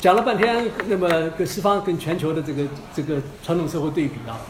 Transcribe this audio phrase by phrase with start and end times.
[0.00, 2.62] 讲了半天，那么跟西方跟全球的这个
[2.94, 4.40] 这个传统社会对比啊，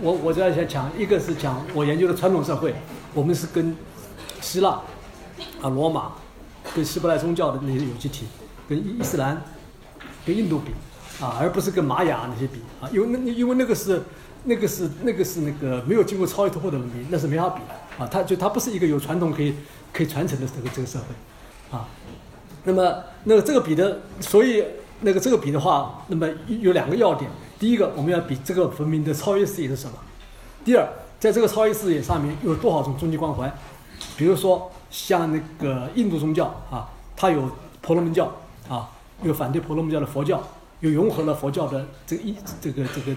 [0.00, 2.72] 我我主要想讲，一个是讲我研究的传统社会，
[3.12, 3.76] 我们是跟
[4.40, 4.80] 希腊
[5.60, 6.12] 啊、罗马、
[6.72, 8.26] 跟希伯来宗教的那些有机体，
[8.68, 9.42] 跟伊斯兰、
[10.24, 10.70] 跟印度比
[11.20, 14.00] 啊，而不是跟玛雅那些比啊，因为那因为那个是
[14.44, 19.52] 那个是那个是那个没有经过超越突破的文明，那是没法比的啊，它就它不是一个有传统可以
[19.92, 21.88] 可以传承的这个这个社会啊。
[22.64, 24.64] 那么，那个这个比的，所以
[25.02, 27.30] 那个这个比的话，那么有两个要点。
[27.58, 29.94] 第一个，我们要比这个文明的超越视野是什么；
[30.64, 30.88] 第二，
[31.20, 33.52] 在这个超越视野上面有多少种终极关怀。
[34.16, 38.32] 比如说，像那个印度宗教啊，它有婆罗门教
[38.68, 38.90] 啊，
[39.22, 40.42] 有反对婆罗门教的佛教，
[40.80, 43.14] 有融合了佛教的这个印这个这个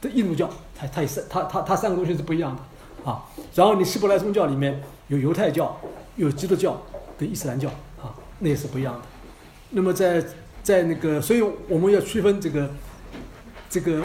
[0.00, 3.24] 的印度教，它它也是它它它三个东西是不一样的啊。
[3.54, 5.78] 然后你希伯来宗教里面有犹太教、
[6.16, 6.80] 有基督教
[7.18, 7.68] 跟伊斯兰教
[8.02, 8.12] 啊。
[8.40, 9.00] 那也是不一样的。
[9.70, 10.24] 那么在
[10.62, 12.70] 在那个，所以我们要区分这个
[13.68, 14.02] 这个，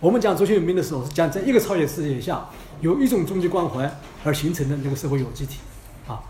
[0.00, 2.48] 我们讲轴心文明的时候，是讲在一个超越世界下，
[2.80, 3.90] 有一种终极关怀
[4.24, 5.58] 而形成的那个社会有机体
[6.06, 6.20] 啊。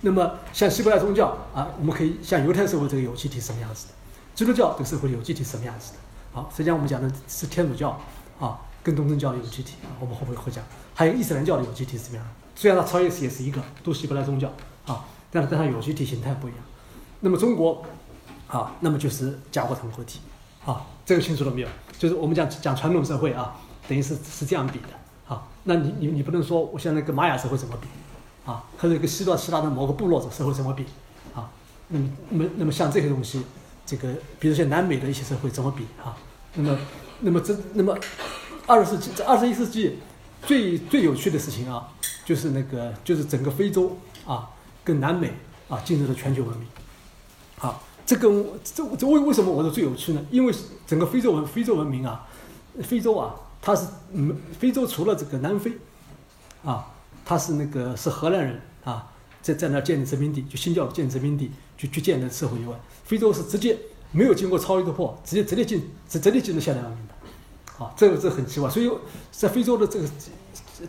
[0.00, 3.94] 那么像希伯来宗教啊，我们可以像犹太社会这个有机体什么样子的？
[4.34, 5.98] 基督教这个社会有机体什么样子的？
[6.32, 8.00] 好，实际上我们讲的是天主教
[8.40, 10.64] 啊，跟东正教的有机体啊，我们后面会讲。
[10.94, 12.26] 还有伊斯兰教的有机体是怎么样？
[12.54, 14.52] 虽然它超越世界是一个，都希伯来宗教
[14.86, 16.60] 啊，但是但它有机体形态不一样。
[17.20, 17.84] 那么中国，
[18.52, 20.20] 啊，那么就是家国成合体，
[20.66, 21.68] 啊，这个清楚了没有？
[21.98, 23.56] 就是我们讲讲传统社会啊，
[23.88, 27.88] 等于是是这样比的，啊，那你你你不能说我现在跟玛雅社会怎么比，
[28.44, 30.84] 啊，或者跟希腊希腊的某个部落的社会怎么比，
[31.34, 31.48] 啊，
[31.88, 33.42] 那么那么那么像这些东西，
[33.86, 36.14] 这个比如像南美的一些社会怎么比啊？
[36.54, 36.78] 那么
[37.20, 37.96] 那么这那么
[38.66, 39.98] 二十世纪这二十一世纪
[40.44, 41.88] 最最有趣的事情啊，
[42.26, 44.50] 就是那个就是整个非洲啊
[44.84, 45.32] 跟南美
[45.70, 46.66] 啊进入了全球文明。
[48.04, 50.26] 这个这这为为什么我说最有趣呢？
[50.30, 50.52] 因为
[50.86, 52.28] 整个非洲文非洲文明啊，
[52.82, 55.72] 非洲啊，它是嗯，非洲除了这个南非，
[56.64, 56.92] 啊，
[57.24, 59.10] 它是那个是荷兰人啊，
[59.40, 62.74] 在在那建立殖民地，就新教建殖民地，就去建的社会以外，
[63.04, 63.78] 非洲是直接
[64.10, 68.68] 没有经过超越突破，直接直接进直直接进入现代文明的，啊，这个这很奇怪。
[68.68, 68.90] 所以
[69.30, 70.08] 在非洲的这个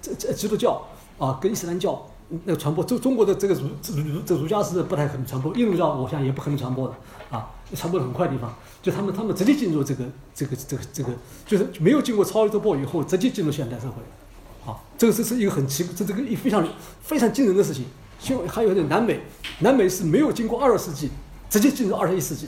[0.02, 0.86] 这这基督教
[1.20, 2.10] 啊，跟伊斯兰教。
[2.46, 6.96] 那个传播，中中国的这个儒儒这儒家是不太可能传播，印度教我想也不可能传播的
[7.30, 11.12] 啊，传播的很快的地方，就他们他们直接进入这个这个这个这个，
[11.46, 16.68] 就是没有经过超越突破以后，直接进入现代社会，啊，这个这是一个很奇，这这个一非常
[17.02, 17.86] 非常惊人的事情。
[18.20, 19.20] 就还有点南美，
[19.60, 21.10] 南美是没有经过二十世纪，
[21.50, 22.48] 直接进入二十一世纪。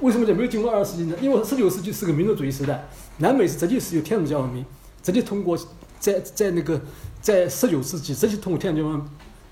[0.00, 1.16] 为什么讲没有经过二十世纪呢？
[1.22, 2.86] 因为十九世纪是个民族主义时代，
[3.18, 4.62] 南美是直接是由天主教文明，
[5.02, 5.58] 直接通过
[5.98, 6.78] 在在那个。
[7.22, 9.06] 在十九世纪，直接通过天主教，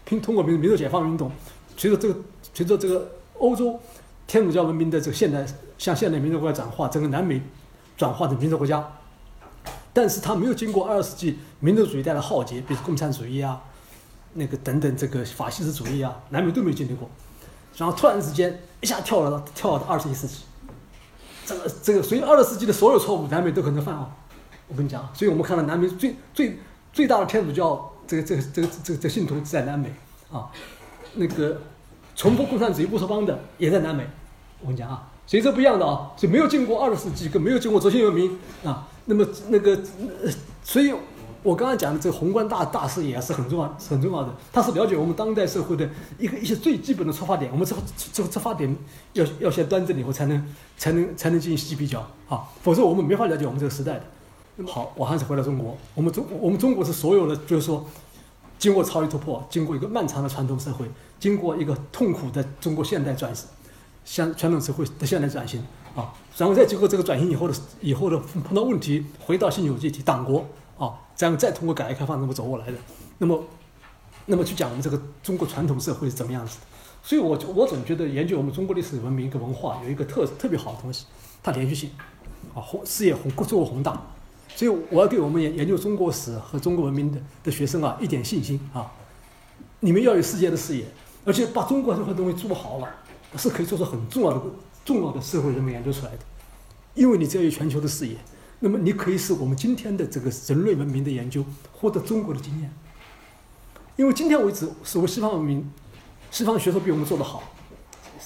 [0.04, 1.30] 拼通过民民族解放运动，
[1.76, 2.20] 随着这个
[2.52, 3.08] 随着这个
[3.38, 3.78] 欧洲
[4.26, 5.46] 天主教文明的这个现代
[5.78, 7.40] 向现代民族国家转化，整个南美
[7.96, 8.84] 转化成民族国家，
[9.92, 13.62] 但是它没有经过二十世纪民族主义带来浩劫，比如共产主义啊，
[14.34, 17.08] 那个等等这个法西斯主义啊，南美都没有经历过，
[17.76, 20.38] 然后突然之间一下跳了跳到二十一世纪，
[21.46, 24.10] 这个这个所以二十世纪的所有错误，南美都可能犯啊，
[24.66, 26.58] 我跟你讲，所以我们看到南美最最。
[26.92, 29.92] 最大的天主教这个这个这个这个这个信徒在南美
[30.32, 30.50] 啊，
[31.14, 31.60] 那个
[32.16, 34.04] 崇拜共产主义乌托邦的也在南美，
[34.60, 39.78] 我跟你讲啊，所以这不一样的啊，所以没有经过二十世纪，跟没有经过轴心文明啊，那么那个，
[40.62, 40.92] 所以
[41.42, 47.80] 我刚刚讲的这个宏观大大视野是很重要很重要的，它是了解我们当代社会的一个一些最基本的出发点，我们这个
[48.12, 48.76] 这个出发点
[49.12, 54.02] 要要先端正以后才能才能才能进行细比较啊，否则我们没法了解我们这个时代的。
[54.66, 55.76] 好，我还是回到中国。
[55.94, 57.84] 我们中我们中国是所有的，就是说，
[58.58, 60.84] 经过超越突破，经过一个漫长的传统社会，
[61.18, 63.46] 经过一个痛苦的中国现代转型，
[64.04, 65.60] 向传统社会的现代转型
[65.94, 70.44] 啊，然后再经过这个转型以后的以后的碰到问题，回到新有机体党国
[70.78, 72.74] 啊，这样再通过改革开放这么走过来的。
[73.18, 73.42] 那么，
[74.26, 76.66] 那么去讲我们这个中国传统社会是怎么样子的？
[77.02, 81.06] 所以，我我总觉得研究我们中国历史文明一个文化有一个特特别好的东西，
[81.42, 81.90] 它连续性
[82.54, 84.00] 啊，宏事业宏足够宏大。
[84.56, 88.92] 所以我要给我们研研究中国史和中国文明的的学生啊一点信心啊，
[89.80, 90.84] 你们要有世界的视野，
[91.24, 92.88] 而且把中国任何东西做好了，
[93.36, 94.42] 是可以做出很重要的
[94.84, 96.18] 重要的社会人文研究出来的。
[96.94, 98.16] 因为你只要有全球的视野，
[98.58, 102.70] 那么你可以使我们今天的这个人类文明的研究获得中国的经验。
[103.96, 105.70] 因为今天为止，所谓西方文明，
[106.30, 107.42] 西方学说比我们做得好，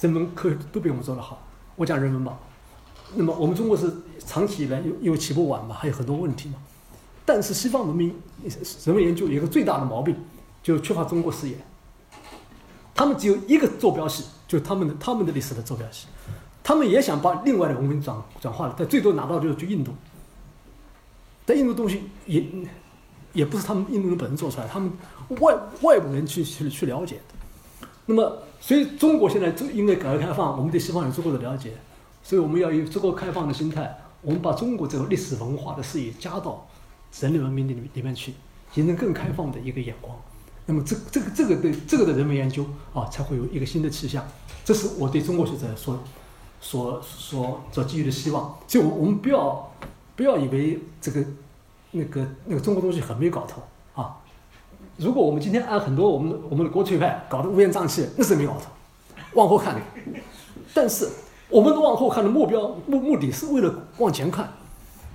[0.01, 1.47] 人文科学都比我们做得好。
[1.75, 2.39] 我讲人文吧。
[3.15, 3.93] 那么我们中国是
[4.25, 6.55] 长期以来因为起步晚嘛，还有很多问题嘛。
[7.23, 8.13] 但是西方文明
[8.83, 10.15] 人文研究有一个最大的毛病，
[10.61, 11.55] 就缺乏中国视野。
[12.93, 16.07] 他们只有一个坐标系，就是他们的他们的历史的坐标系。
[16.63, 19.91] 他们也想把另外的文明转转化了，但最多拿到就是去印度。
[21.45, 22.43] 但印度东西也
[23.33, 24.91] 也不是他们印度人本身做出来，他们
[25.41, 27.19] 外外部人去去去了解。
[28.05, 31.73] 那么，所以中国现在因为改革开放，我们对西方有足够的了解，
[32.23, 36.67] 所以我们要有足够开放的心态，我们把中国这个历史文化的视野加到
[37.21, 38.33] 人类文明里里面去，
[38.73, 40.17] 形成更开放的一个眼光。
[40.65, 44.25] 那么，这这个这个对这个的人文研究啊，才会有一个新的气象。
[44.65, 46.03] 这是我对中国学者所
[46.59, 48.57] 所所所寄予的希望。
[48.67, 49.71] 就我我们不要。
[50.17, 51.21] 不要以为这个、
[51.91, 53.61] 那个、那个中国东西很没搞头
[54.01, 54.15] 啊！
[54.95, 58.61] 如果我们今天按很多我们我们的国粹派搞得乌烟瘴气，那是没搞头。
[59.33, 59.75] 往后看，
[60.73, 61.09] 但是
[61.55, 64.51] 我们往后看的目标目目的是为了往前看，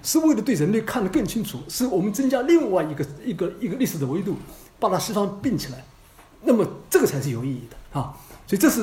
[0.02, 4.36] 是为了对人类看得更清楚，是我们增加另外一个一个一个历史的维度，
[4.78, 5.84] 把它西方并起来，
[6.40, 8.16] 那么这个才是有意义的啊！
[8.46, 8.80] 所以这是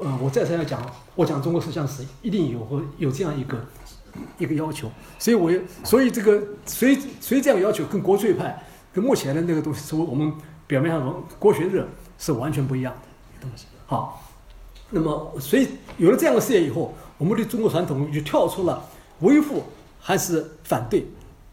[0.00, 0.80] 呃，我再三要讲，
[1.14, 3.62] 我讲中国思想史一定有有这样一个。
[4.38, 10.32] 一个要求，所以我也所以这个所以所以这样要求跟国粹派跟目前的那个东西，是我们
[10.66, 13.66] 表面上说国学热是完全不一样的东西。
[13.84, 14.25] 好，
[14.90, 15.68] 那么所以
[15.98, 18.82] 有了这样的事业以后，我们对中国传统就跳出了
[19.20, 19.62] 维护
[20.00, 21.06] 还是反对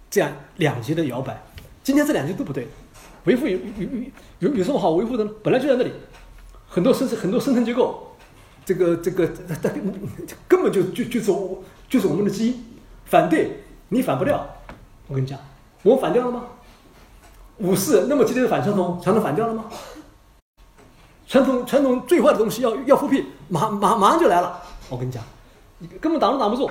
[0.10, 1.42] 这样两极的摇摆。
[1.84, 2.68] 今天这两极都不对，
[3.26, 3.60] 维护有有
[4.40, 5.32] 有有有什么好维护的呢？
[5.44, 5.92] 本来就在那里，
[6.68, 8.16] 很多生很多生存结构，
[8.66, 9.28] 这个这个
[10.48, 11.64] 根本就就就是我。
[11.90, 12.64] 就是我们的基因，
[13.06, 14.50] 反对你反不掉。
[15.08, 15.38] 我跟你讲，
[15.84, 16.46] 我反掉了吗？
[17.60, 19.66] 五四那么激烈的反传统，传统反掉了吗？
[21.34, 24.62] 传统传统最坏的东西要要复辟，马马马上就来了。
[24.88, 25.24] 我跟你讲，
[26.00, 26.70] 根本挡都挡不住。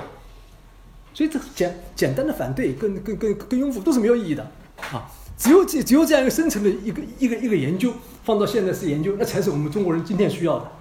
[1.13, 4.49] 所以这简简单的反对跟跟跟跟拥护都是没有意义的
[4.93, 5.11] 啊！
[5.37, 7.91] 只有这只有这样一个深层的一个一个一个研究，
[8.23, 10.71] 放到现在是研究，那才是我们中国人今天需要的。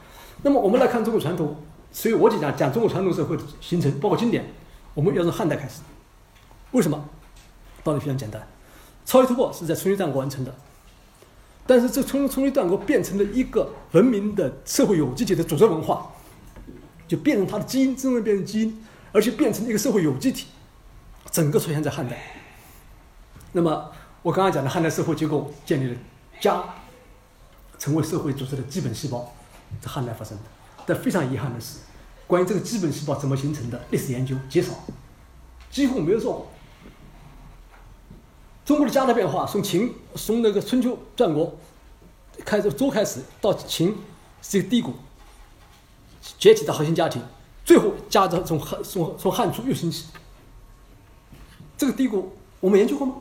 [0.43, 1.57] 那么我们来看中国传统。
[1.91, 4.47] 所以我就讲讲中国传统社会的形成，包括经典，
[4.95, 5.81] 我们要从汉代开始。
[6.71, 7.05] 为什么？
[7.83, 8.41] 道理非常简单，
[9.05, 10.55] 超级突破是在春秋战国完成的，
[11.67, 16.11] 但是这从春秋战国变成了一个文明的社会有机体的组织文化，
[17.07, 20.47] 就变成它的基因，真正变成基因，而且变成一个社会有机体，
[21.31, 22.19] 整个出现在汉代。
[23.53, 23.93] 那么
[24.23, 25.97] 我刚刚讲的汉代社会结构建立了
[26.41, 26.65] 家，
[27.79, 29.33] 成为社会组织的基本细胞，
[29.81, 30.45] 在汉代发生的。
[30.85, 31.79] 但非常遗憾的是，
[32.27, 34.73] 关于这个基本细胞怎么形成的历史研究极少，
[35.71, 36.49] 几乎没有做。
[38.65, 41.57] 中国的家的变化，从秦从那个春秋战国
[42.45, 43.97] 开始周开始到秦
[44.41, 44.95] 是一个低谷，
[46.39, 47.21] 解体的核心家庭，
[47.65, 50.07] 最后家的从汉从从汉初又兴起。
[51.77, 53.15] 这个低谷我们研究过吗？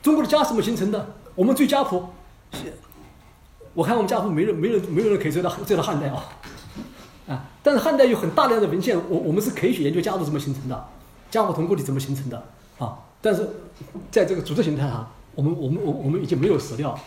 [0.00, 1.14] 中国的家怎么形成的？
[1.34, 2.04] 我们追家谱。
[3.74, 6.28] 我看我们家谱没人没人没有人可以追到追到汉代啊，
[7.26, 7.44] 啊！
[7.62, 10.88] 但是汉代有很大量的文献，我我们是可以去研究家族怎么形成的，
[11.30, 12.46] 家谱同构体怎么形成的
[12.78, 12.98] 啊！
[13.22, 13.48] 但是
[14.10, 16.98] 在这个组织形态上，我们我们我我们已经没有史料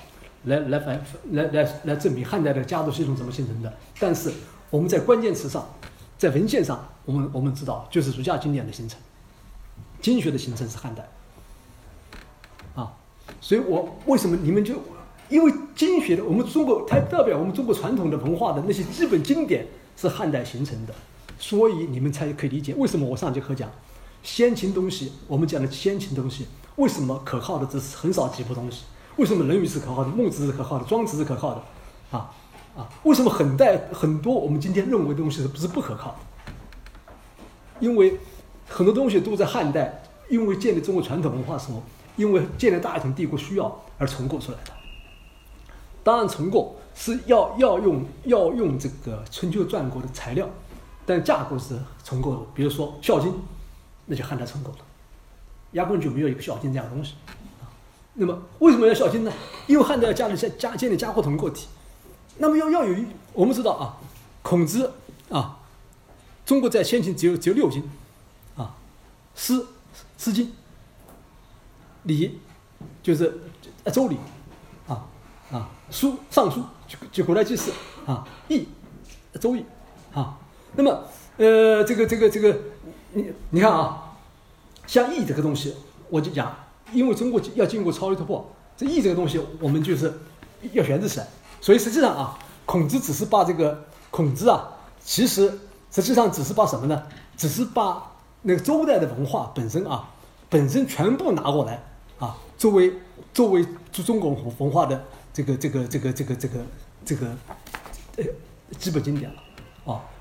[0.46, 1.00] 来来反
[1.34, 3.72] 来来来证明汉代的家族系统怎么形成的。
[4.00, 4.32] 但是
[4.72, 5.68] 我们在关键词上，
[6.18, 8.98] 在文献上，我们我们知道就是儒家经典的形成，
[10.02, 11.08] 经学的形成是汉代
[12.74, 12.94] 啊！
[13.42, 14.76] 所以我为什么你们就？
[15.28, 19.66] 因为经学的，我们中国它代表我们中国传统的文化的那些基本经典
[19.98, 20.94] 是汉代形成的，
[21.40, 23.68] 所以你们才可以理解为什么我上节课讲
[24.26, 28.82] 先秦东西，我们讲的先秦东西为什么可靠的只是很少几部东西？
[29.18, 31.64] 为什么《论语》是可靠的，《孟子》是可靠的，《庄子》是可靠的？
[32.10, 32.34] 啊
[32.76, 36.20] 啊，为什么很代很多我们今天认为的东西是不是不可靠？
[37.80, 38.20] 因为
[38.68, 41.84] 很多东西都在汉代，因为建立中国传统文化时候，
[42.18, 44.72] 因为建立大一统帝国需要而重构出来的。
[46.04, 50.50] 当然重构是要要用要用这个春秋战国的材料，
[51.06, 52.42] 但架构是重构的。
[52.54, 53.32] 比如说《孝经》，
[54.06, 54.78] 那就汉代重构了，
[55.72, 57.16] 压根就没有一个《孝经》这样的东西。
[57.62, 57.70] 啊，
[58.14, 59.32] 那么为什么要《孝经》呢？
[59.68, 61.68] 因为汉代要加了加加建立家国同个体。
[62.38, 63.98] 那么要要有，我们知道啊，
[64.42, 64.94] 孔子
[65.30, 65.60] 啊，
[66.46, 67.90] 中国在先秦只有只有六经，
[68.56, 68.76] 啊，
[69.40, 69.54] 《诗》
[70.18, 70.46] 《诗经》，
[72.04, 72.30] 《礼》
[73.02, 73.40] 就是
[73.92, 74.16] 《周礼》。
[74.88, 75.08] 啊
[75.52, 77.72] 啊，书尚书就就古代祭祀
[78.06, 78.68] 啊，易，
[79.40, 79.66] 周易
[80.14, 80.38] 啊，
[80.76, 81.04] 那么
[81.38, 82.56] 呃，这个这个这个，
[83.16, 84.14] 你你看啊，
[84.86, 85.74] 像易这个东西，
[86.10, 86.54] 我就讲，
[86.92, 88.46] 因为中国要经过超越突破，
[88.76, 90.14] 这易这个东西我们就是
[90.74, 91.28] 要选择起来，
[91.62, 94.70] 所以实际上啊，孔子只是把这个孔子啊，
[95.04, 97.04] 其实实际上只是把什么呢？
[97.38, 100.10] 只是把那个周代的文化本身啊，
[100.50, 101.82] 本身全部拿过来
[102.20, 102.94] 啊，作为
[103.34, 105.04] 作为中中国文化的。
[105.34, 106.66] 这个这个这个这个这个
[107.04, 107.28] 这个
[108.16, 108.24] 呃
[108.80, 109.44] 基本经典了，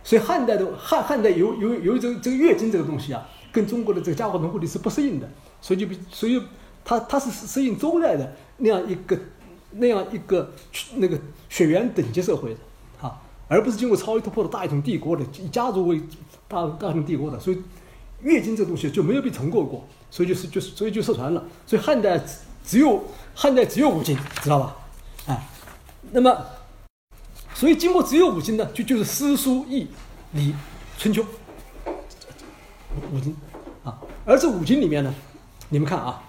[0.05, 5.27] 所以汉代的汉汉代由由由于这个这个月经这个东西啊，跟中国的这个家国同构体是不适应的，
[5.63, 6.41] 所以就比所以
[6.85, 9.19] 它它是适应周代的那样一个
[9.71, 10.53] 那样一个
[10.97, 11.19] 那个
[11.49, 12.61] 血缘等级社会的
[13.01, 13.19] 啊，
[13.49, 15.99] 而不是经过超越突破的大一统帝国的以家族为
[16.47, 17.59] 大大一统帝国的，所以
[18.21, 22.23] 月经这个东西就没有被重构过，所以就是就是所以就失传了，所以汉代
[22.63, 23.03] 只有
[23.35, 24.77] 汉代只有五经，知道吧？
[25.29, 25.49] 哎，
[26.13, 26.37] 那么。
[27.55, 29.87] 所以，经过只有五经呢，就就是诗、书、易、
[30.33, 30.53] 礼、
[30.99, 31.25] 春秋
[33.13, 33.35] 五经
[33.85, 33.97] 啊。
[34.27, 35.15] 而这五经里面呢，
[35.69, 36.21] 你们看啊，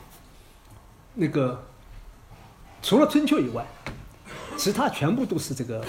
[1.16, 1.66] 那个
[2.84, 3.66] 除了春秋以外，
[4.56, 5.84] 其他全部都是这个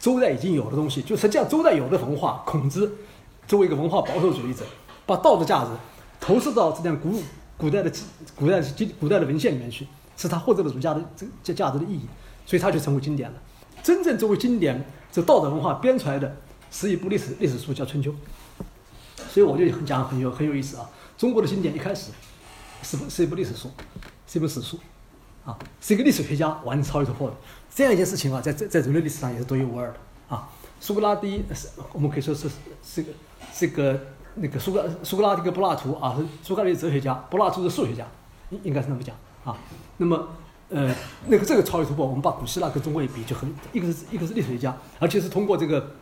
[0.00, 1.00] 周代已经有的东西。
[1.00, 2.92] 就实际上，周代有的文化，孔子
[3.46, 4.64] 作为一个文化保守主义者，
[5.06, 5.70] 把道的价值
[6.18, 7.22] 投射到这样古
[7.56, 7.92] 古代的
[8.34, 12.06] 古代经古代的文献里面去，是他获得了儒家的这这价值的意义，
[12.44, 13.36] 所以他就成为经典了。
[13.82, 16.36] 真正作为经典，这道德文化编出来的
[16.70, 18.10] 是一部历史历史书，叫《春秋》。
[19.28, 20.88] 所以我就讲很有很有意思啊。
[21.16, 22.10] 中国的经典一开始
[22.82, 23.70] 是是一部历史书，
[24.26, 24.78] 是一部史书，
[25.44, 27.36] 啊，是一个历史学家完成超越突破的
[27.74, 29.96] 这样一件事情啊，在在在人类历史上也是独一无二的
[30.28, 30.48] 啊。
[30.80, 32.48] 苏格拉底是我们可以说是
[32.82, 33.12] 是个
[33.52, 34.00] 是个
[34.34, 38.06] 那个苏格苏格拉底跟柏拉图啊，是苏格拉底哲学家，柏拉图是数学家，
[38.50, 39.56] 应应该是那么讲啊。
[39.96, 40.28] 那么。
[40.70, 40.94] 呃，
[41.26, 45.94] 那个这个超越突破，我们把古希腊跟中国一比，就很一个是一个是历史学家，而且是通过这个，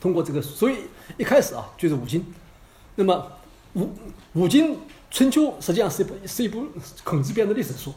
[0.00, 0.78] 通过这个，所以
[1.18, 2.24] 一开始啊就是五经，
[2.94, 3.30] 那么
[3.74, 3.90] 五
[4.32, 4.78] 五经
[5.10, 6.66] 春秋实际上是一部是一部
[7.04, 7.92] 孔子编的历史书，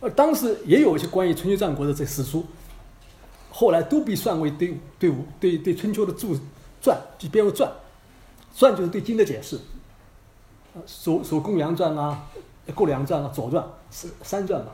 [0.00, 2.46] 而当时也有一些关于春秋战国的这史书，
[3.50, 6.34] 后来都被算为对对五对对春秋的注
[6.80, 7.70] 传，就编为传，
[8.56, 9.60] 传就是对经的解释，
[10.86, 12.22] 说说公羊传啊，
[12.74, 14.70] 过梁传啊，左传是三传嘛。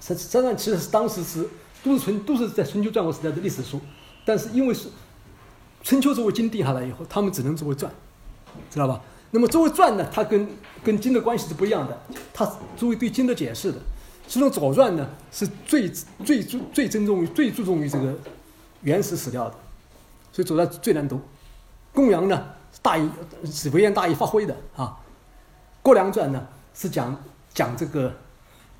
[0.00, 1.48] 实实际上，其实是当时是
[1.82, 3.80] 都是春都是在春秋战国时代的历史书，
[4.24, 4.88] 但是因为是
[5.82, 7.90] 春秋作为经定下来以后，他们只能作为传，
[8.70, 9.00] 知道吧？
[9.30, 10.48] 那么作为传呢，它跟
[10.84, 11.98] 跟经的关系是不一样的，
[12.32, 12.44] 它
[12.76, 13.78] 作为对经的解释的。
[14.28, 15.90] 其中《左传》呢是最
[16.24, 18.12] 最注最尊重于最注重于这个
[18.82, 19.54] 原始史料的，
[20.32, 21.16] 所以《左传》最难读。
[21.92, 22.44] 《公羊》呢
[22.82, 23.08] 大义
[23.44, 24.98] 是微言大义发挥的啊，
[25.82, 27.16] 《郭梁传》呢是讲
[27.54, 28.12] 讲这个。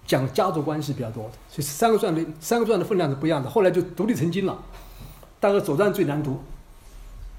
[0.06, 3.50] 讲家族关系比较多，所以三个传的三个传的分量是不一样的。
[3.50, 4.56] 后来就独立成经了。
[5.38, 6.40] 大概《左传》最难读。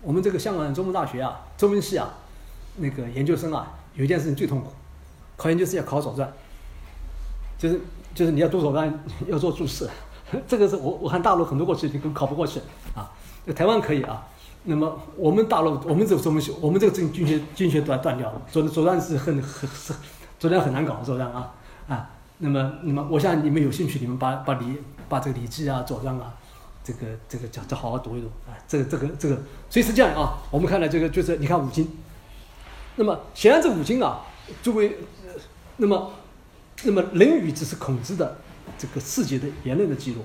[0.01, 2.13] 我们这个香港中文大学啊，中文系啊，
[2.75, 4.71] 那个研究生啊，有一件事情最痛苦，
[5.35, 6.27] 考研究生要考《左传》，
[7.57, 7.81] 就是
[8.13, 8.93] 就是你要读《左传》，
[9.27, 9.89] 要做注释。
[10.47, 12.59] 这个是我我看大陆很多过去都考不过去
[12.93, 13.09] 啊。
[13.55, 14.27] 台湾可以啊。
[14.65, 18.41] 那么我们大陆我们这个中文系，我们这个经经学经学断断掉了。
[18.53, 19.93] 《左左传》是很很是
[20.37, 21.53] 《左传》很难搞，《左传》啊。
[22.39, 24.77] 那么，那么，我想你们有兴趣，你们把把礼
[25.09, 26.33] 把这个《礼记》啊、《左传》啊，
[26.83, 28.53] 这个这个讲，再好好读一读啊。
[28.67, 29.35] 这个这个这个，
[29.69, 30.37] 所以是这样啊。
[30.51, 31.89] 我们看来这个就是你看五经。
[32.95, 34.21] 那么显然这五经啊，
[34.61, 34.97] 作为
[35.77, 36.13] 那么
[36.83, 38.37] 那么《论语》只是孔子的
[38.77, 40.21] 这个世界的言论的记录，《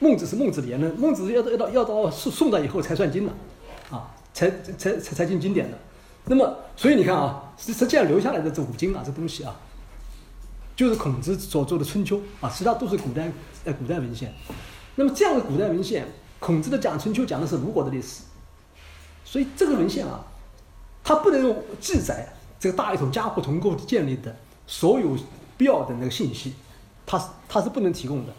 [0.00, 3.32] 孟子》是孟子的言论，孟子要到要到要到宋宋代以后才算经的，
[3.90, 5.76] 啊，才才才才进经典的。
[6.24, 9.54] 那么，所以你看啊，实实际上留下来的这五经啊，这东西啊。
[10.76, 13.30] 就是孔子所做的《春秋》啊，其他都是古代
[13.64, 14.32] 呃古代文献。
[14.96, 16.06] 那么这样的古代文献，
[16.40, 18.22] 孔子的讲《春秋》讲的是鲁国的历史，
[19.24, 20.24] 所以这个文献啊，
[21.02, 22.28] 它不能用记载
[22.58, 24.34] 这个大一统家国同构建立的
[24.66, 25.16] 所有
[25.56, 26.54] 必要的那个信息，
[27.06, 28.32] 它是它是不能提供的。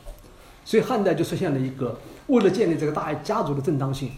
[0.66, 4.12] 所以汉代就出现了一个，为了建立这个大家族的正当性，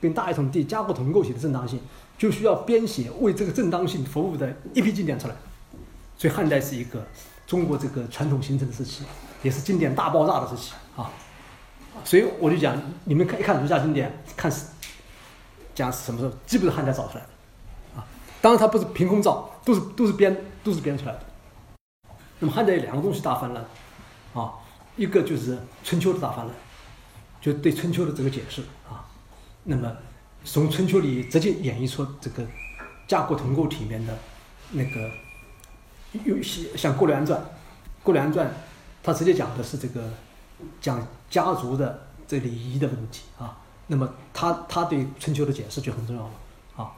[0.00, 1.80] 跟大一统帝家国同构体的正当性，
[2.16, 5.36] 就需要编写为这个正当性服务的一批经典出来。
[6.16, 7.06] 所以汉代是一个。
[7.48, 9.04] 中国这个传统形成的时期，
[9.42, 11.10] 也是经典大爆炸的时期啊，
[12.04, 14.66] 所以我就讲，你们看一看儒家经典，看是
[15.74, 17.30] 讲什么时候，基本上汉代造出来的
[17.98, 18.04] 啊。
[18.42, 21.20] 当然它不是凭空造，都是都是编都是编出来的。
[22.38, 23.66] 那么汉代有两个东西大翻了
[24.34, 24.52] 啊，
[24.96, 26.52] 一个就是春秋的大翻了，
[27.40, 29.08] 就对春秋的这个解释啊。
[29.64, 29.90] 那么
[30.44, 32.46] 从春秋里直接演绎出这个
[33.06, 34.14] 家国同构体里面的
[34.72, 35.10] 那个。
[36.24, 37.40] 有些像《过梁传》，
[38.02, 38.46] 《过梁传》
[39.02, 40.02] 它直接讲的是这个
[40.80, 43.58] 讲家族的这礼仪的问题啊。
[43.86, 46.30] 那么他他对春秋的解释就很重要了
[46.76, 46.92] 啊。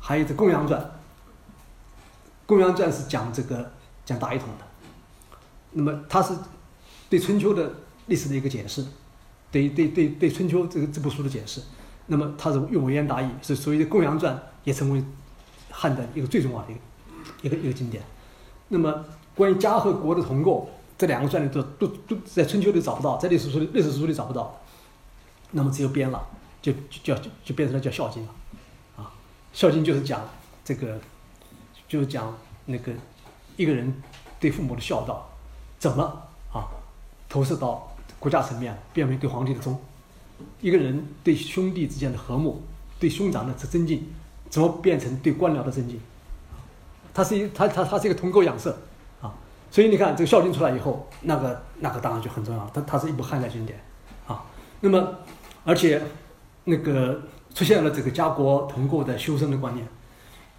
[0.00, 0.80] 还有这《公羊传》，
[2.46, 3.72] 《公羊传》是讲这个
[4.04, 4.64] 讲大一统的。
[5.72, 6.34] 那么它是
[7.10, 7.70] 对春秋的
[8.06, 8.84] 历史的一个解释，
[9.50, 11.60] 对对对对春秋这个这部书的解释。
[12.06, 14.34] 那么它是用文言大义，是所以《公羊传》
[14.64, 15.04] 也成为
[15.70, 16.80] 汉代一个最重要的一个
[17.42, 18.02] 一个一个经典。
[18.68, 24.60] 那么，关于家和国的同构，这两个传里都都都在春秋里找不到，在历史书里历史书里找不到。
[25.52, 26.26] 那么只有编了，
[26.60, 28.32] 就就就叫就变成了叫《孝经》了，
[28.96, 29.00] 啊，
[29.58, 30.20] 《孝经》就是讲
[30.62, 31.00] 这个，
[31.88, 32.92] 就是讲那个
[33.56, 34.02] 一个人
[34.38, 35.30] 对父母的孝道，
[35.78, 36.02] 怎么
[36.52, 36.68] 啊
[37.30, 39.72] 投射到国家层面，变为对皇帝的忠；
[40.60, 42.62] 一个人对兄弟之间的和睦，
[43.00, 44.06] 对兄长的尊敬，
[44.50, 45.98] 怎么变成对官僚的尊敬？
[47.18, 48.78] 它是一，它它它是一个同构养色，
[49.20, 49.34] 啊，
[49.72, 53.76] 所以你看这个《孝经》出来以后，那个那个当然就很重要，它它是一部汉代经典，
[54.28, 54.44] 啊，
[54.78, 55.14] 那么
[55.64, 56.00] 而且
[56.62, 57.20] 那个
[57.52, 59.84] 出现了这个家国同构的修身的观念，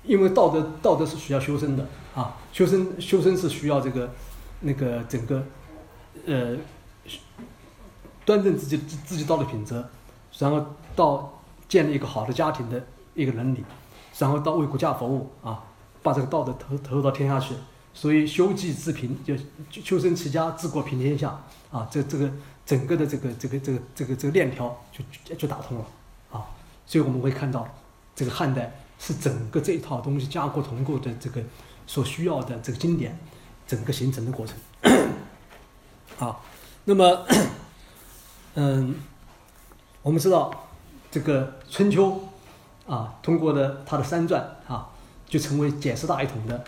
[0.03, 4.09] 因为道德道德是需要修身的，啊，修身修身是需要这个
[4.59, 5.41] 那个整个
[6.25, 6.57] 呃
[8.25, 9.81] 端正自己自自己道德品质，
[10.37, 10.61] 然后
[10.93, 13.63] 到建立一个好的家庭的一个伦理，
[14.17, 15.63] 然后到为国家服务啊。
[16.01, 17.53] 把这个道德投投入到天下去，
[17.93, 19.35] 所以修己治平，就
[19.69, 21.37] 修身齐家治国平天下
[21.71, 22.31] 啊，这这个
[22.65, 25.85] 整个的这个这个这个这个这个链条就就打通了
[26.31, 26.45] 啊，
[26.85, 27.67] 所以我们会看到
[28.15, 31.41] 这个汉代是整个这一套东西家国同构的这个
[31.85, 33.19] 所需要的这个经典
[33.67, 34.55] 整个形成的过程
[36.19, 36.39] 啊，
[36.85, 37.25] 那么
[38.55, 38.95] 嗯，
[40.01, 40.67] 我们知道
[41.11, 42.19] 这个春秋
[42.87, 44.89] 啊，通过的它的三传啊。
[45.29, 46.61] 就成为解释大一统的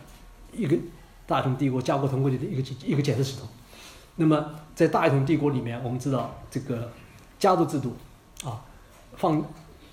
[0.53, 0.77] 一个
[1.25, 3.47] 大一统帝国家国同构的一个一个解释系统。
[4.17, 6.91] 那么在大一统帝国里面，我们知道这个
[7.39, 7.95] 家族制度
[8.43, 8.61] 啊，
[9.17, 9.43] 放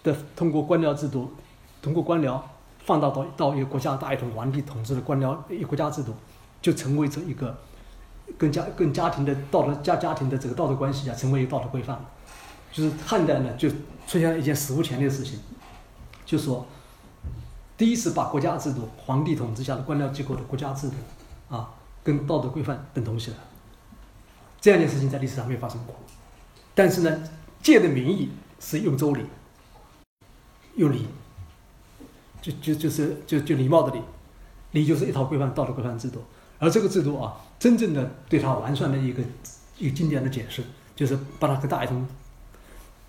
[0.02, 1.32] 的通过官僚制度，
[1.80, 2.38] 通过官僚
[2.84, 6.14] 放到到到一个国家大一统皇帝统治的官僚一国家制度，
[6.60, 7.56] 就成为这一个
[8.36, 11.98] 跟家跟家庭的道德家家庭的这个道德关系啊，成为一个道德规范。
[12.70, 13.70] 就是汉代呢，就
[14.06, 15.40] 出现了一件史无前例的事情，
[16.26, 16.66] 就说。
[17.78, 20.96] 第一次把国家制度、皇帝统治下的官僚机构的国家制度，
[21.48, 23.36] 啊，跟道德规范等同起来，
[24.60, 25.94] 这样一件事情在历史上没有发生过。
[26.74, 27.22] 但是呢，
[27.62, 29.24] 借的名义是用周礼，
[30.74, 31.06] 用礼，
[32.42, 34.02] 就就就是就就礼貌的礼，
[34.72, 36.20] 礼就是一套规范道德规范制度。
[36.58, 39.22] 而这个制度啊，真正的对它完善的一个
[39.78, 40.64] 一个经典的解释，
[40.96, 42.04] 就是把它跟大一统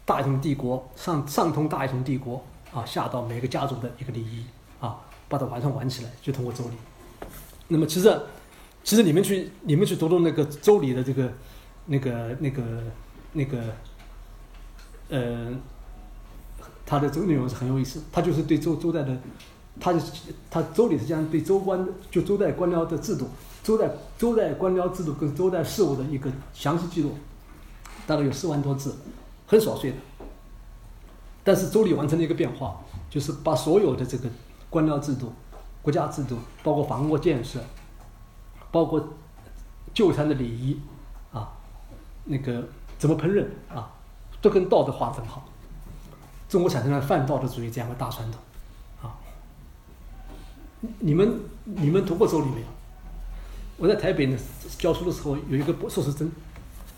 [0.06, 4.46] 大一统帝国上上通大一统帝国啊，下到每个家族的一个礼仪。
[5.30, 6.72] 把它完善玩起来，就通过周礼。
[7.68, 8.22] 那么其实，
[8.84, 11.32] 其实你们去你们去读读那个周礼的这个
[11.86, 12.64] 那个那个
[13.34, 13.60] 那个，
[15.10, 15.54] 呃，
[16.84, 18.02] 它的这个内容是很有意思。
[18.12, 19.16] 它就是对周周代的，
[19.80, 23.30] 它就是它周礼实际上对周官就周代官僚的制度，
[23.64, 23.88] 周代
[24.18, 27.12] 周代官僚制度跟周代事务的一个详细记录，
[28.08, 28.96] 大概有四万多字，
[29.46, 29.98] 很琐碎的。
[31.44, 34.28] 但是周礼完成了一个变化，就是把所有的这个。
[34.70, 35.34] 官僚制度、
[35.82, 37.60] 国家制度，包括房屋建设，
[38.72, 39.04] 包括
[39.94, 40.80] 就餐的礼仪，
[41.34, 41.50] 啊，
[42.26, 43.92] 那个怎么烹饪啊，
[44.42, 45.44] 都跟道德划等号。
[46.48, 48.40] 中国产生了泛道德主义这样的大传统，
[49.02, 49.18] 啊，
[51.00, 52.68] 你们你们读过周礼没有？
[53.78, 54.38] 我在台北呢
[54.78, 56.32] 教书的时候，有一个硕士生，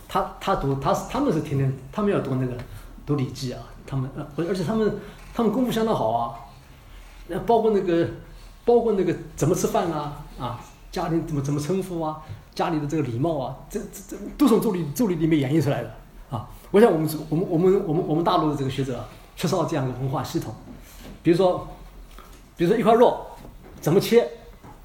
[0.07, 2.57] 他他读他是他们是天天他们要读那个
[3.05, 4.99] 读礼记啊，他们呃而且他们
[5.33, 6.35] 他们功夫相当好啊。
[7.31, 8.07] 那包括那个，
[8.65, 10.59] 包括那个怎么吃饭啊，啊，
[10.91, 12.21] 家庭怎么怎么称呼啊，
[12.53, 15.95] 家里的这个礼貌啊，这这这都从周礼周礼里面演绎出来的
[16.29, 16.49] 啊。
[16.71, 20.53] 我想我们我们我们我们我们大陆的这个学者缺少这样的文化系统。
[21.23, 21.67] 比如说，
[22.57, 23.25] 比如说一块肉
[23.79, 24.29] 怎么切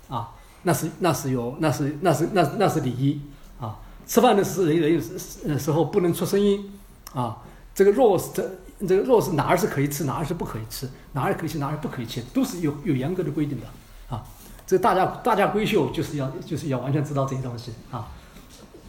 [0.08, 0.32] 啊，
[0.62, 3.20] 那是那是有那是那是那那是礼仪
[3.60, 3.78] 啊。
[4.06, 6.72] 吃饭的时人人时时候不能出声音
[7.12, 7.42] 啊，
[7.74, 8.48] 这个肉是这。
[8.80, 13.66] 这个肉是哪儿是可以吃，哪儿是不可以吃，哪儿可以吃，哪儿不可以切，都是有有严格的规定的
[14.08, 14.22] 啊。
[14.66, 18.08] 这大家大家闺秀就是要就是要完全知道这些东西啊。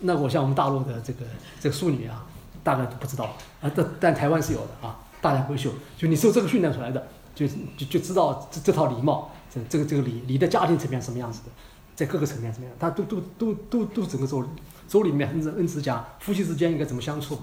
[0.02, 1.26] 那我像我们大陆的这个
[1.60, 2.26] 这个淑女啊，
[2.64, 3.26] 大概都不知道
[3.62, 3.72] 啊。
[3.76, 5.00] 但但台湾是有的啊。
[5.20, 11.50] 大家闺秀就你受这个训练出来的，就就就知道这这套礼貌，这这个这个礼礼的家庭层面什么样子的，
[11.96, 14.48] 在各个层面怎么样，他都都都都都整个周
[14.88, 17.40] 周里面，恩恩子讲夫妻之间应该怎么相处，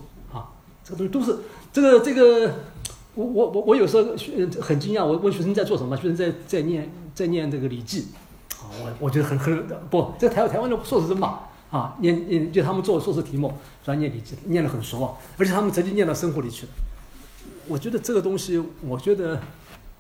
[0.85, 1.39] 这个东西都是。
[1.73, 2.55] 这个这个，
[3.17, 4.15] 我我我我有时候
[4.61, 5.97] 很惊讶，我问学生在做什么？
[5.97, 8.03] 学生在在念在念这个《礼记》，
[8.63, 11.41] 啊，我我觉得很很不，这台台湾的硕士生嘛，
[11.73, 13.53] 啊，念念就他们做硕士题目，
[13.85, 16.73] 专业《礼记》，念得很熟啊，而且他们直接念到生活里去了。
[17.67, 19.41] 我觉得这个东西，我觉得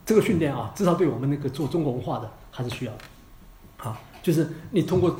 [0.06, 5.18] 这个训练啊，至少对我们那个做中国文化的还是需要的，啊，就是你通过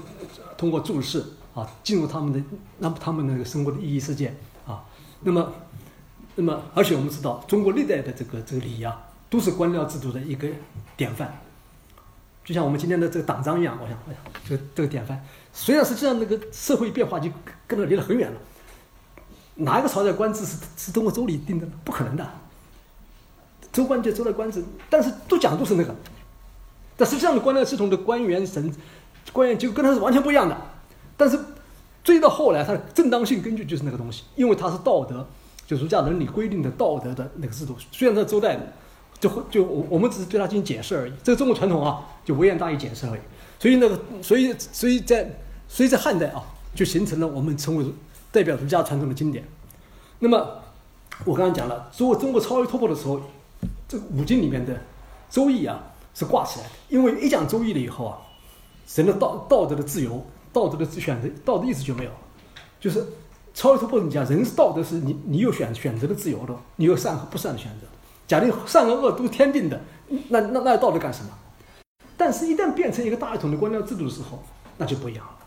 [0.57, 2.40] 通过注释啊，进入他们的
[2.79, 4.33] 那他们那个生活的意义世界，
[5.24, 5.52] 那么。
[6.37, 10.48] 那么，而且我们知道，中国历代的这个这个礼啊，都是官僚制度的一个
[10.96, 11.32] 典范。
[12.44, 15.24] 就像我们今天的这个党章一样，我想，我想，这个这个典范。
[15.52, 17.30] 虽然实际上那个社会变化就
[17.68, 18.37] 跟那离得很远了，
[19.54, 21.72] 哪一个朝代官制是是通过周礼定的呢？
[21.84, 22.28] 不可能的，
[23.72, 25.94] 周官就周代官制，但是都讲都是那个，
[26.96, 28.74] 但实际上的官僚系统的官员神
[29.32, 30.56] 官员就跟他是完全不一样的。
[31.16, 31.38] 但是
[32.04, 35.26] 追到后来，它的正当性根据就是那个东西，因为它是道德，
[35.66, 37.74] 就儒家伦理规定的道德的那个制度。
[37.90, 38.56] 虽然在周代，
[39.18, 41.12] 就就我我们只是对它进行解释而已。
[41.22, 43.20] 这个中国传统啊，就微言大义解释而已。
[43.58, 47.86] 所以那个，所以所以在所以在汉代啊，就形成了我们称为
[48.30, 49.42] 代表儒家传统的经典。
[50.18, 50.60] 那么
[51.24, 53.18] 我刚刚讲了，中国中国超越突破的时候，
[53.88, 54.74] 这五经里面的
[55.30, 55.82] 《周易》啊
[56.14, 58.18] 是挂起来的，因为一讲《周易》了以后啊，
[58.94, 60.22] 人的道道德的自由。
[60.54, 62.10] 道德的自选择，道德意思就没有，
[62.80, 63.04] 就是
[63.52, 64.00] 超越突破。
[64.00, 67.86] 你讲人是道德，是你你有选选择的自由的，你有善和不善的选择。
[68.26, 69.78] 假定善和恶都是天定的，
[70.28, 71.30] 那那那道德干什么？
[72.16, 74.42] 但是，一旦变成一个大一统的官僚制度的时候，
[74.78, 75.38] 那就不一样了。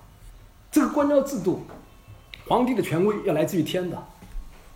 [0.69, 1.61] 这个官僚制度，
[2.45, 3.97] 皇帝的权威要来自于天的，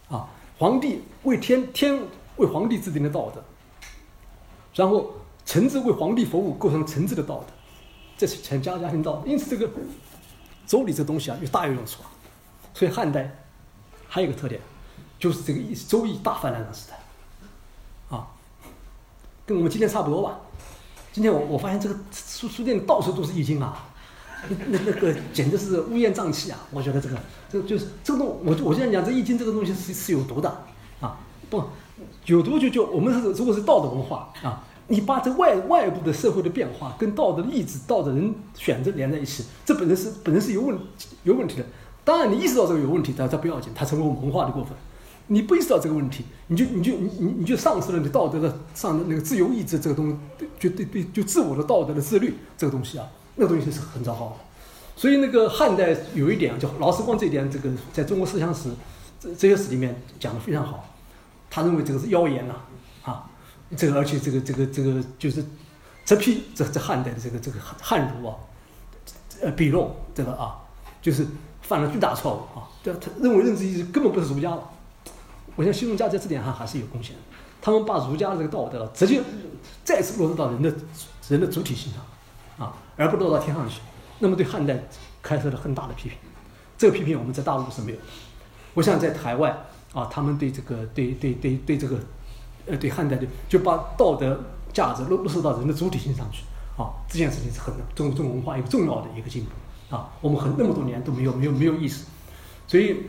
[0.10, 2.00] 啊，皇帝为天天
[2.38, 3.44] 为皇帝制定的道德，
[4.74, 5.12] 然后
[5.46, 7.54] 臣子为皇帝服务，构成臣子的道德，
[8.18, 9.28] 这是成家家庭道德。
[9.28, 9.70] 因此，这个。
[10.72, 12.08] 周礼这东西啊，有大有用处啊，
[12.74, 13.30] 所以汉代
[14.08, 14.62] 还有一个特点，
[15.20, 18.26] 就是这个意思，周易大泛滥的时代，啊，
[19.46, 20.40] 跟我们今天差不多吧。
[21.12, 23.84] 今天我我发现这个书书店到处都是易经啊，
[24.48, 26.58] 那那个简直是乌烟瘴气啊！
[26.72, 30.50] 我觉得这个这就是这个东，我我现在讲这易经这个东西是是有毒的
[31.02, 31.62] 啊，不
[32.28, 34.64] 有毒就就我们是如果是道德文化啊。
[34.92, 40.78] 你把这外外部的社会的变化跟道德的意志、道德人选择连在一起，这本身是本身是有问
[41.24, 41.66] 有问题的。
[42.04, 44.74] 当然，你意识到这个有问题，但这不要紧，它成为我们文化的过分。
[45.28, 54.36] 你不意识到这个问题，你就你就你你你就丧失了你道德的上的那个自由意志这个东西，就对对就自我的道德的自律这个东西啊，那个东西是很糟糕的。
[54.98, 58.70] 所以那个汉代有一点，就劳时光这一点，这个在中国思想史
[59.20, 60.84] 这这些史里面讲的非常好。
[61.50, 62.56] 他认为这个是妖言呐。
[63.78, 65.44] 这个而且这个这个这个就是
[66.04, 68.36] 这批这这汉代的这个这个汉儒啊，
[69.42, 70.60] 呃，笔录这个啊，
[71.02, 71.26] 就是
[71.62, 72.68] 犯了巨大错误啊！
[72.84, 74.70] 对，他认为认知意识根本不是儒家了。
[75.56, 77.22] 我想新儒家在这点上还是有贡献的，
[77.62, 79.22] 他们把儒家的这个道德直接
[79.86, 80.74] 再次落实到人的
[81.30, 83.80] 人的主体性上啊，而不落到天上去。
[84.20, 84.78] 那么对汉代
[85.22, 86.18] 开设了很大的批评，
[86.78, 87.98] 这个批评我们在大陆是没有。
[88.74, 91.98] 我想在台湾啊，他们对这个对对对对这个。
[92.68, 94.40] 呃，对汉代的就把道德
[94.74, 96.44] 价值落落实到人的主体性上去，
[96.78, 102.06] 啊，这件事情是很中中文化一个重要的一个进步，啊，我们很那么多年都没有没有没有意识，
[102.68, 103.08] 所以，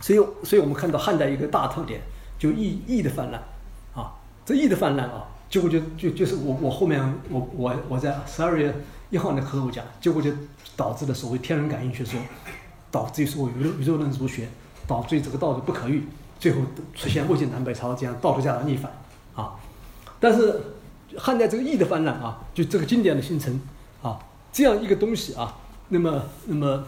[0.00, 2.00] 所以所以我们看到汉代一个大特点，
[2.38, 3.40] 就义义的泛滥，
[3.94, 4.12] 啊，
[4.44, 8.74] 这义的泛滥啊，结果就就就是我我后面我我我在十二月
[9.08, 10.30] 一号那课我讲，结果就
[10.76, 12.20] 导致了所谓天人感应学说，
[12.90, 14.48] 导致于所谓宇宙宇宙论儒学，
[14.86, 16.04] 导致于这个道德不可遇。
[16.40, 16.62] 最后
[16.94, 18.90] 出现魏晋南北朝这样道德家的逆反，
[19.34, 19.54] 啊，
[20.18, 20.58] 但是
[21.18, 23.60] 汉代这个义的泛滥啊，就这个经典的形成
[24.02, 24.18] 啊，
[24.50, 25.58] 这样一个东西啊，
[25.90, 26.82] 那么那么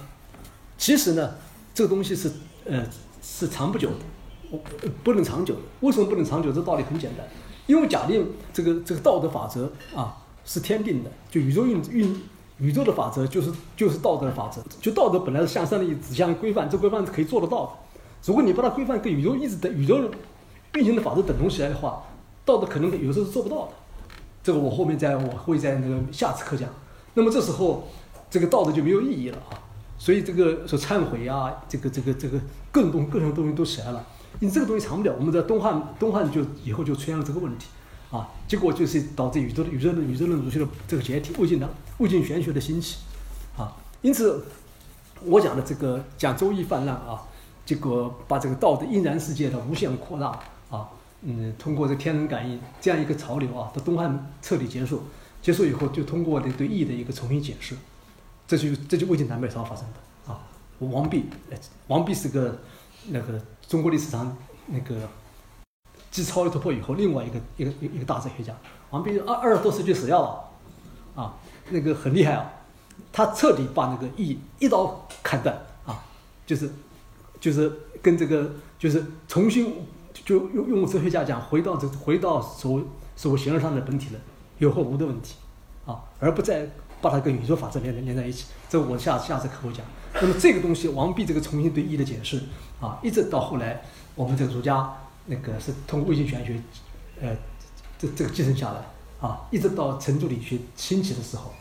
[0.79, 1.35] 其实呢，
[1.75, 2.33] 这个东西是
[2.65, 2.83] 呃
[3.23, 4.59] 是长不久的，
[5.05, 5.61] 不能长久的。
[5.81, 6.51] 为什么不能长久？
[6.51, 7.27] 这道理很简单，
[7.67, 12.23] 因为假定这个这个道德法则啊是天定的，就宇宙运运
[12.57, 17.73] 宇宙的法则就是就是道德的法则，就道德本来是向上的指向规范，这规范是可以做得到的。
[18.25, 20.09] 如果你把它规范跟宇宙意志的宇宙
[20.75, 22.05] 运行的法则等同起来的话，
[22.45, 23.73] 道德可能有时候是做不到的。
[24.43, 26.69] 这个我后面在我会在那个下次课讲。
[27.15, 27.89] 那么这时候
[28.31, 29.59] 这个道德就没有意义了啊。
[29.99, 34.07] 所以这个说忏悔啊，这个这个这个各种东各种东西都起来了。
[34.41, 35.15] 因为这个东西长不了。
[35.19, 37.67] 我们在东汉东汉就以后就出现了这个问题
[38.11, 42.99] 啊，结果就是导致宇宙的宇宙的宇宙论儒学的这个解体，魏晋的魏晋玄学的兴起
[43.57, 43.77] 啊。
[44.01, 44.45] 因此
[45.25, 47.27] 我讲的这个讲周易泛滥啊。
[47.65, 50.89] 结果把这个道德应然世界的无限扩大啊，
[51.23, 55.05] 嗯，通过这天人感应这样一个潮流啊，到东汉彻底结束，
[55.41, 57.77] 结束以后就通过这对义的一个重新解释，
[58.49, 60.41] 这就这就魏晋南北朝发生的啊。
[60.81, 61.27] 王弼，
[61.87, 62.59] 王弼是个
[63.09, 65.09] 那个中国历史上那个
[66.11, 68.53] 继超越突破以后另外一个一个一个大哲学家。
[68.91, 71.37] 王弼二二十多岁就死掉了啊，
[71.71, 72.51] 那个很厉害啊，
[73.13, 76.03] 他彻底把那个义一刀砍断啊，
[76.45, 76.69] 就是。
[77.43, 79.75] 就是跟这个，就是重新
[80.15, 82.81] 就用用哲学家讲，回到这回到所
[83.17, 84.21] 所谓形而上的本体了，
[84.59, 85.35] 有或无的问题，
[85.85, 88.45] 啊，而不再把它跟宇宙法则连连在一起。
[88.69, 89.85] 这我下下次课会讲。
[90.21, 92.41] 那么这个东西，王弼这个重新对义的解释，
[92.81, 93.83] 啊，一直到后来，
[94.15, 96.63] 我们这个儒家那个是通过魏晋玄学，
[97.21, 97.37] 呃，
[97.99, 98.87] 这这个继承下来，
[99.21, 101.53] 啊，一直到程朱理学兴起的时候，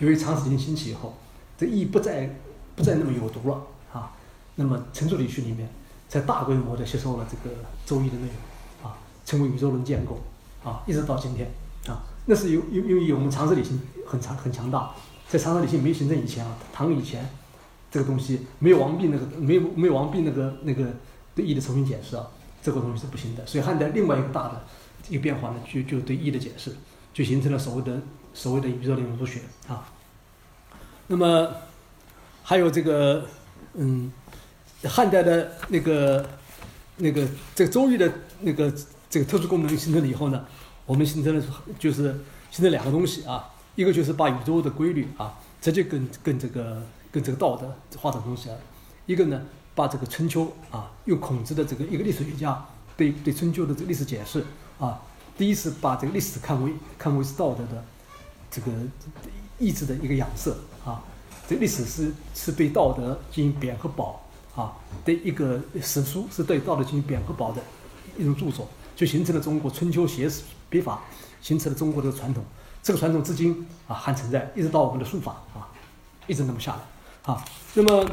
[0.00, 1.14] 由于长时间兴起以后，
[1.56, 2.28] 这义不再
[2.74, 3.62] 不再那么有毒了。
[4.56, 5.68] 那么，程朱理学里面，
[6.08, 7.54] 在大规模的吸收了这个
[7.86, 10.20] 《周易》的内容，啊，成为宇宙论建构，
[10.62, 11.50] 啊，一直到今天
[11.86, 14.90] 啊，那是由由由于我们常识理性很强很强大，
[15.28, 17.26] 在常识理性没形成以前啊，唐以前
[17.90, 20.86] 这个东西没有王弼那个没有没有王弼那个那个
[21.34, 22.26] 对义的重新解释啊，
[22.62, 23.46] 这个东西是不行的。
[23.46, 24.64] 所以汉代另外一个大的
[25.08, 26.76] 一个变化呢，就就对义的解释，
[27.14, 28.00] 就形成了所谓的
[28.34, 29.88] 所谓的宇宙论儒学啊。
[31.06, 31.50] 那么
[32.42, 33.24] 还有这个
[33.74, 34.12] 嗯，
[34.88, 36.26] 汉代的那个
[36.96, 38.72] 那个这个周易的那个
[39.08, 40.44] 这个特殊功能形成了以后呢，
[40.86, 41.44] 我们形成了
[41.78, 42.04] 就是
[42.50, 48.56] 形成两个东西啊，一个就是把宇宙的规律啊直接跟跟这个跟这个道德画成东西啊，
[49.06, 49.42] 一个呢
[49.74, 52.66] 把这个春秋啊用孔子的这个一个历史学家
[52.96, 54.44] 对对春秋的这个历史解释
[54.78, 55.00] 啊，
[55.36, 57.84] 第一次把这个历史看为看为是道德的
[58.50, 58.72] 这个
[59.58, 61.02] 意志的一个养色啊。
[61.46, 64.22] 这历史是是对道德进行贬和褒
[64.54, 64.72] 啊
[65.04, 67.62] 的一个史书，是对道德进行贬和褒的
[68.18, 71.00] 一种著作，就形成了中国春秋写史笔法，
[71.40, 72.44] 形成了中国的传统。
[72.82, 75.68] 这个传统至今啊还存在，一直到我们的书法啊，
[76.26, 77.44] 一直那么下来啊。
[77.74, 78.10] 那么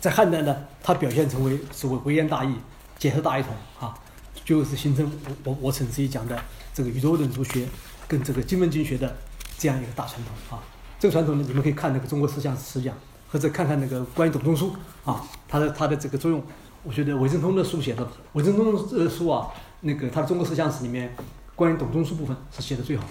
[0.00, 2.54] 在汉代呢，它表现成为所谓微言大义、
[2.98, 3.96] 解释大一统啊，
[4.44, 5.10] 就是形成
[5.44, 6.36] 我我我陈思义讲的
[6.74, 7.68] 这个宇宙论儒学
[8.08, 9.16] 跟这个经文经学的
[9.56, 10.62] 这样一个大传统啊。
[10.98, 12.94] 这个传统呢，你们可以看那个《中国思想史》思想，
[13.30, 16.42] 或者看看那个关于董仲舒啊，他的他的这个作用，
[16.82, 19.48] 我觉得韦正通的书写的，韦正通的书啊，
[19.80, 21.14] 那个他的《中国思想史》里面
[21.54, 23.04] 关于董仲舒部分是写的最好，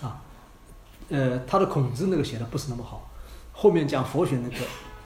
[0.00, 0.22] 啊，
[1.08, 3.10] 呃，他的孔子那个写的不是那么好，
[3.52, 4.64] 后面讲佛学那个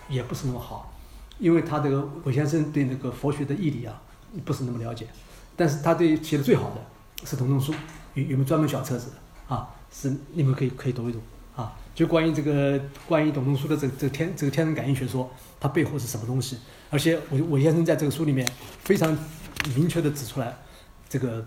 [0.08, 0.92] 也不是那么好，
[1.38, 4.00] 因为他这个韦先生对那个佛学的义理啊
[4.44, 5.06] 不是那么了解，
[5.56, 7.72] 但是他对写的最好的是董仲舒，
[8.14, 9.10] 有有没有专门小册子
[9.48, 9.68] 啊？
[9.90, 11.20] 是你们可以可以读一读。
[11.96, 12.78] 就关于这个
[13.08, 16.58] 关于董仲舒的这这天这个天人感应学说，它背后是什么东西？
[16.90, 18.46] 而且我我先生在这个书里面
[18.80, 19.16] 非常
[19.74, 20.54] 明确的指出来，
[21.08, 21.46] 这个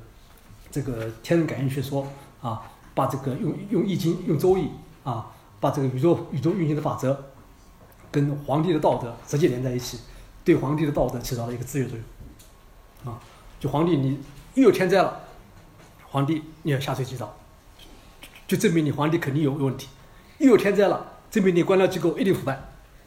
[0.72, 2.08] 这个天人感应学说
[2.42, 2.64] 啊，
[2.96, 4.70] 把这个用用易经用周易
[5.04, 7.32] 啊，把这个宇宙宇宙运行的法则
[8.10, 10.00] 跟皇帝的道德直接连在一起，
[10.44, 13.14] 对皇帝的道德起到了一个制约作用。
[13.14, 13.22] 啊，
[13.60, 14.20] 就皇帝你
[14.56, 15.20] 一有天灾了，
[16.10, 17.38] 皇帝你要下水洗澡，
[18.48, 19.88] 就证明你皇帝肯定有问题。
[20.40, 22.54] 又有天灾了，证明你官僚机构一定腐败，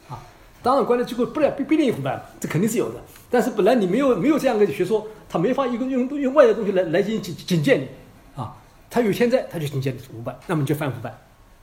[0.07, 0.23] 啊，
[0.61, 3.01] 当然官僚机构不了必必定腐败，这肯定是有的。
[3.29, 8.55] 但是本来你没有没有这样的学说，他没法一个用用外的东西来来进行警警戒你，啊，
[8.89, 11.09] 他有天灾他就警戒你腐败，那么就犯腐败，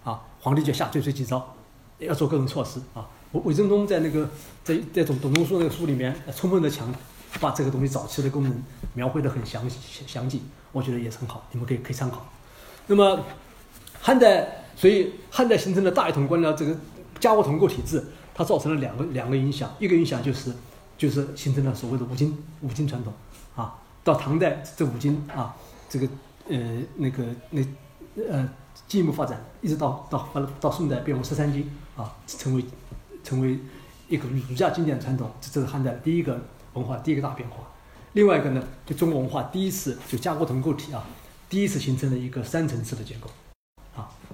[0.03, 1.55] 啊，皇帝就下追罪几招，
[1.99, 3.07] 要做各种措施啊。
[3.31, 4.29] 韦韦正东在那个
[4.65, 6.93] 在在董董仲舒那个书里面，充分的强
[7.39, 8.53] 把这个东西早期的功能
[8.95, 12.27] 描绘的很详细详细，我觉得也是很好，你们可以可以参考。
[12.89, 13.25] 那么
[14.01, 14.60] 汉代。
[14.81, 16.75] 所以汉代形成的大一统官僚这个
[17.19, 18.03] 家国同构体制，
[18.35, 20.51] 它造成了两个两个影响，一个影响就是
[20.97, 23.13] 就是形成了所谓的五经五经传统
[23.55, 23.77] 啊。
[24.03, 25.55] 到唐代这五经啊，
[25.87, 26.09] 这个
[26.49, 27.63] 呃那个那
[28.27, 28.49] 呃
[28.89, 30.27] 进一步发展，一直到到
[30.59, 32.65] 到宋代变为十三经啊，成为
[33.23, 33.59] 成为
[34.09, 36.41] 一个儒家经典传统，这这是汉代第一个
[36.73, 37.57] 文化第一个大变化。
[38.15, 41.05] 另外一个呢，就中国文化第一次就家国同构体啊，
[41.51, 43.29] 第一次形成了一个三层次的结构。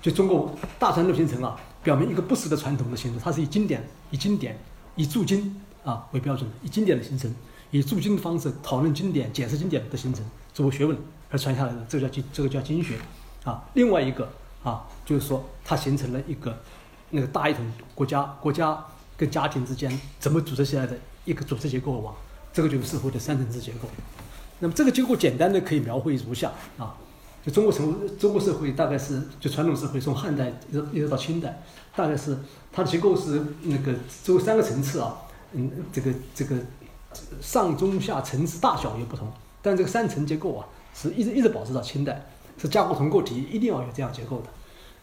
[0.02, 4.58] 就中国大传统形成啊，表明一个不实的传统的形成，它是以经典、以经典、
[4.94, 7.34] 以注经啊为标准的，以经典的形成，
[7.70, 10.96] 以注经的方式讨论经典、解释经典的形成作为学问
[11.30, 12.96] 而传下来的，这个叫经，这个叫经学
[13.44, 13.64] 啊。
[13.74, 14.30] 另外一个
[14.62, 16.56] 啊，就是说它形成了一个
[17.10, 18.78] 那个大一统国家，国家
[19.16, 22.14] 跟家庭之间怎么组织起来的一个组织结构网，
[22.52, 23.88] 这个就是社会的三层次结构。
[24.58, 26.94] 那么这个结构简单的可以描绘如下啊。
[27.52, 31.62] 中国从中国社会大概是就传统社会从汉代一直一直到清代，
[31.94, 32.36] 大概是
[32.72, 33.94] 它的结构是那个
[34.26, 35.16] 有三个层次啊，
[35.52, 36.56] 嗯，这个这个
[37.40, 39.30] 上中下层次大小也不同，
[39.62, 42.26] 但这个三层结构啊是一直一直保持到清代，
[42.58, 44.48] 是家国同构体一定要有这样结构的。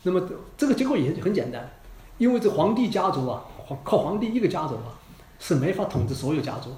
[0.01, 0.21] 那么
[0.57, 1.71] 这个结构也很简单，
[2.17, 4.99] 因为这皇帝家族啊，皇靠皇帝一个家族啊
[5.39, 6.71] 是没法统治所有家族，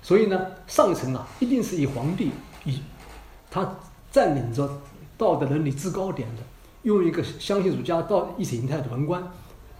[0.00, 2.30] 所以呢上层啊一定是以皇帝
[2.64, 2.80] 以
[3.50, 3.76] 他。
[4.10, 4.68] 占领着
[5.16, 6.42] 道德伦理制高点的，
[6.82, 9.22] 用一个相信儒家道意识形态的文官，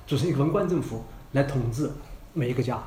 [0.07, 1.91] 组成一个文官政府来统治
[2.33, 2.83] 每一个家。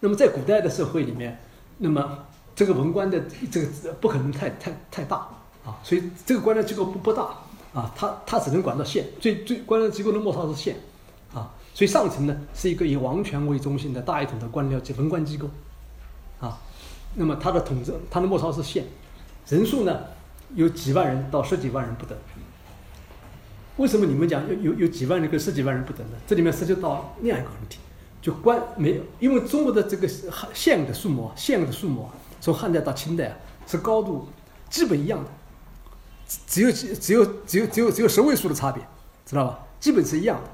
[0.00, 1.38] 那么在古代的社会里面，
[1.78, 2.18] 那么
[2.54, 5.28] 这个文官的这个不可能太太太大
[5.64, 7.28] 啊，所以这个官僚机构不不大
[7.72, 10.76] 啊，他他只能管到县，最最官僚机构的末梢是县
[11.34, 15.48] 啊，所以上层呢是一个以王权为中心的大一统的官僚及文官机构
[16.40, 16.58] 啊，
[17.14, 18.84] 那么它的统治它的末梢是县，
[19.48, 20.00] 人数呢？
[20.54, 22.16] 有几万人到十几万人不等。
[23.76, 26.16] 为什么你们讲有有有几万人跟十几万人不等呢？
[26.26, 27.78] 这里面涉及到另外一个问题，
[28.20, 30.08] 就官没有，因为中国的这个
[30.54, 32.08] 县的数目，县的数目
[32.40, 34.26] 从汉代到清代啊是高度
[34.68, 35.30] 基本一样的，
[36.46, 38.82] 只有只只有只有只有只有十位数的差别，
[39.24, 39.60] 知道吧？
[39.78, 40.50] 基本是一样的，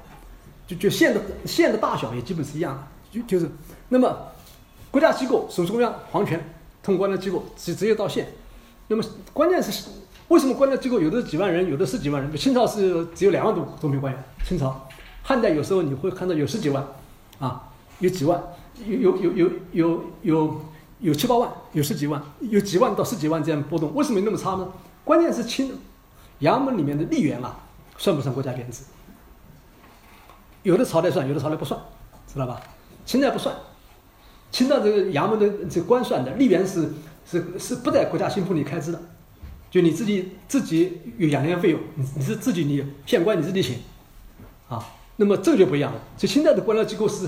[0.67, 3.49] 就就县的县的大小也基本是一样的，就就是
[3.89, 4.15] 那么
[4.91, 6.39] 国家机构属中央皇权，
[6.83, 8.27] 通关的机构只只有到县，
[8.87, 9.89] 那么关键是
[10.27, 12.35] 为什么官僚机构有的几万人，有的十几万人？
[12.35, 14.87] 清朝是只有两万多多名官员，清朝
[15.23, 16.85] 汉代有时候你会看到有十几万，
[17.39, 17.69] 啊，
[17.99, 18.41] 有几万，
[18.85, 20.61] 有有有有有有
[20.99, 24.67] 有七八万，有十几万，有几万到十几万这样波动，为什么那么差呢？
[25.03, 25.77] 关键是清
[26.41, 27.59] 衙门里面的吏员啊，
[27.97, 28.83] 算不算国家编制？
[30.63, 31.79] 有的朝代算，有的朝代不算，
[32.31, 32.59] 知道吧？
[33.05, 33.55] 清代不算，
[34.51, 36.91] 清代这个衙门的这官算的，吏员是
[37.25, 39.01] 是是不在国家薪俸里开支的，
[39.71, 43.77] 就你自己自己有养廉费用，你你是自己你县官你自己请，
[44.69, 44.85] 啊，
[45.17, 45.99] 那么这就不一样了。
[46.17, 47.27] 所以清代的官僚机构是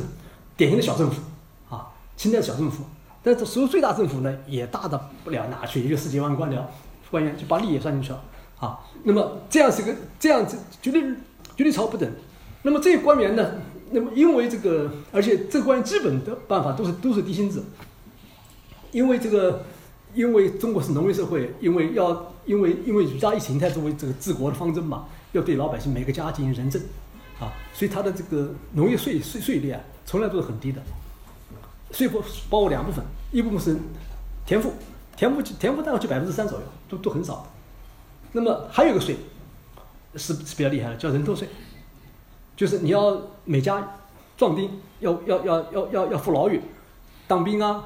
[0.55, 1.21] 典型的小政府，
[1.69, 2.83] 啊，清代的小政府，
[3.23, 6.61] 但是所有最大政府呢，也大的不了哪去，也就十几万官僚。
[7.09, 8.21] 官员就把利也算进去了，
[8.59, 11.01] 啊，那么这样是个这样子，绝对
[11.55, 12.11] 绝对朝不等。
[12.63, 13.49] 那么这些官员呢，
[13.91, 17.63] 那么因为这个，而且这个官员基本的办法都是都是低薪制，
[18.91, 19.63] 因为这个，
[20.13, 26.81] 因为中国是农业社会，因为要因为因为儒家意识形态作为这个治国的方针嘛，要对老百姓每个家进行仁政，
[27.39, 30.81] 啊，所以他的这个农业税税税率啊，从来都是很低的。
[31.91, 33.79] 税负包括两部分，一部分是
[34.45, 34.73] 田赋。
[35.15, 37.51] 田赋田赋大概就百分之三左右，都都很少。
[38.33, 39.17] 那么还有一个税
[40.15, 41.47] 是是比较厉害的，叫人头税，
[42.55, 43.95] 就是你要每家
[44.37, 46.59] 壮丁要要要要要要服劳役、
[47.27, 47.83] 当兵啊，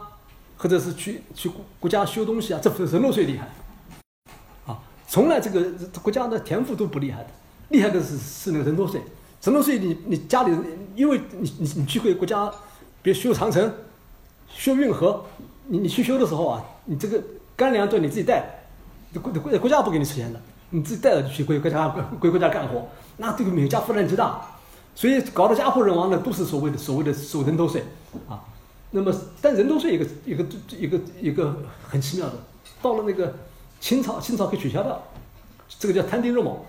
[0.61, 3.47] 或者是去去国国家修东西啊，这人头税厉害。
[4.67, 5.71] 啊，从来这个
[6.03, 7.29] 国家的田赋都不厉害的，
[7.69, 9.01] 厉害的是是那个人头税。
[9.41, 10.55] 人头税你你家里
[10.95, 12.47] 因为你你你去给国家，
[13.01, 13.73] 比如修长城、
[14.47, 15.25] 修运河。
[15.67, 17.23] 你你去修的时候啊，你这个
[17.55, 18.43] 干粮都你自己带，
[19.13, 21.87] 国国国家不给你出钱的，你自己带着去归国家
[22.19, 22.85] 归国家干活，
[23.17, 24.41] 那这个每家负担极大，
[24.93, 27.83] 所以搞得家破人亡的都是所谓的所谓的收人头税
[28.27, 28.43] 啊。
[28.91, 30.45] 那么但人头税一个一个
[30.77, 32.35] 一个一个很奇妙的，
[32.81, 33.33] 到了那个
[33.79, 35.01] 清朝，清朝可以取消掉，
[35.79, 36.65] 这个叫摊丁肉毛，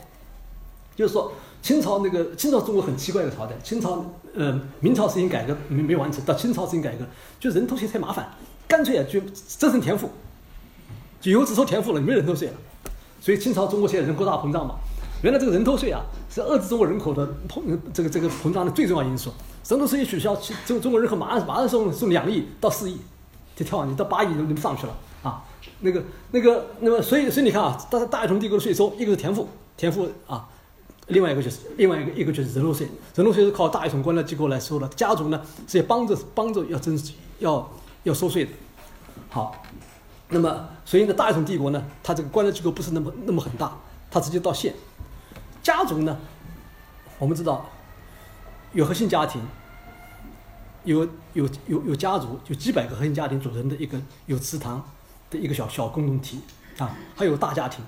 [0.95, 4.05] 就是说清朝那个清朝中国很奇怪的朝代，清朝
[4.35, 7.05] 呃明朝实行改革没没完成，到清朝实行改革，
[7.41, 8.33] 就人头税太麻烦。
[8.69, 9.21] 干脆啊，就
[9.59, 10.09] 折成田赋，
[11.21, 12.55] 就以后只收田赋了，没人头税了。
[13.21, 14.77] 所以清朝中国现在人口大膨胀嘛，
[15.23, 19.31] 原来这个人头税啊是遏制中国人口的膨这个这个膨胀的最重要因素。
[19.68, 22.98] 人头税一取消，中中国人口马上马上从从两亿到四亿，
[23.55, 25.44] 就跳上去到八亿就就上去了啊。
[25.81, 30.48] 那个那个那么所以所以你看啊，大大一统帝国的税收，一个是田赋，田赋啊，
[31.09, 36.98] 另外一个就是另外一个一个就是人头税，人头税是靠大一统官僚机构来收的，家族呢是要帮着帮着要征
[37.38, 37.70] 要。
[38.05, 38.51] 要收税的，
[39.31, 39.62] 好，
[40.31, 43.79] 那么所以呢，大一统帝国呢，它这个官僚机构不是那么那么很大，
[44.11, 44.75] 它直接到县。
[45.62, 46.18] 家族呢，
[47.20, 47.64] 我们知道
[48.73, 49.41] 有核心家庭，
[50.85, 54.83] 有有有有家族，就几百个核心家庭组成的一个有祠堂
[55.31, 56.41] 的一个小小共同体
[56.79, 57.85] 啊，还有大家庭，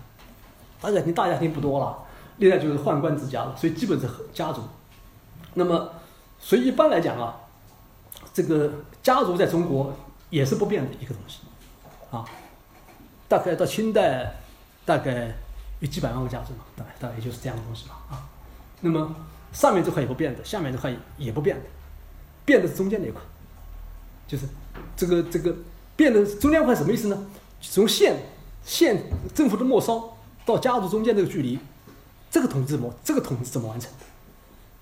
[0.81, 1.99] 大家庭大家庭不多了，
[2.39, 4.63] 另外就是宦官之家了，所以基本是家族。
[5.55, 5.91] 那么，
[6.39, 7.37] 所以一般来讲啊，
[8.33, 9.95] 这个家族在中国。
[10.31, 11.39] 也是不变的一个东西，
[12.11, 12.25] 啊，
[13.29, 14.35] 大概到清代，
[14.85, 15.33] 大概
[15.79, 18.27] 有几百万个家族嘛，大概大概也就是这样的东西嘛，啊，
[18.81, 19.15] 那么
[19.55, 21.63] 上面这块也不变的，下面这块也不变的，
[22.45, 23.23] 变的是中间那一块，
[24.29, 24.47] 就是
[24.95, 25.57] 这个这个
[25.97, 27.27] 变的中间块什么意思呢？
[27.63, 28.19] 从县
[28.67, 30.15] 县政府的末梢
[30.45, 31.59] 到家族中间这个距离，
[32.31, 33.91] 这个统治模这个统治怎么完成？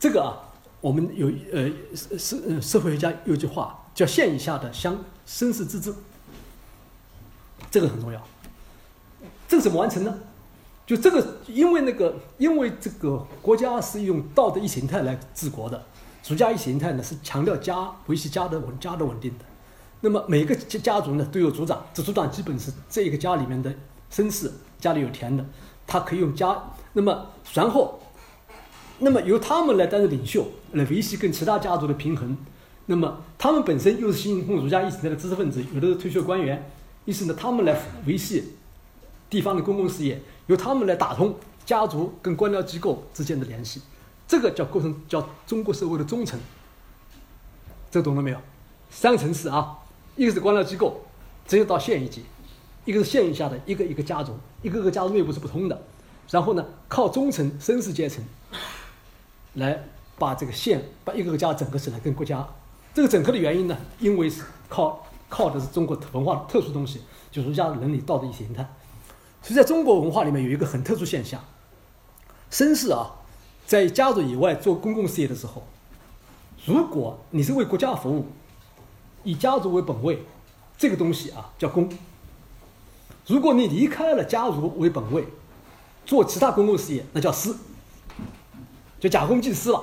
[0.01, 1.71] 这个啊，我们有呃
[2.19, 3.79] 社社会学家有句话。
[3.95, 4.97] 叫县以下的乡
[5.29, 5.95] 绅士自治，
[7.71, 8.27] 这个很重要。
[9.47, 10.19] 这个怎么完成呢？
[10.85, 15.83] 就这个，因为那个，因为这个国家是用道德意识形态来治国的，
[16.29, 19.45] 儒家意识形态呢是强调家维系家的稳家的稳定的。
[20.01, 23.73] 那么每个家家族呢都有族长，这族长基本是这一个家里面的
[24.13, 25.45] 绅士，家里有田的，
[25.87, 26.71] 他可以用家。
[26.95, 28.01] 那么然后，
[28.99, 32.37] 那么由他们来担任领袖，来维系跟其他家族的平衡。
[32.87, 36.69] 那么他们本身又是信奉儒家意识的知识分子，有的是退休官员，
[37.05, 38.55] 于是呢，他们来维系
[39.31, 41.35] 地方的公共事业，由他们来打通
[41.65, 43.81] 家族跟官僚机构之间的联系，
[44.27, 46.39] 这个叫构成叫中国社会的中层。
[47.91, 48.39] 这懂了没有？
[48.91, 49.79] 三层次啊，
[50.17, 51.01] 一个是官僚机构，
[51.47, 52.23] 直接到县一级；
[52.85, 55.83] 一个是县以下的一个一个家族，一个个家族内部是不通的。
[56.31, 58.25] 然后呢，靠中层绅士阶层
[59.55, 59.85] 来
[60.19, 62.47] 把这个县把一个个家整合起来，跟国家。
[62.95, 68.67] 这个整合的原因呢，因为是靠靠的是中国文化特殊东西，就儒家伦理道德意识形态。
[69.43, 71.43] 所以在中国文化里面有一个很特殊现象，
[72.51, 73.11] 绅士啊，
[73.67, 75.65] 在家族以外做公共事业的时候，
[76.65, 78.27] 如果你是为国家服务，
[79.25, 80.23] 以家族为本位，
[80.79, 81.89] 这个东西啊叫公；
[83.27, 85.25] 如果你离开了家族为本位，
[86.07, 87.57] 做其他公共事业，那叫私，
[89.01, 89.79] 就假公济私了。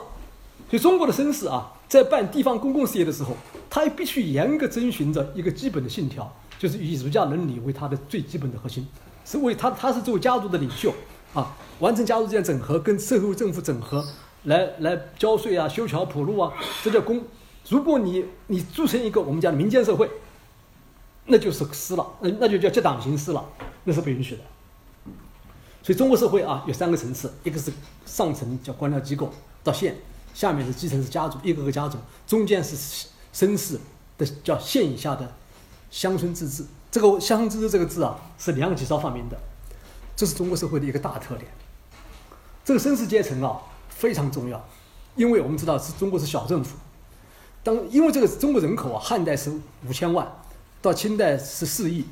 [0.70, 3.36] 所以中国的绅士啊，在办地方公共事业的时候，
[3.70, 8.88] 他也必须严格遵循着一个基本的信条，就是以儒家伦理为他的最基本的核心，
[9.30, 10.92] 是为他他是作为家族的领袖
[11.36, 14.04] 啊，完成家族之间整合，跟社会政府整合，
[14.46, 16.52] 来来交税啊，修桥铺路啊，
[16.84, 17.24] 这叫公。
[17.68, 20.10] 如果你你组成一个我们讲的民间社会，
[21.26, 23.46] 那就是私了，那那就叫结党行私了，
[23.84, 24.42] 那是不允许的。
[25.84, 27.72] 所以中国社会啊有三个层次，一个是
[28.08, 29.32] 上层叫官僚机构
[29.64, 29.96] 到县，
[30.34, 33.80] 下面是基层是家族，一个个家族，中间是绅士
[34.18, 35.32] 的叫县以下的
[35.92, 36.66] 乡村自治。
[36.92, 39.38] 这个乡村自治这个字啊是梁启超发明的，
[40.16, 41.50] 这是中国社会的一个大特点。
[42.66, 43.60] 这个绅士阶层啊
[43.90, 44.64] 非常重要，
[45.16, 46.78] 因为我们知道是中国是小政府。
[47.64, 49.52] 当因为这个中国人口啊，汉代是
[49.88, 50.26] 五千万，
[50.82, 52.06] 到清代是四亿，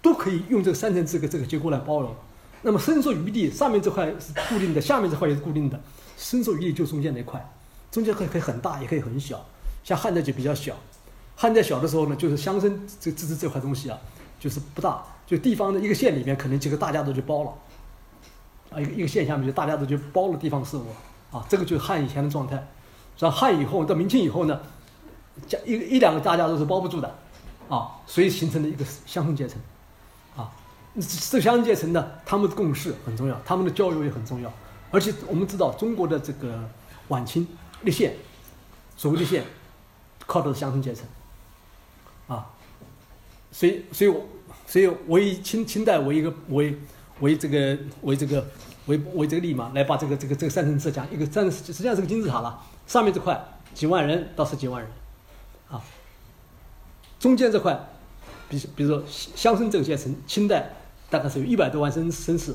[0.00, 2.14] 都可以用这个三层这个这个结构来包容。
[2.62, 5.78] 那么伸缩余地，上面这块是固定的，下面这块也是固定的，
[6.16, 7.52] 伸缩余地就中间那块，
[7.92, 9.44] 中间可以可以很大，也可以很小。
[9.84, 10.74] 像汉代就比较小，
[11.36, 13.98] 汉代小的时候呢，就是乡绅这自治这块东西啊，
[14.44, 17.54] 就是不大，就地方的一个县里面可能几个大家族就包了，
[18.72, 20.84] 啊一个一个县下面就大家族就包了地方事务，
[21.30, 22.62] 啊这个就是汉以前的状态。
[23.18, 24.60] 到汉以后到明清以后呢。
[25.48, 27.12] 家一一两个大家都是包不住的，
[27.68, 29.60] 啊，所以形成了一个乡村阶层，
[30.36, 30.48] 啊，
[31.28, 34.52] 这乡村阶层呢，他们的共识很重要，他们的交流也很重要，
[34.92, 36.56] 而且我们知道中国的这个
[37.08, 37.48] 晚清
[37.82, 38.14] 立宪，
[38.96, 39.44] 所谓立宪，
[40.24, 41.04] 靠的是乡村阶层，
[42.28, 42.46] 啊，
[43.54, 44.26] 所以所以我
[44.66, 46.76] 所以我以清清代为一个为
[47.20, 48.44] 为这个为这个
[48.86, 53.40] 为为这个例嘛，来把这个这个这个三层次讲一个三实际上是个金字塔了，上面这块
[53.72, 54.90] 几万人到十几万人。
[55.70, 55.80] 啊，
[57.20, 57.78] 中间这块，
[58.48, 60.72] 比比如说乡绅这个阶层，清代
[61.08, 62.52] 大概是有一百多万绅绅士，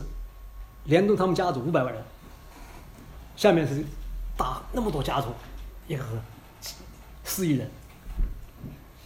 [0.83, 2.03] 连同他们家族五百万人。
[3.37, 3.81] 下面是
[4.37, 5.29] 大那么多家族，
[5.87, 6.03] 一个
[7.23, 7.71] 四亿人，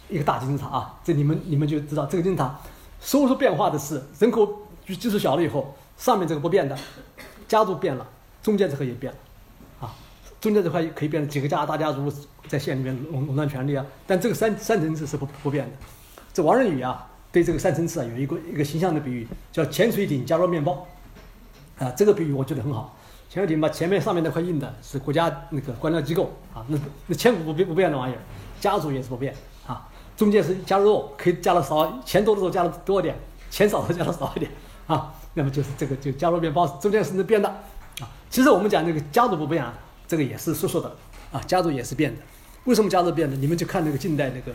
[0.08, 0.94] 一个大金字塔啊！
[1.02, 2.58] 这你们你们就知道，这个金字塔
[3.00, 4.46] 收缩变化的是人口
[4.86, 6.76] 基数小了以后，上面这个不变的，
[7.48, 8.06] 家族变了，
[8.42, 9.18] 中间这个也变了。
[9.80, 9.94] 啊
[10.40, 12.12] 中间这块可以变成几个家大家族
[12.46, 15.72] 在县里面垄垄断权力啊，但这个三三层次是不不变的。
[16.34, 20.86] 这王仁宇啊，对这个三层次啊有一个一个形象的比喻，叫潜水艇加入面包，
[21.78, 22.94] 啊，这个比喻我觉得很好。
[23.30, 28.20] 潜水艇把前面上面那块硬的是国家那个官僚机构啊，那那千古不变不变的玩意儿，
[28.60, 29.34] 家族也是不变。
[30.16, 33.16] 中间是加入，可以加的少，钱多的时候加的多一点，
[33.50, 34.50] 钱少的时候加的少一点
[34.86, 35.14] 啊。
[35.34, 38.08] 那么就是这个就加入面包，中间是能变的啊。
[38.30, 39.74] 其实我们讲那个家族不变啊。
[40.06, 40.96] 这个也是说说的，
[41.32, 42.20] 啊，家族也是变的。
[42.64, 43.34] 为什么家族变的？
[43.36, 44.52] 你们就看那个近代那个，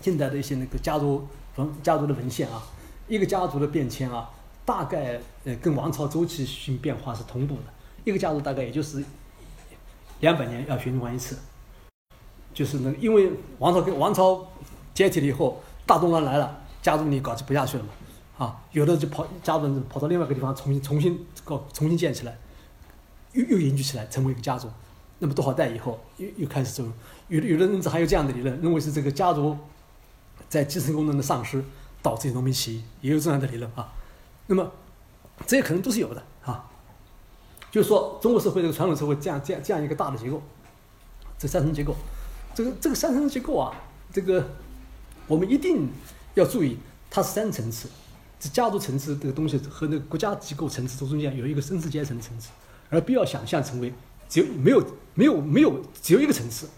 [0.00, 2.60] 近代的一些那个家族文家族的文献啊，
[3.06, 4.28] 一个家族的变迁啊，
[4.64, 7.62] 大概呃跟王朝周期性变化是同步的。
[8.04, 9.02] 一个家族大概也就是
[10.18, 11.38] 两百年要循环一次，
[12.52, 14.46] 就是那因为王朝跟王朝
[14.96, 17.90] 解体了以后，大动乱来了，家族你搞就不下去了嘛，
[18.44, 22.36] 啊，有的就跑家族跑到另外一个地方重新重新搞重新建起来。
[23.32, 24.66] 又又凝聚起来，成为一个家族。
[25.18, 26.90] 那么多少代以后，又又开始走。
[27.28, 29.54] 有的有的人还有这样的理论，认为是这个家族
[30.48, 31.62] 在继承功能的丧失
[32.00, 33.92] 导致农民起义，也有这样的理论啊。
[34.46, 34.72] 那么
[35.46, 36.64] 这些可能都是有的啊。
[37.70, 40.40] 就是说，中国社会这个传统社会这样这样这样一个大的结构，
[41.36, 41.94] 这三层结构，
[42.54, 43.74] 这个这个三层结构啊，
[44.10, 44.48] 这个
[45.26, 45.88] 我们一定
[46.34, 46.76] 要注意，
[47.10, 47.88] 它是三层次。
[48.38, 52.50] 这家族层次这个东西和那个国家机构层次中间有一个绅士阶层的层次。
[52.88, 53.92] 而不要想象成为
[54.28, 56.68] 只有没有没有没有只有一个层次。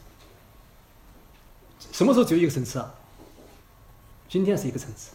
[1.93, 2.95] 什么时候只有一个层次啊？
[4.27, 5.11] 今天是一个层次，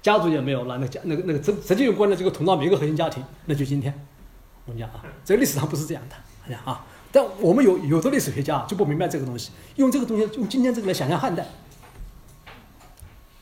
[0.00, 3.92] 家族也没有了，那家那个那个直直接有关的这个统到每一个核心家庭，那就今天。
[4.66, 6.14] 我讲啊，在历史上不是这样的，
[6.48, 6.86] 讲啊。
[7.10, 11.44] 但我们有有的历史学家就不明白这个东西，用这个东西用今天这个来想象汉代，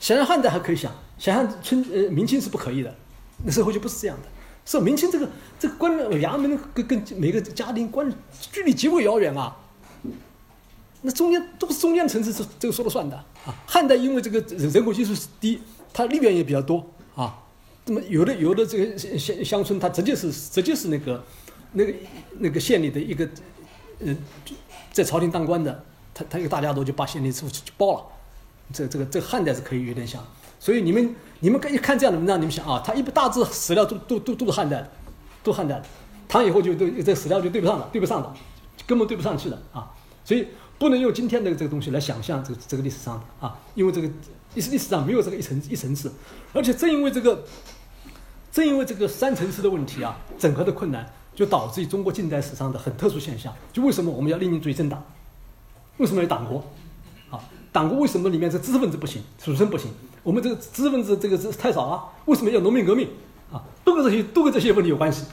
[0.01, 2.95] 想想汉代还可以想，想想春呃明清是不可以的，
[3.45, 4.29] 那时候就不是这样的。
[4.65, 5.29] 是明清这个
[5.59, 5.91] 这个官
[6.21, 8.13] 衙门跟跟每个家庭关
[8.53, 9.57] 距离极为遥远啊，
[11.01, 13.55] 那中间都是中间层次是这个说了算的啊。
[13.67, 17.43] 汉代因为这个人口基数低，它力量也比较多啊。
[17.87, 21.25] 那么有的有的这个乡乡村，它直接是直接是那个
[21.73, 21.95] 那个
[22.39, 23.27] 那个县里的一个
[24.01, 24.15] 嗯，
[24.93, 25.83] 在朝廷当官的，
[26.13, 28.07] 他他一个大家族就把县里事务就包了
[28.73, 30.23] 这这个这个汉代是可以有点像。
[30.61, 34.91] 所以你们你们一看这样的文章，你们想啊，他一大致史料都都都都是汉代的，
[35.43, 35.85] 都汉代的，
[36.29, 38.33] 唐以后就都这史料就对不上了，对不上的，
[38.87, 39.89] 根本对不上去的啊。
[40.25, 40.49] 所以
[40.79, 44.11] 不能用今天的这个东西来想象这个这个历史上的啊，因为这个
[44.55, 46.13] 历史历史上没有这个一层一层次，
[46.53, 47.45] 而且正因为这个，
[48.51, 53.55] 正因为这个三层次的问题啊，整合的困难，就导致于中国近代史上的很特殊现象。
[53.73, 55.03] 就为什么我们要列宁主义政党？
[55.99, 56.65] 为什么要党国？
[57.79, 59.89] 党国为什么里面这知识分子不行，出身不行？
[60.25, 62.09] 我们这个知识分子这个是太少啊？
[62.25, 63.09] 为什么要农民革命？
[63.53, 65.25] 啊，都跟这些都跟这些问题有关系，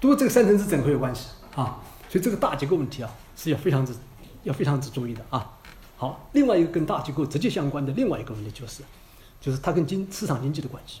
[0.00, 1.80] 都跟这个三层次整合有关系啊。
[2.08, 3.92] 所以这个大结构问题啊，是要非常之
[4.44, 5.58] 要非常之注意的啊。
[5.96, 8.84] 好，另外一个跟大结构直接相关的另外一个问题就是，
[9.40, 11.00] 就是它跟经市场经济的关系。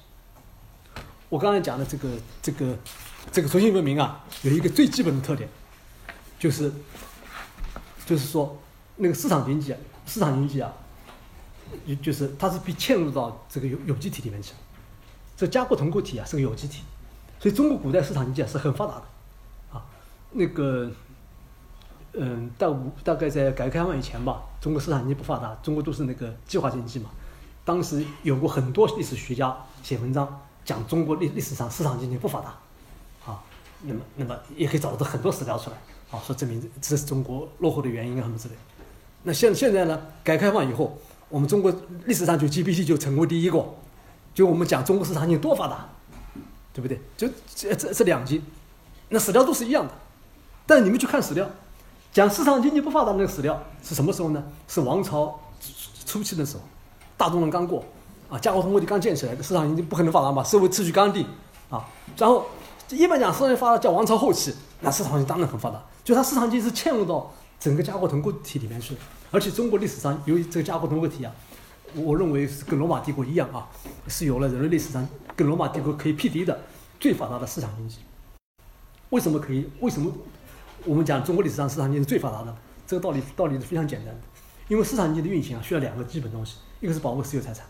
[1.28, 2.08] 我刚才讲的这个
[2.42, 2.76] 这个
[3.30, 5.48] 这个中心文明啊，有一个最基本的特点，
[6.40, 6.72] 就是
[8.04, 8.60] 就是说
[8.96, 10.72] 那个市场经济啊，市场经济啊。
[11.86, 14.52] 就就是它是被嵌入到这个有有机体里面去，
[15.34, 16.82] 这加固同构体啊是个有机体，
[17.40, 19.02] 所以中国古代市场经济啊是很发达的，
[19.72, 19.82] 啊，
[20.32, 20.90] 那个，
[22.12, 27.08] 嗯，大五大概在改革开放以前吧，中国市场经济不发达，中国都是那个计划经济嘛，
[27.64, 32.50] 当时有过很多历史学家写文章讲中国历历史上市场经济不发达，
[33.32, 33.42] 啊，
[33.80, 35.76] 那么那么也可以找到很多史料出来，
[36.10, 38.54] 啊，说证明这是中国落后的原因啊什么之类，
[39.22, 40.96] 那现现在呢，改革开放以后。
[41.28, 41.72] 我们中国
[42.04, 43.64] 历史上就 GDP 就成为第一个，
[44.34, 45.88] 就我们讲中国市场经济多发达，
[46.74, 47.00] 对不对？
[47.16, 48.42] 就这这这两集，
[49.08, 49.94] 那史料都是一样的，
[50.66, 51.48] 但你们去看史料，
[52.12, 54.44] 讲市场经济不发达的那个史料是什么时候呢？
[54.68, 55.40] 是王朝
[56.04, 56.62] 初期的时候，
[57.16, 57.82] 大动乱刚过，
[58.28, 61.26] 啊，加工通国就刚建起来，市场经济不可能发达嘛，社会秩序刚定，
[61.70, 61.82] 啊，
[62.18, 62.44] 然后
[62.90, 67.32] 一般讲市场发达叫王朝后期，那市场经济当然很发达，就它市场经济是嵌入到
[67.62, 68.96] 整个加工同构体里面去。
[69.30, 71.32] 而且中国历史上由于这个加工同构体啊，
[71.94, 73.68] 我认为是跟罗马帝国一样啊，
[74.08, 75.06] 是有了人类历史上
[75.36, 76.60] 跟罗马帝国可以匹敌的
[76.98, 77.98] 最发达的市场经济。
[79.10, 79.70] 为什么可以？
[79.80, 80.12] 为什么
[80.84, 82.56] 我们讲中国历史上市场经济是最发达的？
[82.84, 84.20] 这个道理道理是非常简单的，
[84.66, 87.64] 因为市场经济的运行啊需要两个基本东西，一个是保护私有财产。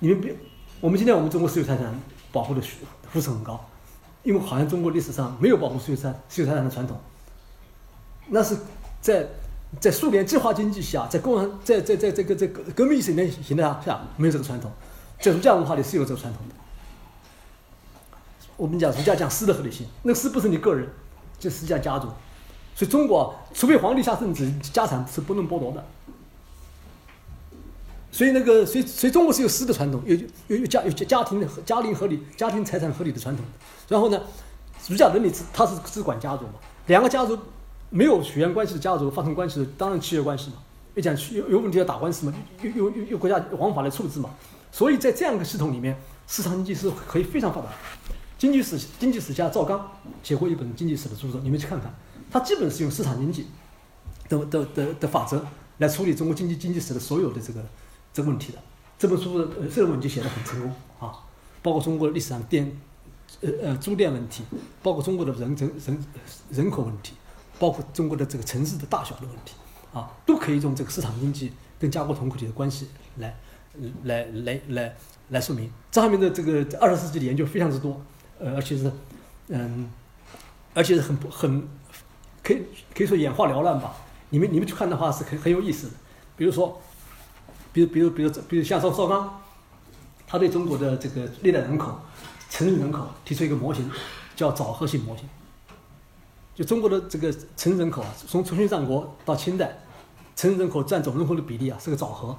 [0.00, 0.34] 你们别，
[0.80, 1.94] 我们今天我们中国私有财产
[2.32, 2.60] 保护的
[3.12, 3.64] 呼声很高，
[4.24, 6.98] 因为好像中国历史上没有保护私有财私有财产的传统，
[8.32, 8.56] 那是
[9.00, 9.28] 在。
[9.80, 13.06] 在苏联计划经济下，在共产在在在这个这个革命意识
[13.42, 14.70] 形态下，没有这个传统，
[15.18, 16.54] 在儒家文化里是有这个传统的。
[18.58, 20.86] 我们讲儒家讲私的合理性，那个私不是你个人，
[21.38, 22.06] 就是讲家族。
[22.74, 25.82] 所以中国，除非皇帝下圣旨，家产是不能剥夺的。
[28.10, 30.14] 所以那个，所以所以中国是有私的传统，有
[30.48, 33.42] 有有家有家庭的家庭合理、家庭财产合理的传统。
[33.88, 34.20] 然后呢，
[34.86, 36.56] 儒家伦理是他是只管家族嘛，
[36.88, 37.38] 两个家族。
[37.94, 40.56] 没有血缘关系的家族发生关系，当然契约关系嘛。
[40.94, 44.30] 要讲有有问题要打官司嘛，有有有有国家王法来处置嘛。
[44.70, 45.94] 所以在这样一个系统里面，
[46.26, 47.68] 市场经济是可以非常发达。
[48.38, 51.94] 经济史经济史家赵刚写过一本经济史的著作，你们去看看，
[52.30, 53.46] 他基本是用市场经济
[54.28, 55.46] 的的的的法则
[55.78, 57.60] 来处理中国经济经济史的所有的这个
[58.14, 58.58] 这个问题的。
[58.98, 61.12] 这本书的这个问题写得很成功啊，
[61.62, 62.74] 包括中国历史上电
[63.42, 64.44] 呃呃租电问题，
[64.82, 66.04] 包括中国的人人人
[66.50, 67.12] 人口问题。
[67.62, 69.54] 包括中国的这个城市的大小的问题，
[69.94, 72.88] 啊，都可以用这个市场经济跟家国同构体的关系
[73.18, 73.36] 来，
[74.02, 74.96] 来来来
[75.28, 75.70] 来说明。
[75.88, 78.02] 这方面的这个二十世纪的研究非常之多，
[78.40, 78.90] 呃，而且是，
[79.46, 79.88] 嗯，
[80.74, 81.68] 而且是很很，
[82.42, 83.94] 可以可以说眼花缭乱吧。
[84.30, 85.92] 你们你们去看的话是很很有意思的。
[86.36, 86.82] 比如说，
[87.72, 89.40] 比如比如比如比如像邵邵刚，
[90.26, 91.96] 他对中国的这个历代人口、
[92.50, 93.88] 城市人口提出一个模型，
[94.34, 95.28] 叫枣核性模型。
[96.54, 99.74] 就中国的这个城市人口啊，从春秋战国到清代，
[100.36, 102.36] 城市人口占总人口的比例啊是个枣核。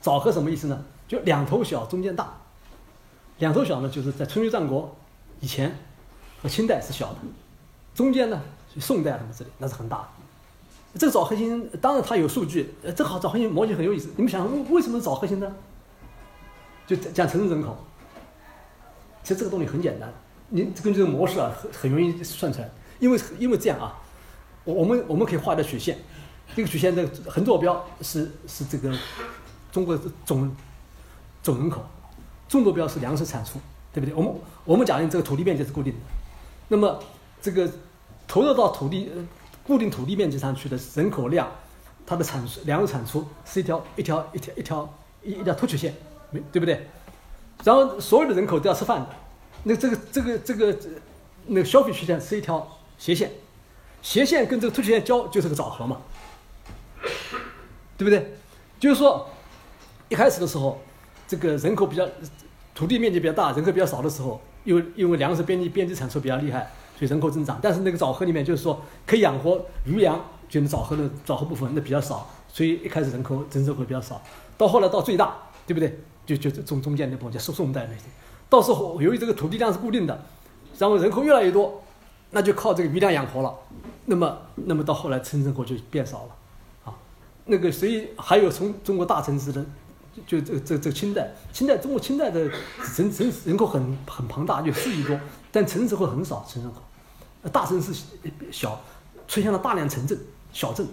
[0.00, 0.84] 枣核什么意思呢？
[1.08, 2.32] 就两头小，中间大。
[3.38, 4.96] 两头小呢，就是在春秋战国
[5.40, 5.76] 以前
[6.40, 7.18] 和清代是小的，
[7.94, 8.40] 中间呢，
[8.78, 10.08] 宋代什么之类那是很大的。
[10.98, 14.08] 这个枣核心当然它有数据，呃，这好枣核心模型很有意思。
[14.16, 15.52] 你们想为为什么枣核心呢？
[16.86, 17.76] 就讲城市人口，
[19.22, 20.12] 其实这个东西很简单，
[20.48, 22.70] 你根据这个模式啊，很很容易算出来。
[22.98, 23.96] 因为因为这样啊，
[24.64, 25.96] 我我们我们可以画一条曲线，
[26.56, 28.92] 这个曲线的横坐标是是这个
[29.70, 30.50] 中国总
[31.42, 31.84] 总人口，
[32.48, 33.60] 纵坐标是粮食产出，
[33.92, 34.14] 对不对？
[34.14, 34.32] 我们
[34.64, 35.98] 我们假定这个土地面积是固定的，
[36.68, 36.98] 那么
[37.40, 37.70] 这个
[38.26, 39.10] 投入到土地
[39.64, 41.48] 固定土地面积上去的人口量，
[42.04, 45.94] 它的产出粮食产出是一条一条一条一条一一条凸曲线，
[46.30, 46.86] 没对不对？
[47.62, 49.08] 然后所有的人口都要吃饭的，
[49.62, 50.76] 那这个这个这个
[51.46, 52.66] 那个消费曲线是一条。
[52.98, 53.30] 斜线，
[54.02, 55.98] 斜线跟这个凸曲线交就是个枣核嘛，
[57.96, 58.34] 对不对？
[58.78, 59.28] 就是说，
[60.08, 60.80] 一开始的时候，
[61.26, 62.06] 这个人口比较
[62.74, 67.58] 土地面积比较大，人口比较少的时候，因为因为粮食边际边际产出比较厉害，所以人口增长。
[67.62, 74.20] 但是那个沼河里面就是说可以养活鱼羊，就是沼河的沼河部分那比较少，所以一开始人口增长会比较少。
[74.56, 75.36] 到后来到最大，
[75.66, 75.98] 对不对？
[76.26, 78.04] 就就中中间那部分叫宋宋代那些。
[78.50, 80.26] 到时候由于这个土地量是固定的，
[80.78, 81.82] 然后人口越来越多，
[82.30, 83.54] 那就靠这个余粮养活了。
[84.06, 86.36] 那么那么到后来城人口就变少了，
[86.84, 86.94] 啊，
[87.44, 89.64] 那个所以还有从中国大城市的。
[90.26, 92.50] 就这这这清代，清代中国清代的人
[92.96, 95.16] 人人口很很庞大，有四亿多，
[95.52, 96.82] 但城市会很少，城人口，
[97.52, 97.94] 大城市
[98.50, 98.80] 小，
[99.28, 100.18] 出现了大量城镇、
[100.52, 100.84] 小镇，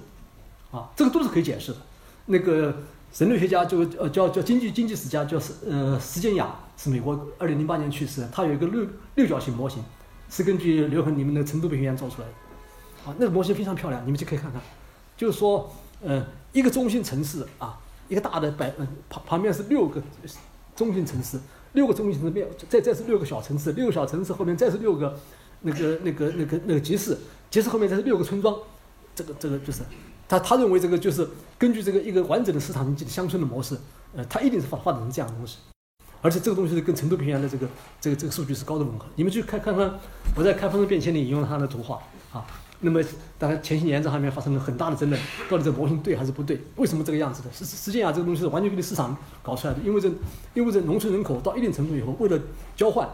[0.69, 1.79] 啊，这个都是可以解释的。
[2.27, 2.71] 那个
[3.17, 9.83] 人类学家就呃叫叫经济经济史家叫呃石建雅，是美国二零零八年去世的，他有一个六六角形模型，
[10.29, 14.61] 是根据刘恒你们的成都北学院做出来的，啊，那个模型非常漂亮，你们就可以看看，
[15.17, 17.79] 就是说呃一个中心城市啊。
[18.07, 19.99] 一个大的百嗯旁旁边是六个
[20.75, 21.39] 中心城市，
[21.73, 25.19] 六个中心城市面再再是六个小城市，六个小城市后面再是六个
[25.61, 27.17] 那个那个那个那个集市，
[27.49, 28.55] 集市后面再是六个村庄，
[29.15, 29.81] 这个这个就是
[30.29, 33.75] 他他认为这个就是根据这个一个完整的市场经济乡村的模式，
[34.15, 35.57] 呃，它一定是发发展成这样的东西，
[36.25, 37.67] 而且这个东西是跟成都平原的这个
[38.01, 39.05] 这个这个数据是高度吻合。
[39.15, 39.93] 你们去看看看，
[40.35, 42.01] 我在《开放式变迁》里引用了他的图画
[42.33, 42.43] 啊。
[42.79, 42.99] 那么，
[43.37, 46.59] 当然前些年这上面发生了很大的争论，到底这模型对还是不对？
[46.77, 47.49] 为什么这个样子的？
[47.53, 50.09] 实实际上这个东西是完全根据市场搞出来的，因为这
[50.55, 52.39] 因为这农村人口到一定程度以后，为了
[52.75, 53.07] 交换，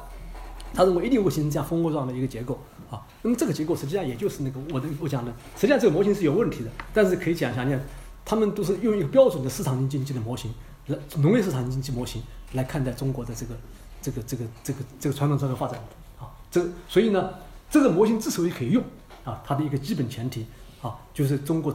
[0.73, 2.57] 他认为一定会形成这样蜂窝状的一个结构
[2.89, 3.05] 啊。
[3.23, 7.85] 那么这个结构实际上也就是那个我的我讲的，实际上这个模型是有问题的，但是可以讲一下，你看
[8.23, 10.53] 他们都是用一个标准的市场经济的模型，
[11.17, 12.21] 农业市场经济模型
[12.53, 13.55] 来看待中国的这个
[14.01, 15.79] 这个这个这个这个传统社会发展
[16.19, 16.31] 啊。
[16.49, 17.33] 这所以呢，
[17.69, 18.83] 这个模型之所以可以用。
[19.23, 20.47] 啊，它的一个基本前提
[20.81, 21.71] 啊，就是中国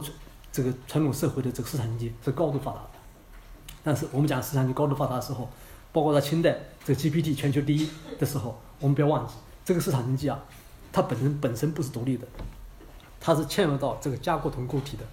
[0.51, 2.89] 这个传统社会的这个市场经济是高度发达的。
[3.81, 5.49] 但是我们讲市场经济高度发达的时候，
[5.93, 10.37] 包括在清代这个 GPT 全球第一的时候，我们不要忘记，这个市场经济啊，
[10.91, 12.27] 它本身本身不是独立的，
[13.21, 15.05] 它是嵌入到这个加固同构体的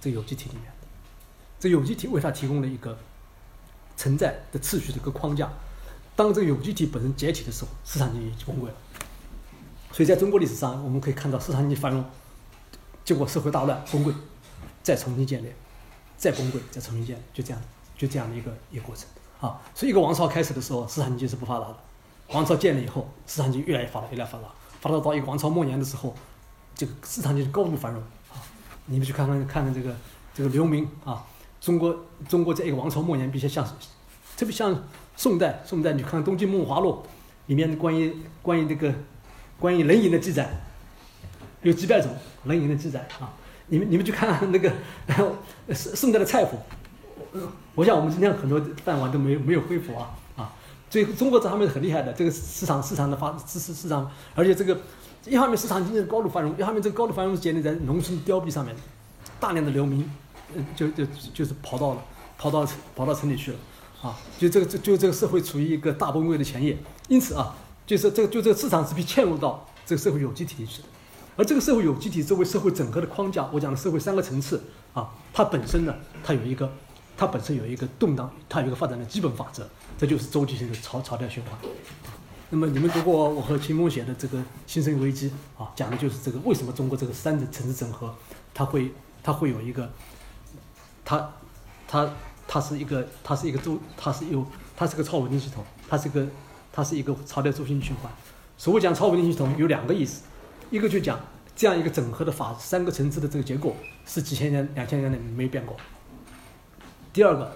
[0.00, 0.86] 这有机体里面的。
[1.60, 2.96] 这有机体为它提供了一个
[3.96, 5.50] 存在的秩序的一个框架。
[6.14, 8.74] 当这个有机体本身解体的时候，市场经济就崩溃了。
[9.90, 12.04] 所以在中国历史上，我们可以看到市场经济繁荣，
[13.04, 14.14] 结果社会大乱崩溃，
[14.82, 15.52] 再重新建立，
[16.16, 17.62] 再崩溃，再重新建立，就这样，
[17.96, 19.06] 就这样的一个一个过程
[19.40, 19.60] 啊。
[19.74, 21.74] 所以一个王朝开始的时候，市场经济是不发达的；
[22.28, 24.48] 王朝建立以后，市场经济越来越发达，越来越发达，
[24.80, 26.14] 发达到一个王朝末年的时候，
[26.74, 28.36] 这个市场经济高度繁荣啊。
[28.86, 29.94] 你们去看看看看这个
[30.34, 31.24] 这个刘铭啊，
[31.62, 31.96] 中国
[32.28, 33.64] 中国在一个王朝末年，比较像，
[34.36, 34.84] 特别像
[35.16, 37.02] 宋代，宋代你看《东京梦华录》
[37.46, 38.92] 里面关于关于那个。
[39.60, 40.50] 关于人影的记载
[41.62, 42.10] 有几百种
[42.42, 43.32] 人影的记载啊！
[43.68, 44.72] 你们你们去看那个
[45.72, 46.58] 宋宋代的菜谱，
[47.76, 50.52] 我想我们今天很多饭碗都没有没有恢复啊啊！
[50.90, 54.76] 所以中国这方面很厉害的，这个市场市场的发知识市场，而且这个
[55.26, 58.74] 一方面市场经济的高度繁荣，一方面这个高度繁荣是建立在农村凋敝上面，
[59.38, 60.10] 大量的流民，
[60.76, 62.04] 就就就是跑到了
[62.38, 63.58] 跑到跑到城里去了
[64.02, 64.18] 啊！
[64.38, 66.76] 就这个就就这个社会处于一个大崩溃的前夜，
[67.08, 67.56] 因此啊。
[67.84, 70.88] 就是这个，就这个市场是被嵌入到这个社会有机体里去的，
[71.36, 74.62] 而这个社会有机体作为社会整合的框架，我讲的社会三个层次
[74.94, 75.92] 啊，它本身呢，
[76.22, 76.72] 它有一个，
[77.16, 81.58] 它本身有一个动荡，它有一个发展的基本法则，这就是周期性的潮潮调循环。
[82.50, 85.28] 那么你们读过我和秦风写的这个《新生危机》
[85.62, 88.14] 啊，讲的就是这个为什么中国这个三层层次整合，
[88.54, 88.92] 它会
[89.24, 89.90] 它会有一个，
[91.04, 91.32] 它
[91.86, 92.10] 它
[92.46, 94.46] 它是一个它是一个周，它是有
[94.76, 96.26] 它是个超稳定系统，它是个。
[96.74, 98.10] 它是一个潮流周期循环。
[98.56, 100.22] 所谓讲超稳定系统有两个意思，
[100.70, 101.20] 一个就讲
[101.54, 103.76] 这样一个整合的法三个层次的这个结构
[104.06, 105.76] 是几千年、两千年内没变过。
[107.12, 107.54] 第二个，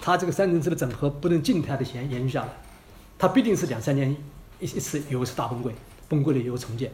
[0.00, 2.48] 它这个三层次的整合不能静态的延延续下来，
[3.18, 4.12] 它必定是两三年
[4.60, 5.72] 一一次有一次大崩溃，
[6.08, 6.92] 崩溃了以后重建。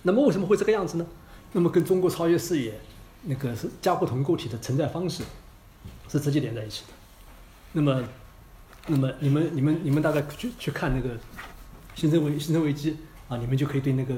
[0.00, 1.06] 那么为什么会这个样子呢？
[1.52, 2.80] 那么跟中国超越视野
[3.22, 5.24] 那个是加不同固体的存在方式
[6.08, 6.92] 是直接连在一起的。
[7.72, 8.02] 那么。
[8.86, 11.14] 那么你们、你们、你们大概去去看那个
[11.94, 12.96] 新生危新生危机
[13.28, 14.16] 啊，你们就可以对那个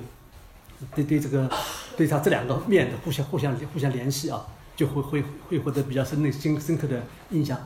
[0.94, 1.50] 对对这个
[1.96, 4.46] 对它这两个面的互相互相互相联系啊，
[4.76, 7.58] 就会会会获得比较深的深深刻的印象。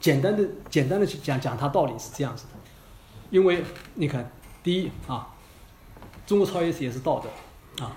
[0.00, 2.50] 简单的简单的去讲讲它道理是这样子的，
[3.30, 3.64] 因为
[3.94, 4.28] 你看，
[4.64, 5.28] 第一啊，
[6.26, 7.96] 中国超越史也是道德啊，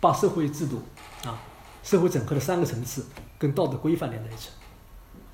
[0.00, 0.82] 把社会制度
[1.24, 1.38] 啊、
[1.86, 3.06] 社会整合的三个层次
[3.38, 4.50] 跟道德规范连在一起。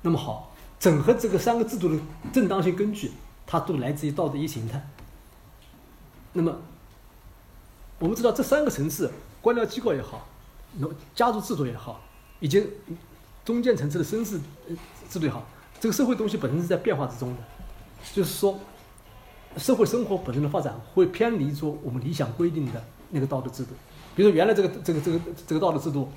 [0.03, 0.51] 那么好。
[0.79, 1.97] 整合这个三个制度的
[2.33, 3.09] 正当性根据，
[3.47, 4.85] 它都来自于道德意识形态。
[6.33, 6.53] 那么，
[7.99, 9.09] 我们知道这三个层次，
[9.41, 10.27] 官僚机构也好，
[10.79, 12.01] 农家族制度也好，
[12.41, 12.67] 以及
[13.45, 14.37] 中间层次的绅士
[15.09, 15.47] 制度也好，
[15.79, 17.39] 这个社会东西本身是在变化之中的，
[18.13, 18.59] 就是说，
[19.55, 23.71] 社会生活本身的发展会偏离出我们理想规定的那个道德制度。
[24.17, 26.09] 比如说原来这个这个这个这个道德制度，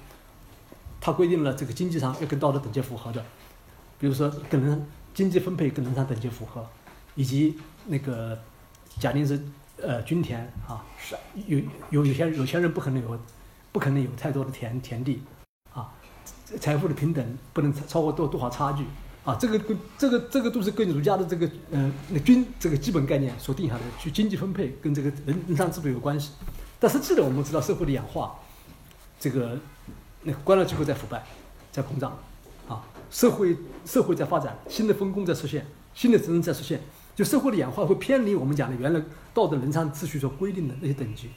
[1.06, 3.24] 它规定了这个经济上要跟道德等级符合的，
[3.96, 4.84] 比如说跟人
[5.14, 6.66] 经济分配跟人上等级符合，
[7.14, 8.36] 以及那个
[8.98, 9.40] 假定是
[9.80, 11.14] 呃均田啊，是
[11.46, 13.16] 有有有钱有钱人不可能有
[13.70, 15.22] 不可能有太多的田田地
[15.72, 15.92] 啊，
[16.58, 18.84] 财富的平等不能超过多多少差距。
[19.24, 26.32] 啊，这个跟这个这个都是跟儒家的这个呃那均这个基本概念所定下来的，去经济分配跟这个人人上制度有关系。
[26.80, 28.34] 但实际的，我们知道社会的演化，
[29.20, 29.56] 这个
[30.26, 31.24] 那个官僚机构在腐败，
[31.72, 32.18] 在膨胀，
[32.68, 35.64] 啊，社会社会在发展，新的分工在出现，
[35.94, 36.80] 新的职能在出现，
[37.14, 39.00] 就社会的演化会偏离我们讲的原来
[39.32, 41.30] 道德人常秩序所规定的那些等级。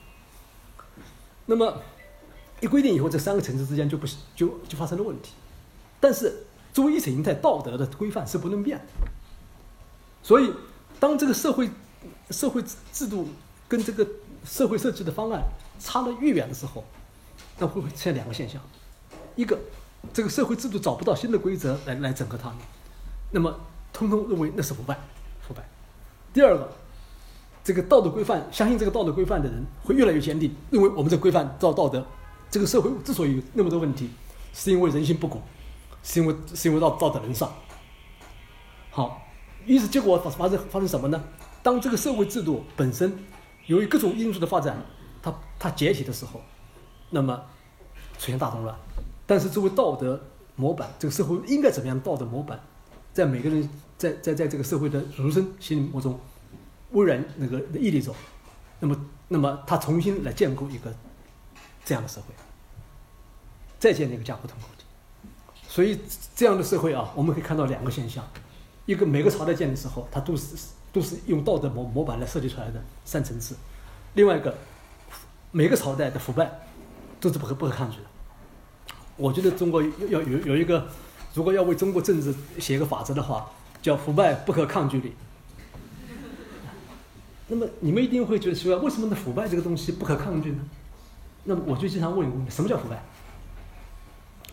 [1.45, 1.81] 那么
[2.59, 5.33] 一规定以后，这三个层次之间就不就就发生了问题，
[5.99, 6.43] 但是。
[6.71, 8.83] 作为意识形态道德的规范是不能变的，
[10.21, 10.53] 所以
[10.99, 11.67] 当这个社会
[12.29, 12.63] 社会
[12.93, 13.27] 制度
[13.67, 14.07] 跟这个
[14.45, 15.41] 社会设计的方案
[15.79, 16.85] 差得越远的时候，
[17.57, 18.61] 那会不会出现两个现象：
[19.39, 19.57] 一个，
[20.11, 22.57] 这个社会制度找不到新的规则来来整合它们，
[23.31, 23.57] 那么
[23.93, 24.99] 通通认为那是腐败，
[25.39, 25.61] 腐败；
[26.33, 26.69] 第二个，
[27.63, 32.05] 这个道德规范相信这个道德规范的人会越来越坚定，认为我们这规范照道德，
[32.51, 34.09] 这个社会之所以有那么多问题，
[34.53, 35.41] 是因为人心不古。
[36.01, 37.51] 是因为是因为道道德沦丧，
[38.89, 39.21] 好，
[39.65, 41.21] 于是结果发生发生什么呢？
[41.61, 43.19] 当这个社会制度本身
[43.65, 44.81] 由于各种因素的发展，
[45.21, 46.41] 它它解体的时候，
[47.09, 47.37] 那么
[48.17, 48.73] 出现大动乱。
[49.29, 50.19] 但是作为道德
[50.55, 52.59] 模板，这个社会应该怎么样道德模板，
[53.13, 56.19] 在每个人在在在这个社会的儒生心目中
[56.93, 58.11] 微然那个屹立着，
[58.79, 60.91] 那么那么他重新来建构一个
[61.85, 62.33] 这样的社会，
[63.77, 64.67] 再建立一个家国同构。
[65.67, 65.99] 所以
[66.35, 68.27] 这样的社会啊，我们可以看到两个现象：
[68.87, 70.55] 一个每个朝代建的时候，它都是
[70.91, 73.53] 都是用道德模模板来设计出来的三层次；
[74.15, 74.57] 另外一个，
[75.51, 76.49] 每个朝代的腐败
[77.21, 78.08] 都是不可不可抗拒的。
[79.19, 80.87] 我觉得中国要有有一个，
[81.33, 83.51] 如果要为中国政治写一个法则的话，
[83.81, 85.13] 叫腐败不可抗拒力。
[87.49, 89.15] 那么你们一定会觉得奇怪，为什么呢？
[89.15, 90.59] 腐败这个东西不可抗拒呢？
[91.43, 93.03] 那么我就经常问一个问题：什么叫腐败？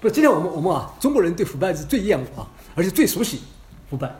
[0.01, 3.43] 不，今天我们我们啊，中国人对腐败是最厌恶啊，而且最熟悉
[3.89, 4.15] 腐败。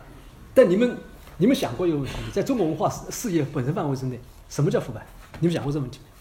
[0.53, 0.97] 但你们
[1.37, 5.05] 你们想过一个问题，在中国文化事事业本身范围之内，什么叫腐败？
[5.39, 6.16] 你们想过这个问题没？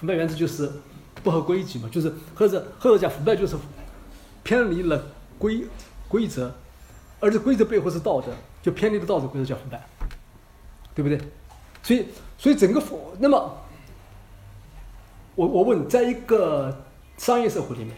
[0.00, 0.72] 腐败原则就是
[1.22, 3.54] 不合规矩嘛，就是或者或者讲腐败就是
[4.42, 5.04] 偏离了
[5.38, 5.66] 规
[6.08, 6.50] 规则，
[7.20, 8.32] 而且规则背后是道德，
[8.62, 9.86] 就偏离了道德规则叫腐败，
[10.94, 11.20] 对不对？
[11.82, 12.06] 所以
[12.38, 13.58] 所以整个腐那么。
[15.36, 16.84] 我我问，在一个
[17.16, 17.96] 商业社会里面，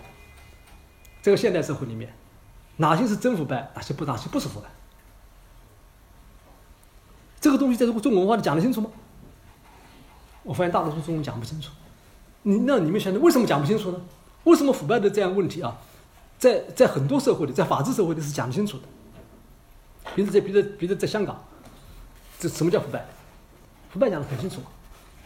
[1.22, 2.12] 这个现代社会里面，
[2.76, 4.68] 哪些是真腐败，哪些不哪些不是腐败？
[7.40, 8.90] 这个东西在中国中国文化里讲得清楚吗？
[10.44, 11.72] 我发现大多数中国人讲不清楚。
[12.42, 14.00] 你那你们想想，为什么讲不清楚呢？
[14.44, 15.76] 为什么腐败的这样问题啊，
[16.38, 18.84] 在在很多社会里，在法治社会里是讲不清楚的。
[20.14, 21.42] 比如在比如比如在香港，
[22.38, 23.06] 这什么叫腐败？
[23.90, 24.60] 腐败讲得很清楚，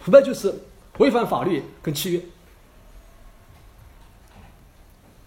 [0.00, 0.54] 腐败就是。
[0.98, 2.22] 违反法律跟契约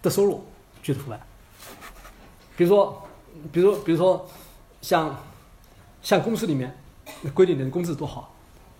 [0.01, 0.43] 的收入
[0.81, 1.21] 就是腐败。
[2.57, 3.07] 比如说，
[3.51, 4.27] 比如说，比如说，
[4.81, 5.15] 像
[6.01, 6.75] 像公司里面
[7.35, 8.33] 规定你的工资多好，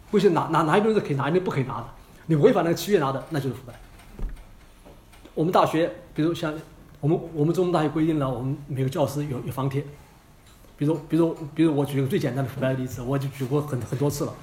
[0.10, 1.88] 规定哪哪哪一部分是可以拿，一部分不可以拿的，
[2.30, 3.74] 你违反那个契约拿的，那就是腐败。
[5.34, 6.54] 我们大学，比如像
[7.02, 9.84] 我们我们中文大学规定了，我们每个教师有有房贴。
[10.78, 14.34] 比如比如比如我举个最简单的腐败例子，我就举过很很多次了。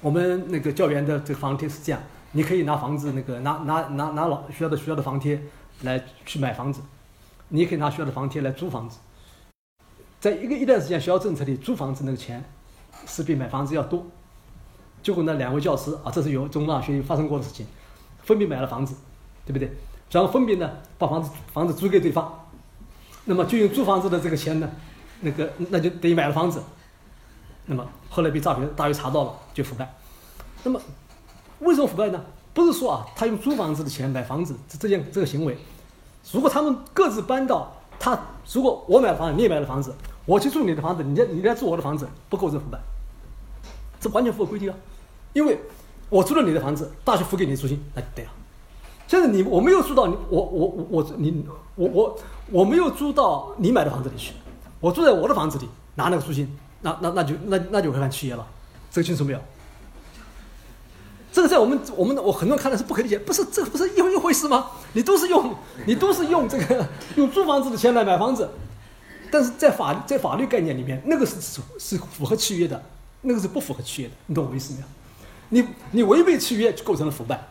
[0.00, 2.00] 我们那个教员的这个房贴是这样，
[2.32, 5.38] 你可以拿房子那个拿拿拿拿老学校的学校的房贴
[5.82, 6.80] 来去买房子，
[7.48, 9.00] 你可以拿学校的房贴来租房子。
[10.18, 12.42] 在一个一段时间学校政策里，租房子那个钱
[13.06, 14.06] 是比买房子要多。
[15.08, 17.66] 结果呢，两位教师啊，这是有中大学发生过的事情，
[18.22, 18.94] 分别买了房子，
[19.46, 19.72] 对不对？
[20.10, 22.46] 然后分别呢把房子房子租给对方，
[23.24, 24.70] 那么就用租房子的这个钱呢，
[25.22, 26.62] 那个那就等于买了房子。
[27.64, 29.94] 那么后来被大学大学查到了，就腐败。
[30.62, 30.78] 那么
[31.60, 32.22] 为什么腐败呢？
[32.52, 35.56] 不是说啊，他用租房子的钱买房子这这件这个行为，
[36.32, 38.18] 如果他们各自搬到他，
[38.52, 39.94] 如果我买房子，你也买了房子，
[40.26, 42.78] 我去住你的房子，你你来住我的房子，不构成腐败，
[43.98, 44.76] 这完全符合规定啊。
[45.38, 45.56] 因为
[46.08, 48.30] 我租了你的房子，大学付给你的租金，那就对了。
[49.06, 52.18] 现在你我没有租到你，我我我我你我我
[52.50, 54.32] 我没有租到你买的房子里去，
[54.80, 56.58] 我住在我的房子里拿那个租金。
[56.80, 58.46] 那那那就那那就违反契约了，
[58.90, 59.40] 这个清楚没有？
[61.32, 64.66] 这个在我们我们我很多人看来是不可理解，不是这个不是一一回事吗？
[64.92, 65.54] 你都是用
[65.86, 66.86] 你都是用这个
[67.16, 68.48] 用租房子的钱来买房子，
[69.30, 71.40] 但是在法在法律概念里面，那个是
[71.78, 72.82] 是符合契约的，
[73.22, 74.86] 那个是不符合契约的，你懂我意思没有？
[75.50, 77.48] 你你违背契约就构成了腐败，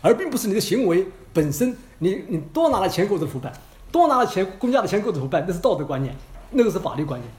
[0.00, 3.52] 而并不是你的行为本身，你你多拿了钱构成腐败，
[3.90, 6.14] 多拿了钱公家的钱构成腐败，那是道德观念，
[6.50, 7.30] 那个是法律观念。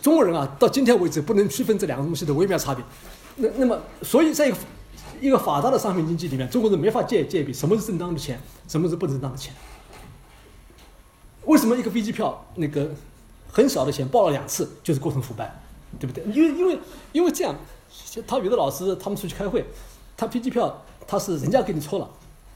[0.00, 2.82] 中国人啊，到今天为止不能区分这两个东西的微妙差别。
[3.36, 4.56] 那那么，所以在一个
[5.20, 9.52] 一个发达的商品经济里面，中国人没法界界别什么是正当的钱，什么是不正当的钱。
[11.44, 12.90] 为什么一个飞机票那个
[13.50, 15.52] 很少的钱报了两次就是构成腐败，
[15.98, 16.24] 对不对？
[16.32, 16.78] 因为因为
[17.12, 17.54] 因为这样，
[18.26, 19.64] 他有的老师他们出去开会，
[20.16, 22.08] 他飞机票他是人家给你抽了，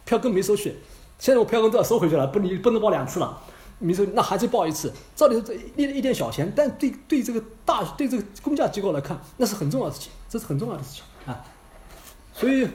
[0.04, 0.76] 票根没收去，
[1.18, 3.42] 现在我票根都要收回去了，不你不能报两次了。
[3.78, 11.44] 你说那还是报一次，照理说这一一点小钱，但对对这个大对这个公家机构来看，那是很重要的事情，这是很重要的事情啊。
[12.32, 12.66] 所以，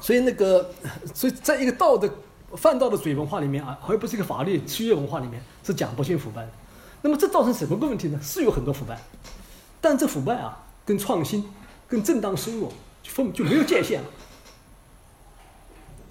[0.00, 0.70] 所以那个，
[1.14, 2.08] 所以在一个道德
[2.56, 6.50] 犯道的嘴文化里面啊，而不是一个法律契约文化里面，是讲不清腐败的。
[7.02, 8.18] 那么这造成什么个问题呢？
[8.22, 8.98] 是有很多腐败，
[9.82, 11.44] 但这腐败啊，跟创新、
[11.94, 12.72] 跟正当收入
[13.02, 14.08] 就分就没有界限了。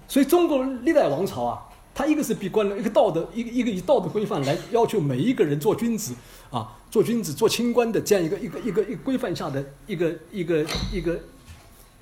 [0.08, 1.70] 所以中国历代王朝啊。
[1.96, 6.12] 他一个是比官僚，一个道德，一个一个以道德规范来要求每一个人做君子
[6.50, 11.20] 啊，做君子做清官的这样一个一个一个一个规范下的一个一个一个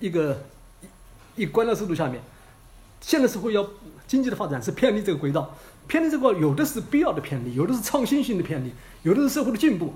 [0.01, 0.43] 一个
[1.37, 2.23] 一官僚制度下面，
[3.03, 3.69] 现在社会要
[4.07, 5.55] 经济的发展是偏离这个轨道，
[5.87, 8.73] 偏离这个有的是必要的偏离，有的是创新性的偏离，
[9.03, 9.93] 有的是社会的进步，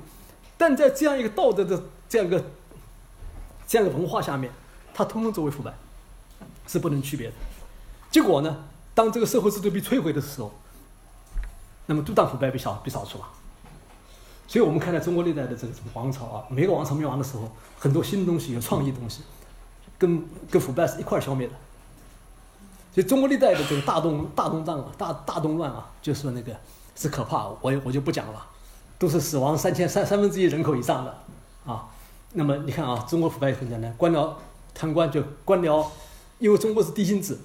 [0.58, 2.44] 但在这样一个道德的这样一个
[3.66, 4.52] 这样的文化下面，
[4.94, 5.72] 它通通作为腐败，
[6.66, 7.34] 是不能区别的，
[8.10, 8.64] 结果呢？
[8.94, 10.50] 当这个社会制度被摧毁的时候，
[11.84, 13.24] 那么独当腐败被扫被扫除了。
[14.48, 19.20] 所以我们看到中国历代的这个王朝啊，每个王朝灭亡的时候，很多新东西、有创意的东西，
[19.98, 21.52] 跟跟腐败是一块消灭的。
[22.94, 26.56] 所以中国历代的这个大动大动荡啊、大大动乱啊，就说那个
[26.94, 28.46] 是可怕，我我就不讲了，
[28.98, 31.18] 都是死亡三千三三分之一人口以上的
[31.66, 31.86] 啊。
[32.38, 34.30] 那么你看啊，中国腐败很简单，官僚
[34.74, 35.84] 贪官就官僚，
[36.38, 37.38] 因为中国是低薪制。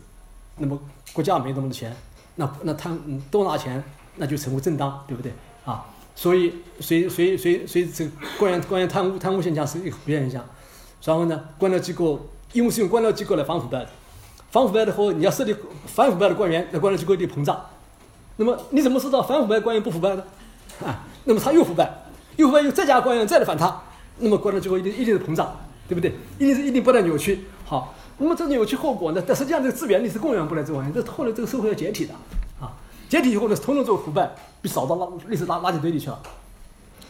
[0.57, 0.77] 那么
[1.13, 1.95] 国家没那么多钱，
[2.35, 2.99] 那那贪
[3.31, 3.81] 多拿钱，
[4.17, 5.31] 那就成为正当，对不对
[5.63, 5.85] 啊？
[6.13, 8.05] 所以，所以，所以，所以，所以这
[8.37, 10.45] 官员官员贪污贪污现象是一个普遍现象。
[11.05, 13.89] 然后呢，官僚机构因为是用官僚机构来防腐败的，
[14.51, 17.65] 防腐败的后，你要设立反腐败的官员，那官僚机构就膨胀。
[18.35, 20.23] 那么你怎么知道反腐败官员不腐败呢？
[20.85, 21.89] 啊，那么他又腐败，
[22.35, 23.81] 又腐败又再加官员再来反他，
[24.21, 25.55] 那么官僚机构一定一定是膨胀，
[25.87, 26.13] 对不对？
[26.39, 27.45] 一定是一定不断扭曲。
[27.65, 27.93] 好。
[28.17, 29.23] 那么这种有其后果呢？
[29.25, 32.13] 但实际上这个资源力是供养不来这玩意，这后来这个社会要解体的，
[32.59, 32.71] 啊，
[33.09, 34.29] 解体以后呢，统统做腐败，
[34.61, 36.21] 被扫到垃历史垃垃圾堆里去了。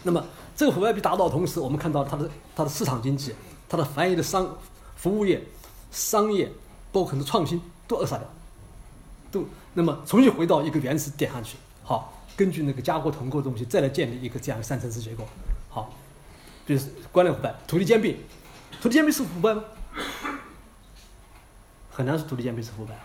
[0.03, 0.24] 那么
[0.55, 3.36] 这个腐败被打倒同时，我们看到它的它的市场经济，
[3.68, 4.55] 它的繁衍的商
[4.95, 5.43] 服务业、
[5.91, 6.49] 商业，
[6.93, 8.26] 包括很多创新都扼杀掉，
[9.34, 11.57] 都那么重新回到一个原始点上去。
[11.84, 15.26] 好，根据那个家国同构的东西，再来建立一个这样的三层次结构。
[15.68, 15.93] 好，
[16.66, 18.18] 就是官僚腐败、土地兼并，
[18.82, 19.64] 土地兼并是腐败吗？
[21.89, 22.95] 很难说土地兼并是腐败。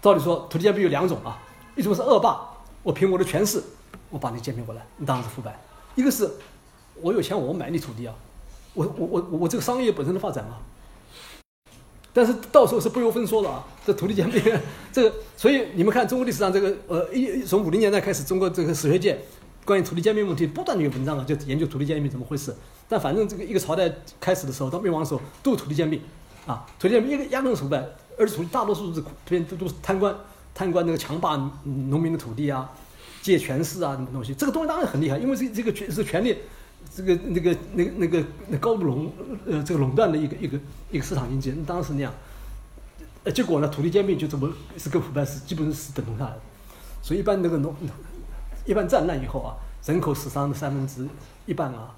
[0.00, 1.38] 照理说，土地兼并有两种啊，
[1.76, 2.40] 一种是恶霸，
[2.82, 3.62] 我凭我的权势，
[4.10, 5.52] 我把你兼并过来，你当然是腐败；
[5.94, 6.30] 一个是，
[7.00, 8.14] 我有钱，我买你土地啊，
[8.74, 10.58] 我我我我这个商业本身的发展啊。
[12.14, 14.42] 但是到时候是不由分说的啊，这土地兼并，
[14.92, 19.18] 这个，所以你们看中国历史上这个呃一从五零年代开始，中国这个史学界
[19.64, 22.54] 关于土地兼并问题不断的有文章啊，就研究土地兼并怎么回事。
[22.88, 23.90] 但反正这个一个朝代
[24.20, 26.00] 开始的时候到灭亡的时候，都有土地兼并。
[26.44, 27.78] 啊，土地兼并一个压根腐败，
[28.18, 30.12] 而且土地大多数是边都都是贪官，
[30.52, 32.68] 贪官那个强霸农民的土地啊，
[33.22, 36.36] 借权势啊，什么东西，这个东西当然很厉害，因为这这个权是权力，
[36.92, 39.12] 这个那个那个那个那高度垄
[39.46, 40.58] 呃这个垄断的一个一个
[40.90, 42.12] 一个市场经济，那当然是那样，
[43.22, 46.40] 呃结果呢，土地兼并就这么是跟腐败是基本是等同下来的，
[47.02, 47.72] 所以一般那个农
[48.64, 51.08] 一般战乱以后啊，人口死伤的三分之
[51.46, 51.94] 一半啊，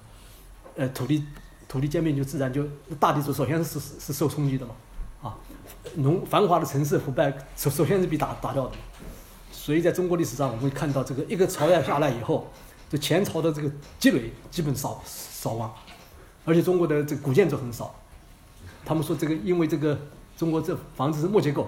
[0.75, 1.23] 呃土地。
[1.67, 2.63] 土地兼并就自然就
[2.99, 4.75] 大地主首先是是受冲击的嘛，
[5.23, 5.35] 啊，
[5.95, 8.71] 农繁华的城市腐败首首先是被打打掉的，
[9.51, 12.47] 所以在中国历史上我们会看到这个一个朝代下来以后，
[12.87, 15.73] 就前朝的这个积累基本扫扫亡，
[16.45, 17.93] 而且中国的这古建筑很少，
[18.85, 19.99] 他们说这个因为这个
[20.37, 21.67] 中国这房子是木结构，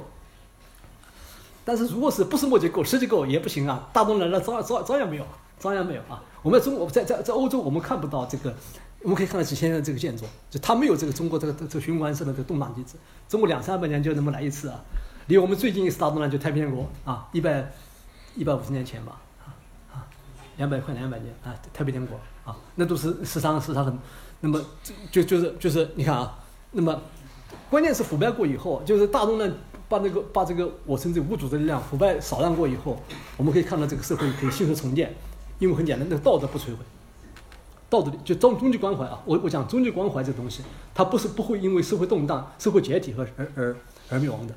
[1.67, 5.25] 但是如果是不是木结构石结构也不行啊，大东来了照照照样没有，
[5.59, 8.55] 照样没有啊，我们中国在在在欧洲我们看不到这个。
[9.03, 12.95] 我们可以看到几千年的这个建筑，就它没有这个中国这个这个循环式的这个动荡机制。
[13.29, 14.81] 中国两三百年就那么来一次啊，
[15.27, 17.71] 离我们最近一次大动乱就太平天国啊，一百
[18.35, 19.53] 一百五十年前吧，啊
[19.93, 20.07] 啊，
[20.57, 23.97] 两百快两百年啊，太平天国啊，那都是史上史上很，
[24.39, 24.59] 那么
[25.11, 26.35] 就就是就是你看啊，
[26.71, 26.99] 那么
[27.69, 29.53] 关键是腐败过以后，就是大动乱
[29.89, 33.01] 把那个把这个我称之为无组织力量腐败扫荡过以后，
[33.37, 35.15] 我们可以看到这个社会可以迅速重建，
[35.59, 36.79] 因为很简单，那个道德不摧毁，
[37.89, 40.61] 道德就终终极关怀啊，我我讲终极关怀这东西，
[40.93, 43.77] 它不是不会因为社会动荡、社会解体而而而
[44.09, 44.53] 而灭亡的，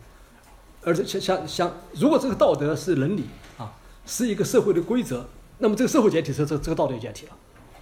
[0.82, 3.26] 而且像像像如果这个道德是伦理
[3.56, 3.72] 啊，
[4.04, 5.28] 是一个社会的规则，
[5.58, 7.32] 那么这个社会解体时，这这个道德也解体了。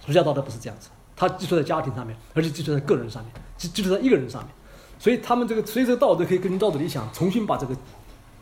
[0.05, 4.51] 儒家道德不是这样子，它基础在家庭上面，而且基础在个人上面，基基础在一个人上面。
[4.99, 7.73] 所以他们这个，所以这个道德可以根据道德理想重新把这个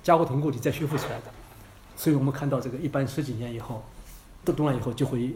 [0.02, 1.26] 家国同构体再修复出来的。
[1.96, 3.84] 所以我们看到这个一般十几年以后，
[4.44, 5.36] 动动乱以后就会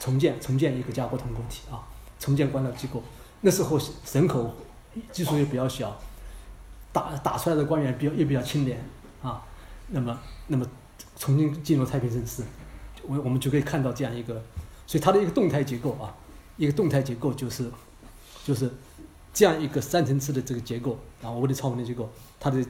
[0.00, 1.84] 重建重建一个家国同构体啊，
[2.18, 3.02] 重建官僚机构。
[3.42, 3.78] 那时候
[4.12, 4.54] 人口
[5.12, 5.94] 基数也比较小，
[6.90, 8.82] 打打出来的官员比较也比较清廉
[9.22, 9.42] 啊。
[9.88, 10.66] 那么那么
[11.18, 12.42] 重新进入太平盛世，
[13.02, 14.42] 我我们就可以看到这样一个，
[14.86, 16.16] 所以它的一个动态结构啊，
[16.56, 17.70] 一个动态结构就是
[18.42, 18.72] 就是。
[19.34, 22.08] 这样一个三层次的这个结构啊，我的超文的结构，
[22.38, 22.64] 它的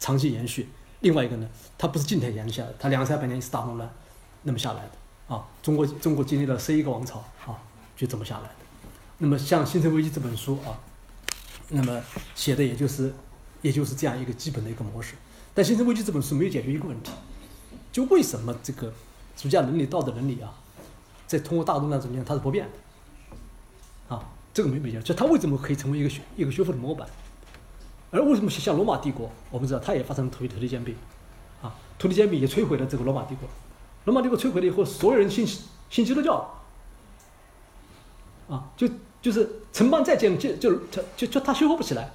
[0.00, 0.68] 长期延续。
[1.00, 1.48] 另外一个呢，
[1.78, 3.88] 它不是静态延续下来，它两三百年一次大动乱，
[4.42, 5.46] 那么下来的啊。
[5.62, 7.56] 中国中国经历了十一个王朝啊，
[7.96, 8.54] 就这么下来的。
[9.18, 10.74] 那么像《新生危机》这本书啊，
[11.68, 12.02] 那么
[12.34, 13.14] 写的也就是
[13.62, 15.14] 也就是这样一个基本的一个模式。
[15.54, 17.12] 但《新生危机》这本书没有解决一个问题，
[17.92, 18.92] 就为什么这个
[19.40, 20.52] 儒家伦理道德伦理啊，
[21.28, 22.72] 在通过大动乱中间它是不变的。
[24.58, 27.08] 这个没没讲，就它为什么可以成为一个学一个学府的模板，
[28.10, 30.96] 而为什么像罗马帝国，我们知道它也发生土地土地兼并，
[31.62, 33.48] 啊，土地兼并也摧毁了这个罗马帝国，
[34.06, 36.60] 罗马帝国摧毁了以后，所有人信信基督教，
[38.48, 38.88] 啊，就
[39.22, 42.10] 就是城邦再建就就它就就它修复不起来，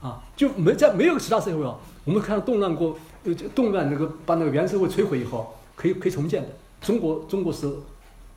[0.00, 6.48] 啊，就没在没有其他社会啊，我们看动乱过，呃，动乱那个把那个原社会摧毁以后，可以可以重建的，
[6.80, 7.72] 中国中国是，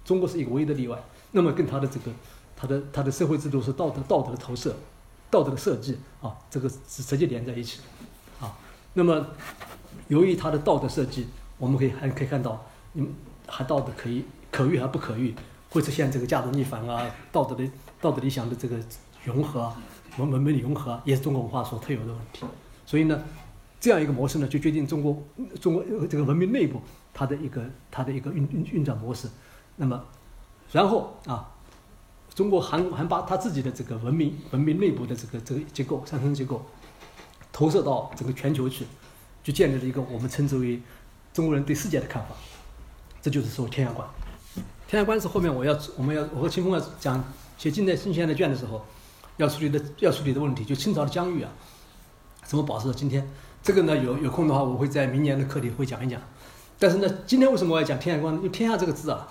[0.05, 2.11] 中国是一个唯一的例外，那么跟它的这个。
[2.55, 4.73] 它的它的社会制度是道德道德的投射，
[5.29, 8.57] 道德的设计啊，这个是直接连在一起的啊。
[8.93, 9.27] 那么，
[10.07, 11.27] 由于它的道德设计，
[11.57, 13.13] 我们可以还可以看到，嗯，
[13.45, 15.35] 还道德可以可遇还不可遇，
[15.69, 18.77] 会出现这个价值逆反啊，道德的道德理想的这个
[19.25, 19.69] 融合，
[20.17, 22.45] 文文明的融合，也是中国文化所特有的问题。
[22.85, 23.21] 所以呢，
[23.81, 25.21] 这样一个模式呢，就决定中国
[25.59, 26.81] 中国这个文明内部
[27.13, 29.27] 它的一个它的一个运运运转模式。
[29.75, 30.01] 那么，
[30.71, 31.51] 然后啊。
[32.35, 36.63] 中国还还把他自己的这个文明文明内部的这个这个结构上层结构
[37.53, 38.85] 投射到整个全球去，
[39.41, 40.81] 就建立了一个我们称之为
[41.33, 42.35] 中国人对世界的看法，
[43.21, 44.05] 这就是说天下观。
[44.85, 47.23] 天下观是后面我要我们要我和清风要讲
[47.57, 48.85] 写近代新现代卷的时候
[49.37, 51.49] 要处理的要处理的问题，就清朝的疆域啊，
[52.43, 53.25] 怎么保持到今天？
[53.63, 56.21] 这个呢有有空的话我会在明年的课里会讲一讲。
[56.77, 58.35] 但是呢，今天为什么我要讲天下观？
[58.35, 59.25] 因为天下这个字啊，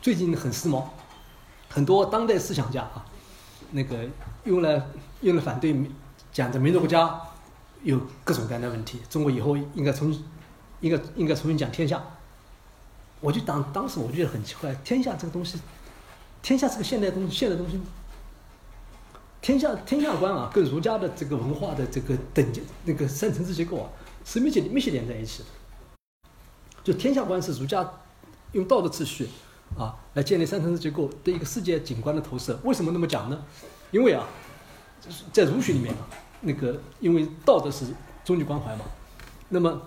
[0.00, 0.84] 最近很时髦。
[1.74, 3.04] 很多当代思想家啊，
[3.72, 4.08] 那个
[4.44, 4.80] 用来
[5.22, 5.74] 用来反对
[6.32, 7.20] 讲的民族国家
[7.82, 9.00] 有各种各样的问题。
[9.10, 10.16] 中国以后应该重
[10.80, 12.00] 应该应该重新讲天下。
[13.20, 15.58] 我就当当时我觉得很奇怪，天下这个东西，
[16.42, 17.80] 天下是个现代东西，现代东西。
[19.42, 23.90] 天下天下观啊，跟儒家的这个文化的这个等级那个三层次结构啊，
[24.24, 25.48] 是密切密切连在一起的。
[26.84, 27.94] 就天下观是儒家
[28.52, 29.28] 用道德秩序。
[29.76, 32.58] 啊，来建立三层次结构的一个世界景观的投射。
[32.62, 33.44] 为什么那么讲呢？
[33.90, 34.26] 因为啊，
[35.32, 36.06] 在儒学里面啊，
[36.42, 37.86] 那个因为道德是
[38.24, 38.84] 终极关怀嘛，
[39.48, 39.82] 那么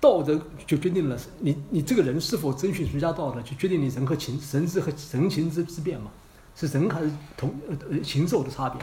[0.00, 6.10] 道德就决定了你你这个人是否遵循儒家道德，就决定你人和情人之和人情之之变嘛，
[6.56, 8.80] 是人还是同呃呃禽兽的差别。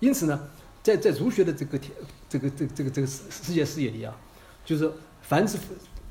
[0.00, 0.48] 因此呢，
[0.82, 1.92] 在在儒学的这个天
[2.28, 4.16] 这个这个这个这个世世界视野里啊，
[4.64, 4.90] 就是
[5.22, 5.58] 凡是。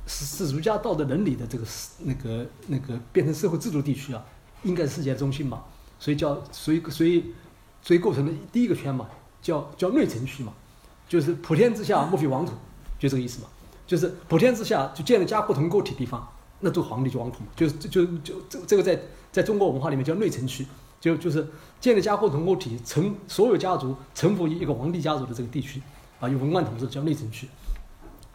[0.07, 1.65] 是是儒家道德伦理的这个
[1.99, 4.23] 那个那个变成社会制度地区啊，
[4.63, 5.63] 应该是世界中心嘛，
[5.99, 7.33] 所以叫所以所以
[7.81, 9.07] 所以构成的第一个圈嘛，
[9.41, 10.53] 叫叫内城区嘛，
[11.09, 12.53] 就是普天之下莫非王土，
[12.99, 13.47] 就这个意思嘛，
[13.87, 16.27] 就是普天之下就建了家国同构体地方，
[16.59, 18.99] 那做皇帝就王土嘛，就是就就这这个在
[19.31, 20.67] 在中国文化里面叫内城区，
[20.99, 21.47] 就就是
[21.81, 25.81] 建了家国同构体，臣所有家族臣服于一个皇帝家族的这个地区
[26.19, 27.47] 啊，有文官统治叫内城区，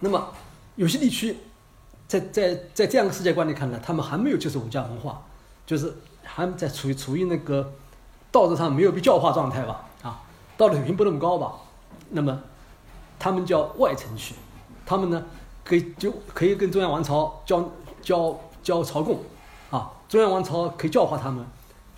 [0.00, 0.32] 那么
[0.74, 1.36] 有些地区。
[2.11, 5.22] 在在在这样的世界观里看来，他们还没有接受儒家文化，
[5.64, 5.94] 就是
[6.24, 7.72] 还在处于处于那个
[8.32, 10.20] 道德上没有被教化状态吧，啊，
[10.56, 11.52] 道德水平不那么高吧。
[12.08, 12.42] 那么
[13.16, 14.34] 他们叫外城区，
[14.84, 15.24] 他们呢
[15.62, 17.70] 可以就可以跟中央王朝交
[18.02, 19.20] 交交朝贡，
[19.70, 21.46] 啊，中央王朝可以教化他们，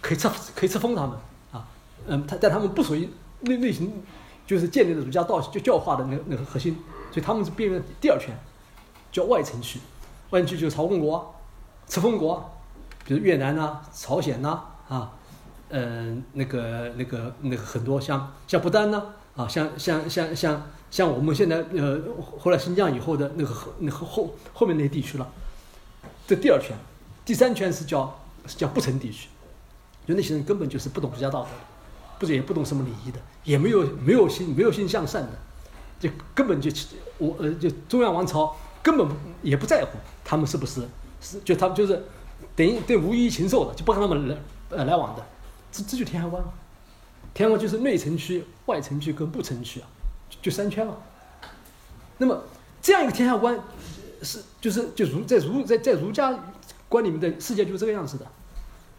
[0.02, 1.16] 可以册可以册封他们，
[1.52, 1.66] 啊，
[2.06, 3.08] 嗯，他但他们不属于
[3.40, 3.90] 内内型，
[4.46, 6.76] 就是建立了儒家道就教化的那那个核心，
[7.10, 8.36] 所以他们是变为第二圈，
[9.10, 9.80] 叫外城区。
[10.32, 11.34] 外区就是朝贡国、
[11.86, 12.50] 册封国，
[13.04, 14.58] 比如越南呐、朝鲜呐
[14.88, 15.12] 啊，
[15.68, 19.04] 嗯，那个那个那个很多像像不丹呢，
[19.36, 22.00] 啊，像像像像像我们现在呃
[22.40, 25.28] 后来新疆以后的那个那后后面那些地区了，
[26.26, 26.74] 这第二圈，
[27.26, 29.28] 第三圈是叫是叫不成地区，
[30.06, 31.56] 就那些人根本就是不懂儒家道德的，
[32.18, 35.32] 不是也不懂什么礼仪的，也没有没有心没有心向善的，
[36.00, 36.70] 就根本就
[37.18, 39.06] 我呃就中央王朝根本
[39.42, 39.90] 也不在乎。
[40.32, 40.80] 他们是不是
[41.20, 42.02] 是就他就是
[42.56, 44.36] 等于对无义禽兽的，就不跟他们来
[44.70, 45.22] 呃来往的。
[45.70, 46.50] 这这就天下关了，
[47.34, 49.86] 天下观就是内城区、外城区跟不城区啊，
[50.40, 50.98] 就三圈了。
[52.16, 52.42] 那么
[52.80, 53.60] 这样一个天下观，
[54.22, 56.34] 是就是就儒在儒在在儒家
[56.88, 58.26] 观里面的世界就是这个样子的。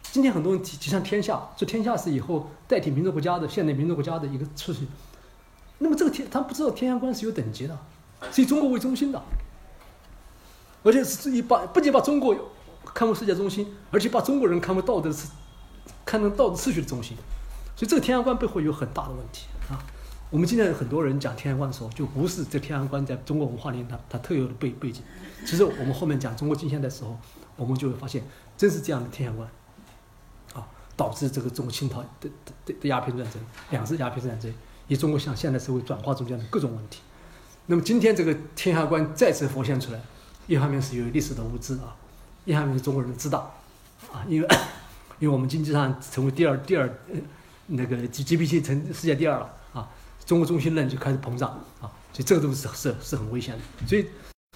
[0.02, 4.86] 今天很多人提提倡天下，说天下是以后代替民族国家的现代民族国家的一个秩序。
[5.78, 7.76] 那么这个天他不知道天下观是有等级的，
[8.30, 9.20] 是以中国为中心的，
[10.84, 12.36] 而且是以把不仅把中国
[12.94, 15.26] 看为世界中心，而且把中国人看为道德是。
[16.06, 17.16] 看成道德秩序的中心，
[17.74, 19.80] 所以这个天下观背后有很大的问题啊。
[20.28, 25.02] 我们今天很多人讲天下观的时候，就无视这天下观在中国文化里它它特有的背背景。
[25.46, 27.16] 其实我们后面讲中国近现代的时候，
[27.56, 28.22] 我们就会发现，
[28.56, 29.48] 真是这样的天下观
[30.52, 32.28] 啊，导致这个中国清朝的
[32.66, 34.52] 的的鸦片战争，两次鸦片战争，
[34.88, 37.00] 以中国向现代社会转化中间的各种问题。
[37.66, 40.00] 那么今天这个天下观再次浮现出来，
[40.46, 41.94] 一方面是有历史的无知啊，
[42.44, 43.38] 一方面是中国人的自大
[44.12, 44.48] 啊，因为。
[45.20, 46.92] 因为我们经济上成为第二第二，
[47.68, 49.88] 那个 G G P T 成世界第二了啊，
[50.26, 53.86] 中国中心论就开始膨胀啊，所以这个都是是是很危险的。
[53.86, 54.02] 所以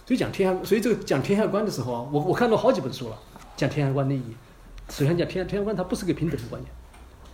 [0.05, 3.17] 所以讲天下，所以这个讲天下观的时候啊，我我看到好几本书了，
[3.57, 4.37] 讲天下观的意义。
[4.91, 6.71] 首先讲天天下观，它不是个平等的观念，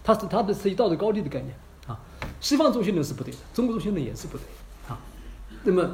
[0.05, 1.99] 它是它的是一道德高地的概念啊。
[2.41, 4.45] 西方中心论是不对的，中国中心论也是不对
[4.87, 5.01] 啊。
[5.63, 5.91] 那么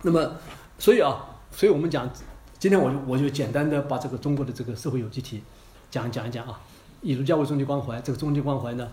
[0.00, 0.32] 那么
[0.78, 1.22] 所以啊，
[1.56, 2.06] 所以我们讲
[2.58, 5.42] 今天我就我就简单的把这个中国的这个社会有机体。
[5.88, 6.60] 讲讲一讲啊，
[7.00, 8.86] 以儒家为终极关怀，这个终极关怀呢，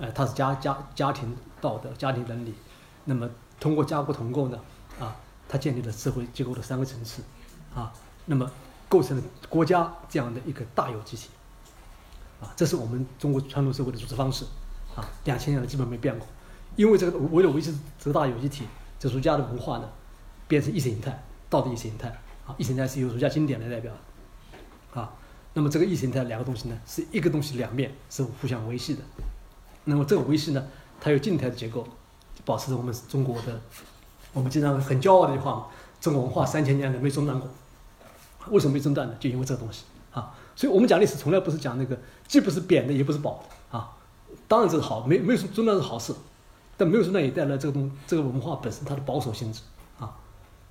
[0.00, 2.54] 呃，它是家家家庭道德、家庭伦理，
[3.04, 3.28] 那么
[3.60, 4.58] 通过家国同构呢，
[4.98, 5.14] 啊，
[5.46, 7.22] 它建立了社会结构的三个层次，
[7.74, 7.92] 啊，
[8.24, 8.50] 那么
[8.88, 11.28] 构成了国家这样的一个大有机体，
[12.40, 14.46] 啊，这是我们中国传统社会的组织方式，
[14.96, 16.26] 啊，两千年了基本没变过，
[16.76, 18.64] 因为这个为了维持这大有机体，
[18.98, 19.88] 这儒家的文化呢，
[20.48, 22.08] 变成意识形态，道德意识形态，
[22.46, 23.92] 啊，意识形态是由儒家经典来代表，
[24.94, 25.12] 啊。
[25.54, 29.02] 那么这个意形态两个东西呢，是一个东西两面是互相维系的。
[29.84, 30.64] 那么这个维系呢，
[31.00, 31.84] 它有静态的结构，
[32.44, 33.60] 保持着我们中国的，
[34.32, 35.66] 我们经常很骄傲的一句话嘛
[36.00, 37.48] 中国文化三千年来没中断过。
[38.50, 39.14] 为什么没中断呢？
[39.18, 40.32] 就因为这个东西啊。
[40.54, 43.96] 所以我们讲历史从来不是讲那个，既不是贬的，也不是褒的啊。
[44.46, 46.14] 当然这是好，没没有中断是好事，
[46.76, 49.62] 但没有中断也带来这个东这个文化本身它的保守性质
[49.98, 50.14] 啊。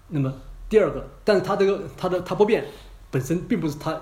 [0.07, 0.33] 那么
[0.69, 2.65] 第二个，但是它这个它的它不变
[3.09, 3.99] 本身并不是它。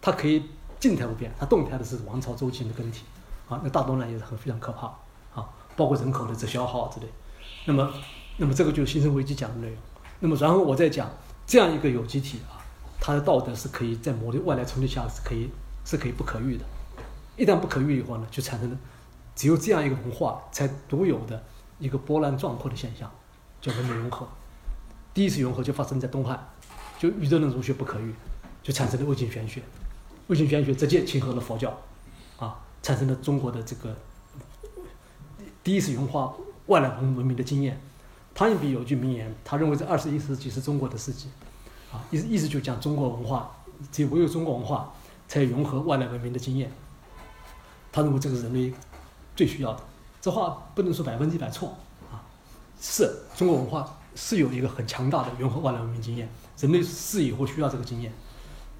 [0.00, 0.40] 它可以
[0.78, 3.02] 静态不变，它动态的是王朝周期的更替，
[3.48, 4.86] 啊，那大动乱也是很非常可怕，
[5.34, 5.44] 啊，
[5.76, 7.06] 包括人口的这消耗之类。
[7.64, 7.92] 那么，
[8.36, 9.76] 那么这个就是新生危机讲的内容。
[10.20, 11.10] 那么，然后我再讲
[11.48, 12.62] 这样一个有机体啊，
[13.00, 15.50] 它的道德是可以在某的外来冲击下是可以
[15.84, 16.64] 是可以不可遇的。
[17.36, 18.78] 一旦不可遇以后呢，就产生了
[19.34, 21.42] 只有这样一个文化才独有的
[21.80, 23.10] 一个波澜壮阔的现象，
[23.60, 24.28] 叫文明融合。
[25.18, 26.48] 第一次融合就发生在东汉，
[26.96, 28.14] 就宇宙论儒学不可遇，
[28.62, 29.60] 就产生了魏晋玄学。
[30.28, 31.76] 魏晋玄学直接亲和了佛教，
[32.38, 33.96] 啊，产生了中国的这个
[35.64, 36.32] 第一次融化
[36.66, 37.80] 外来文文明的经验。
[38.32, 41.26] 汤因比有句名言，他认为这二十一世纪是中国的世纪，
[41.92, 43.50] 啊，意思意思就讲中国文化，
[43.90, 44.94] 只有唯有中国文化
[45.26, 46.70] 才融合外来文明的经验。
[47.90, 48.72] 他认为这个人类
[49.34, 49.82] 最需要的，
[50.20, 51.76] 这话不能说百分之百错，
[52.08, 52.22] 啊，
[52.80, 56.28] 是中国文化是有一个很强大的融合外来文明经验，
[56.58, 58.12] 人类是以后需要这个经验。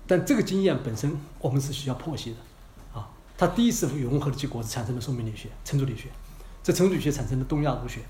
[0.04, 6.08] 但这个经验本身，我们是需要剖析的，啊，它第一次融合的结果是产生了宋明理学、程朱理学，
[6.60, 8.00] 这程朱理学产生了东亚儒学，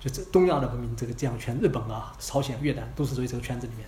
[0.00, 3.86] 就这东亚的文明这个这样圈，日本啊、朝鲜、越南都是属于这个圈子里面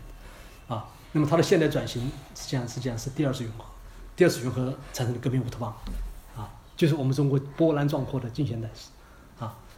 [0.69, 2.03] 的，啊，那么它的现代转型
[2.35, 3.65] 实际上实际上是第二次融合，
[4.15, 5.75] 第二次融合产生了革命乌托邦，
[6.37, 8.89] 啊，就是我们中国波澜壮阔的近现代史，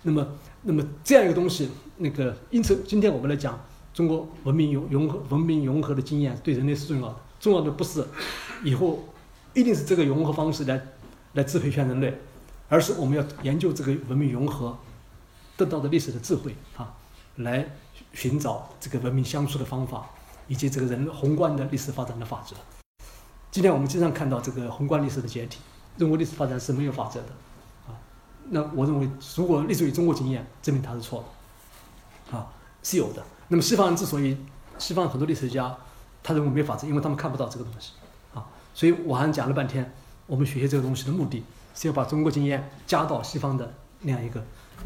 [0.03, 0.27] 那么
[0.62, 3.59] 那么这样一个东西，那个因此今天我们来讲
[3.95, 7.16] 中国文明融融合文明融合的经验对人类是重要的。
[7.39, 8.07] 重要的不是
[8.62, 9.03] 以后
[9.53, 10.81] 一定是这个融合方式来
[11.33, 12.16] 来支配全人类，
[12.69, 14.79] 而是我们要研究这个文明融合
[15.57, 16.95] 得到的历史的智慧啊，
[17.37, 17.69] 来
[18.12, 20.09] 寻找这个文明相处的方法，
[20.47, 22.55] 以及这个人宏观的历史发展的法则。
[23.51, 25.59] 今天我们经常看到这个宏观历史的解体，
[25.97, 27.29] 认为历史发展是没有法则的。
[28.51, 31.24] 那我认为，如果立足于中国经验证明它是错
[32.31, 32.47] 的啊，
[32.82, 33.23] 是有的。
[33.48, 34.36] 那么西方人之所以，
[34.78, 35.77] 西方很多历史家。
[36.24, 37.94] 他认为没法子，因为他们看不到这个东西，
[38.32, 39.93] 啊，所以我还讲了半天，
[40.28, 41.43] 我们学习这个东西的目的，
[41.74, 44.40] 是要把中国经验加到西方的那样一个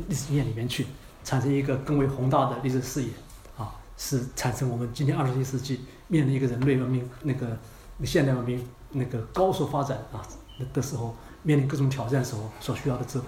[0.09, 0.87] 历史经验里面去，
[1.25, 3.11] 产生一个更为宏大的历史视野，
[3.59, 7.55] 啊，是产生我们今天二十一世纪面临一个人类文明那个
[8.03, 10.25] 现代文明那个高速发展啊
[10.73, 13.27] 的时候，面临各种挑战时候所需要的智慧。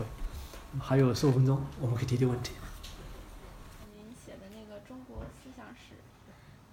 [0.80, 2.52] 还有十五分钟，我们可以提提问题。
[3.92, 5.94] 您写的那个《中国思想史》，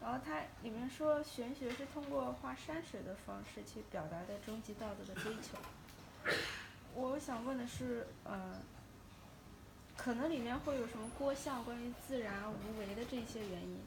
[0.02, 5.58] 然后它里面说玄学是通过画山水的方式去表达的终极道德的追求。
[6.96, 8.62] 我想问的是，呃，
[9.98, 13.80] 可能里面会有什么郭象关于自然无为的这些原因，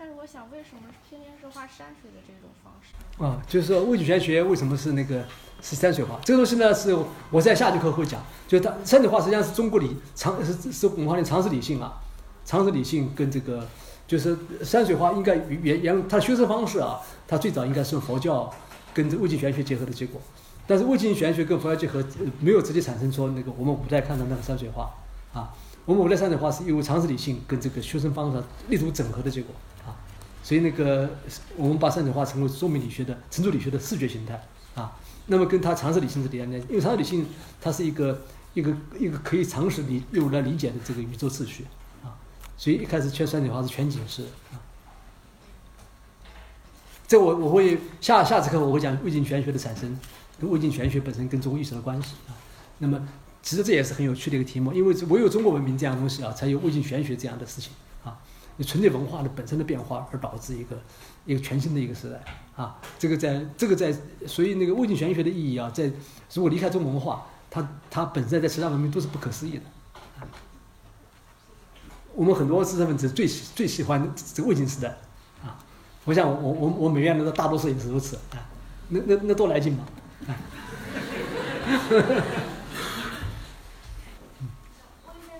[0.00, 3.22] 但是我想，为什么偏偏是画山水的这种方式？
[3.22, 5.22] 啊，就是说魏晋玄学为什么是那个
[5.60, 6.18] 是山水画？
[6.24, 6.96] 这个东西呢，是
[7.30, 8.18] 我在下节课会讲，
[8.48, 12.00] 就是它山水画实际上是中国理常是是文化的常识理性啊，
[12.46, 13.68] 常识理性跟这个
[14.06, 16.98] 就是山水画应该原原它的学生方式啊，
[17.28, 18.50] 它最早应该是佛教
[18.94, 20.18] 跟这魏晋玄学结合的结果。
[20.66, 22.02] 但是魏晋玄学跟佛教结合，
[22.40, 24.90] 没有直接产生说那个我们古代看到那个山水画
[25.34, 25.52] 啊。
[25.84, 29.54] 我们古代山水画是因为常识理性跟这个修身方式力图整合的结果。
[30.42, 31.10] 所以那个
[31.56, 34.42] 我们把山水画称为说明理学的、程度理学的视觉形态
[34.74, 34.96] 啊。
[35.26, 37.26] 那么跟它常识理性是连的，因为常识理性
[37.60, 38.22] 它是一个
[38.54, 41.66] 一个一个可以常识理用来理解的这个宇宙秩序
[42.02, 42.16] 啊。
[42.56, 44.58] 所以一开始缺山水画是全景式啊。
[47.06, 49.98] 这我我会下下次课我会讲魏晋玄学的产生。
[50.40, 52.32] 跟魏晋玄学本身跟中国意识的关系啊，
[52.78, 53.06] 那么
[53.42, 57.72] 其实这也是很有趣的一个题目，因为唯有中国文明这样东西啊，才有魏晋玄学这样的事情。
[58.60, 60.78] 你纯粹文化的本身的变化而导致一个
[61.24, 62.22] 一个全新的一个时代
[62.54, 63.90] 啊，这个在这个在，
[64.26, 65.90] 所以那个魏晋玄学的意义啊，在
[66.34, 69.62] 如果离开中国文化，它它本身在其他文明都是不可思议的。
[72.12, 74.88] 我们很多知识分子最喜最喜欢这个魏晋时代
[75.42, 75.56] 啊，
[76.04, 78.44] 我想我我我美院的大多数也是如此啊，
[78.88, 79.86] 那那那多来劲嘛
[80.26, 80.36] 下，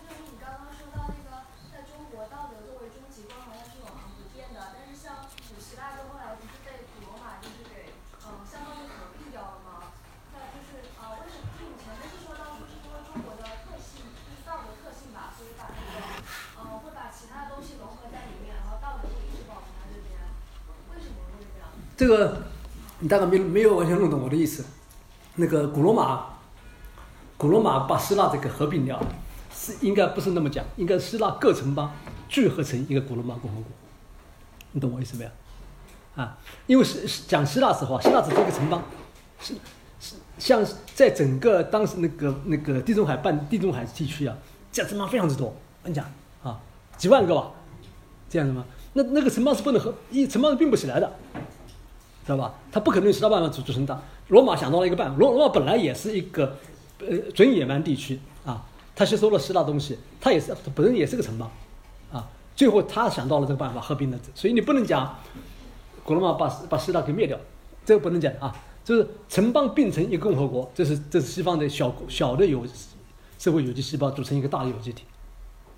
[0.01, 4.73] 就是你刚刚说到那个，在中国道德作为终极关怀，它是永恒不变的。
[4.73, 7.93] 但是像古希腊，到后来不是被古罗马就是给
[8.25, 9.91] 嗯相当于合并掉了吗？
[10.33, 11.51] 那就是啊，为什么？
[11.59, 15.99] 就你前面是说到，说是因为中国的特性，就是道德特性吧，所以把那个
[16.63, 20.15] 嗯会把其他东西融合在里面，然后道德就一直保存在这边。
[20.93, 21.43] 为什么会
[22.01, 22.09] 这？
[22.09, 22.37] 个。
[23.03, 24.63] 你大概没没有完全弄懂我的意思。
[25.37, 26.23] 那个古罗马，
[27.39, 29.03] 古罗马把希腊这个合并掉，
[29.55, 31.91] 是应该不是那么讲，应该希腊各城邦
[32.29, 33.65] 聚合成一个古罗马共和国。
[34.73, 35.31] 你懂我意思没有？
[36.23, 36.37] 啊，
[36.67, 38.83] 因为是讲希腊时候，希腊只是一个城邦，
[39.41, 39.55] 是
[39.99, 40.63] 是像
[40.95, 44.37] 在整个当时那个那个地中海半地中海地区啊，
[44.71, 45.47] 这样城邦非常之多。
[45.47, 45.55] 我
[45.85, 46.05] 跟你讲
[46.43, 46.61] 啊，
[46.99, 47.51] 几万个吧，
[48.29, 48.63] 这样子吗？
[48.93, 51.11] 那那个城邦是不能合，一城邦是并不起来的。
[52.25, 52.55] 知道吧？
[52.71, 54.01] 他不可能用其他办法组组成大。
[54.29, 56.57] 罗马想到了一个办法，罗罗马本来也是一个
[57.01, 58.65] 呃准野蛮地区啊，
[58.95, 61.51] 他吸收了希腊东西，他也是本身也是个城邦
[62.13, 62.29] 啊。
[62.55, 64.19] 最后他想到了这个办法，合并了。
[64.35, 65.19] 所以你不能讲
[66.05, 67.37] 古罗马把把希腊给灭掉，
[67.85, 68.55] 这个不能讲啊。
[68.83, 72.65] 就是城邦并成一个共和国，这是这是西方的小小的有
[73.39, 75.05] 社会有机细胞组成一个大的有机体，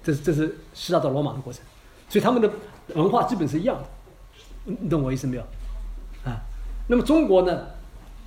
[0.03, 1.63] 这是这是希腊到罗马的过程。
[2.09, 2.51] 所以他们的
[2.95, 5.43] 文化基本是一样的，你懂我意思没有？
[6.83, 7.67] 啊，那么中国呢，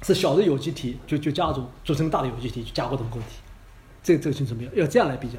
[0.02, 3.26] 是小的有机体就就加重组成大的有机体就加工成固体，
[4.02, 4.74] 这个这个清楚没有？
[4.76, 5.36] 要这样来比较。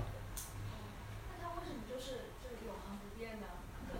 [1.40, 2.12] 那它为什么就是
[2.43, 3.47] 就是永恒不变的？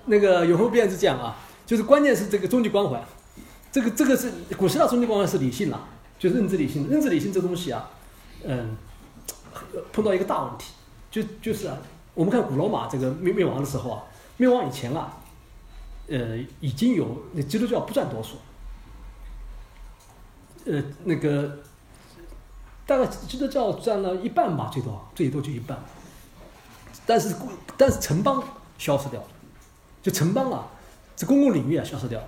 [0.05, 3.03] 那个永恒不变是这样啊，就是关键是这个终极关怀，
[3.73, 5.89] 这个这个是古希腊终极关怀是理性了，
[6.19, 7.91] 就是认知理性，认知理性这东西啊，
[8.45, 8.77] 嗯，
[9.93, 10.73] 碰到一个大问题，
[11.11, 11.79] 就就是啊，
[12.15, 14.05] 我们看古罗马这个灭灭亡的时候啊，
[14.37, 15.23] 灭亡以前啊。
[16.09, 18.37] 呃，已经有那基督教不占多数，
[20.67, 21.59] 呃，那个
[22.87, 25.79] 大概基督教占了一半吧，最多最多就一半。
[27.07, 27.35] 但是
[27.77, 28.43] 但是城邦
[28.79, 29.27] 消失掉了，
[30.03, 30.67] 就城邦啊，
[31.15, 32.27] 这公共领域啊消失掉了。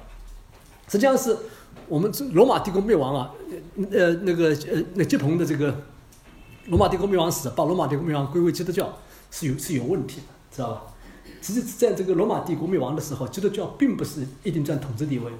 [0.86, 1.36] 实际上是
[1.88, 3.30] 我们这罗马帝国灭亡啊，
[3.90, 5.82] 呃，那个呃，那基彭的这个
[6.66, 8.96] 罗马帝国灭亡史，把罗马帝国灭亡归为基督教
[9.30, 10.82] 是有是有问题的，知道吧？
[11.42, 15.36] 实际在这个罗马帝国灭亡的时候，基督教并不是一定占统治地位的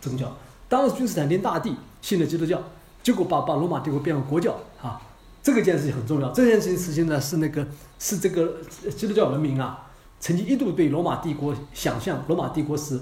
[0.00, 0.36] 宗教。
[0.68, 2.62] 当时君士坦丁大帝信了基督教，
[3.02, 5.00] 结果把把罗马帝国变为国教啊，
[5.42, 6.30] 这个件事情很重要。
[6.32, 7.66] 这件事情实际呢是那个
[7.98, 8.56] 是这个
[8.96, 13.00] 基督教文明啊，曾经一度对罗马帝国想象，罗马帝国是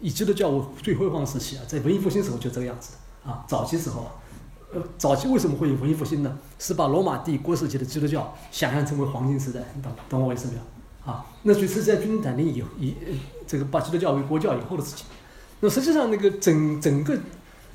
[0.00, 2.94] 以基督教为最辉煌时期啊，在文艺复兴时候就这个样子
[3.24, 3.44] 啊。
[3.46, 4.10] 早期时候，
[4.72, 6.38] 呃，早期为什么会有文艺复兴呢？
[6.58, 10.60] 是把罗马帝国时期的基督教想象成为黄金时代，你懂懂我意思没有？
[11.12, 12.94] 啊，那所以是在君士坦丁以以
[13.46, 15.06] 这个把基督教为国教以后的事情。
[15.58, 17.18] 那实际上，那个整整个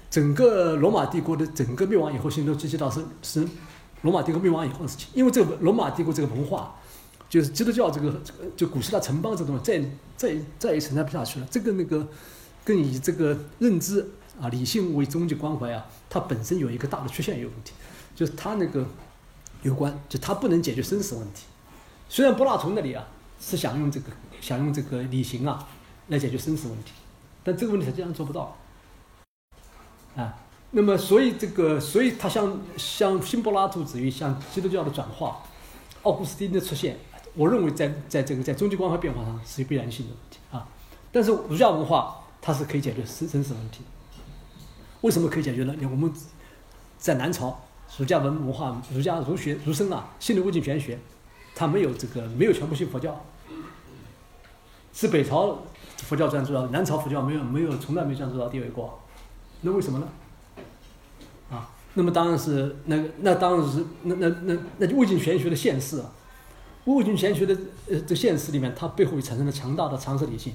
[0.09, 3.47] 整个罗马帝国的整个灭亡以后，新都基督教是是
[4.01, 5.09] 罗马帝国灭亡以后的事情。
[5.13, 6.75] 因为这个罗马帝国这个文化，
[7.29, 8.21] 就是基督教这个
[8.55, 9.81] 就古希腊城邦这东西，再
[10.15, 11.47] 再再也承担不下去了。
[11.51, 12.07] 这个那个
[12.63, 14.09] 跟以这个认知
[14.39, 17.73] 啊理性为终极关怀啊，它本身有一个大的缺陷有问题，
[18.15, 18.85] 就是它那个
[19.63, 21.43] 有关，就它不能解决生死问题。
[22.07, 23.05] 虽然柏拉图那里啊
[23.41, 24.05] 是想用这个
[24.39, 25.67] 想用这个理性啊
[26.07, 26.93] 来解决生死问题，
[27.43, 28.55] 但这个问题实际上做不到。
[30.17, 30.35] 啊，
[30.71, 35.43] 那么所以这个，所以他像像新柏拉图主义，像基督教的转化，
[36.01, 36.97] 奥古斯丁的出现，
[37.35, 40.67] 我认为在在这个在终极关怀变化上是有必然性的问题啊。
[41.11, 43.81] 但是儒家文化它是可以解决生生死问题。
[45.01, 45.75] 为什么可以解决呢？
[45.83, 46.11] 我们
[46.97, 47.63] 在南朝
[47.97, 50.97] 儒家文文化，儒家儒学儒生啊，信的物境玄学，
[51.55, 53.23] 他没有这个没有全部信佛教，
[54.91, 55.59] 是北朝
[55.97, 58.99] 佛教占主导，南朝佛教没有没有从来没占主导地位过。
[59.61, 60.07] 那为什么呢？
[61.49, 66.11] 啊，那么当然是那个，那当然是那那那那就物境玄学的现世啊，
[66.85, 67.57] 物境玄学的
[67.89, 70.53] 呃这现世里面，它背后产生了强大的常识理性，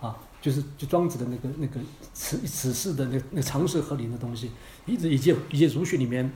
[0.00, 1.80] 啊，就是就庄子的那个那个
[2.14, 4.50] 此此事的那那常识合理的东西，
[4.86, 6.30] 一直以及以及儒学里面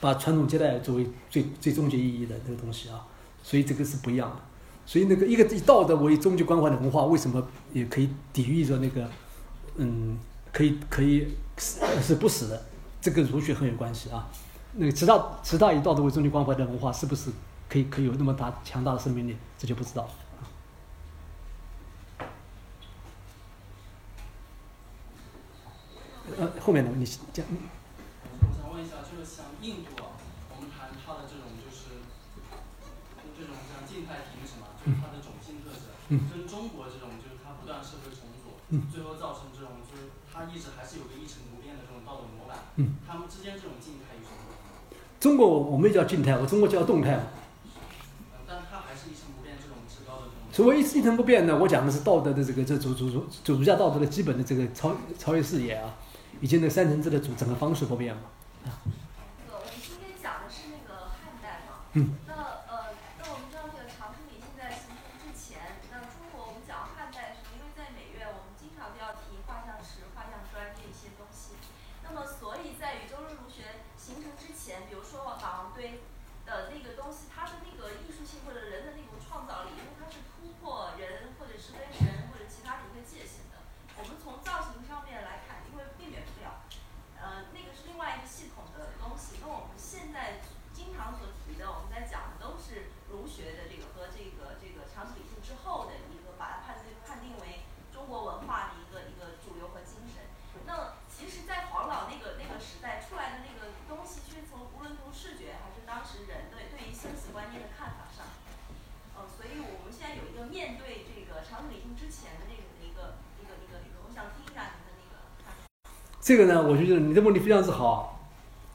[0.00, 3.06] 把传统接待作为最最终极意义的那个东西啊，
[3.42, 4.36] 所以这个是不一样的。
[4.86, 9.08] 所以那个一个以道德为终极关怀的文化，为什么也可以抵御着那个
[9.76, 10.18] 嗯？
[10.52, 12.62] 可以可以是是不死的，
[13.00, 14.28] 这跟儒学很有关系啊。
[14.72, 17.30] 那个其他其他以道德为终极关怀的文化，是不是
[17.68, 19.36] 可以可以有那么大强大的生命力？
[19.58, 20.10] 这就不知道了。
[26.38, 27.44] 呃，后面的你讲。
[27.46, 30.14] 我想问一下，就是像印度啊，
[30.54, 32.06] 我们谈它的这种就是
[33.36, 35.90] 这种像静态停止嘛，就是它的种姓特征，
[36.30, 38.54] 跟中国这种就是它不断社会重组，
[38.90, 39.49] 最后造成。
[40.50, 44.50] 它一直还是有个一成不变的这种道德模板，嗯，他们之间这种静态有什么
[45.20, 47.22] 中国我们叫静态，我中国叫动态嘛。
[48.48, 50.50] 但它还是一成不变这种至高的这种。
[50.50, 55.94] 所谓一一成不变呢，我讲的是道德的这个这主主主主儒家道德的基本的这个超超越视野啊，
[56.40, 58.22] 以及那三层制的主整个方式不变嘛。
[58.64, 58.82] 啊。
[59.46, 61.86] 那个我们今天讲的是那个汉代嘛。
[61.92, 62.16] 嗯。
[116.22, 118.20] 这个呢，我觉得你的问题非常之好。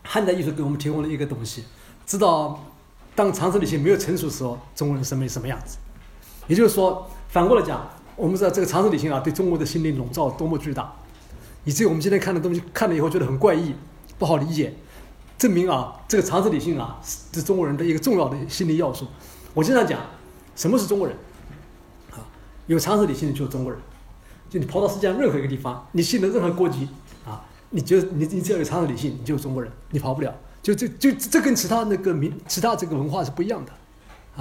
[0.03, 1.63] 汉代艺术给我们提供了一个东西，
[2.05, 2.63] 知道
[3.15, 5.77] 当常识理性没有成熟的时候，中国人审美什么样子。
[6.47, 10.93] 也就是说，反过来讲，我们知道这个常识理性啊，对中国的心灵笼罩多么巨大，
[11.63, 13.73] 以至于我们今天看的东西看了以后觉得很怪异，
[14.19, 14.73] 不好理解。
[15.37, 19.07] 证明啊，这个常识理性啊，是中国人的一个重要的心理要素。
[19.53, 19.99] 我经常讲，
[20.55, 21.15] 什么是中国人？
[22.67, 23.81] 有常识理性的就是中国人。
[24.49, 26.87] 就你跑到世界上任何一个地方，你信的任何国籍
[27.25, 27.43] 啊。
[27.71, 30.33] 你就你你只要有常识理性，你就是中国人，你跑不了。
[30.61, 33.71] 就这就这跟其他那个民其他这个文化是不一样的，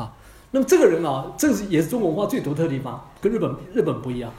[0.01, 0.15] 啊。
[0.53, 4.31] 那么这个人啊，这是也是中国文化最独特的地方，跟日本日本不一样。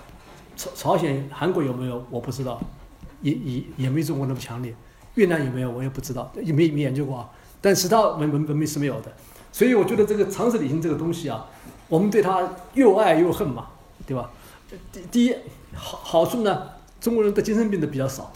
[0.55, 2.61] 朝朝鲜、韩国有没有我不知道，
[3.21, 4.73] 也也也没中国那么强烈。
[5.15, 7.17] 越南有没有我也不知道，也没没研究过。
[7.17, 7.29] 啊。
[7.59, 9.11] 但其他文文文明是没有的。
[9.51, 11.45] 所以我觉得这个常识理性这个东西啊，
[11.89, 13.67] 我们对它又爱又恨嘛，
[14.05, 14.29] 对吧？
[14.91, 15.35] 第第一
[15.73, 16.69] 好好处呢，
[16.99, 18.31] 中国人得精神病的比较少。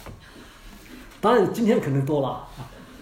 [1.22, 2.48] 当然，今天可能多了啊，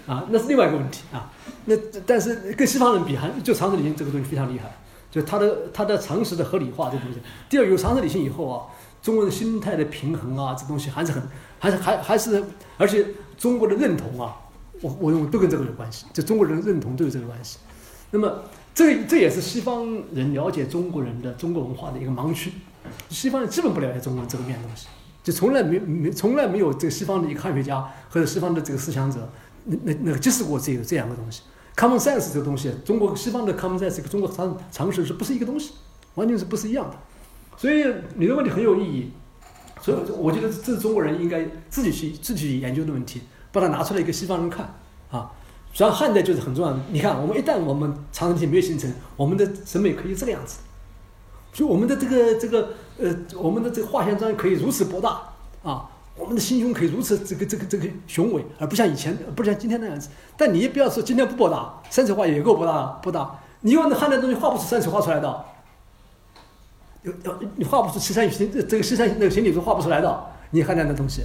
[0.07, 1.31] 啊，那是另外一个问题啊。
[1.65, 1.75] 那
[2.05, 4.75] 但是跟西方人比，还就常识理性这个东西非常厉害，
[5.11, 7.19] 就他的他的常识的合理化这东西。
[7.49, 8.65] 第二，有常识理性以后啊，
[9.01, 11.21] 中国人心态的平衡啊，这东西还是很，
[11.59, 12.43] 还是还还是，
[12.77, 13.05] 而且
[13.37, 14.35] 中国的认同啊，
[14.81, 17.59] 我我认为都跟这个有关系，就中国人认同都有这个关系。
[18.09, 18.41] 那么
[18.77, 22.51] 这这也是西方人了解中国人的中国文化的一个盲区，
[23.09, 24.85] 西方人基本不了解中国这个面东西。
[25.23, 29.27] 就从来没没从来没有这个西方的一个汉学家或者西方的这个思想者，
[29.65, 31.41] 那那那个揭示过这个这两个东西。
[31.75, 35.73] common sense 这个东西，中国西方的 common sense 跟中国常常识是不是一个东西？
[36.13, 36.95] 完全是不是一样的。
[37.57, 37.83] 所以
[38.13, 39.11] 你的问题很有意义。
[39.81, 44.71] 所以我觉得这是中国人应该自己去自己研究的问题，把它拿出来给西方人看
[45.09, 45.31] 啊。
[45.77, 46.79] 主要汉代就是很重要的。
[46.89, 50.57] 你看，我们一旦我们长城体没有形成，我们的审美可以这个样子，
[51.53, 55.21] 所以我们的这个这个呃，我们的这个画像砖可以如此博大
[55.61, 60.09] 啊，我们的心胸可以如此这个这个这个雄伟，而不像以前，不像今天那样子。
[60.35, 63.39] 但你也不要说今天不博大，山水画也够博大博大。
[63.61, 65.45] 你用汉代东西画不出山水画出来的，
[67.03, 71.21] 有有你画不出西山行这个西山那个行礼图画不出来的，你汉代的东西。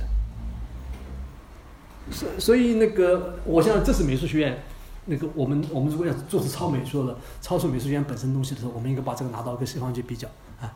[2.13, 4.63] 所所以那个，我想这是美术学院，
[5.07, 10.29] 那个我们我们如果要做出超美术的、超出美术学院本身东西的时候，我们应该把这个拿到跟西方去比较
[10.61, 10.73] 啊。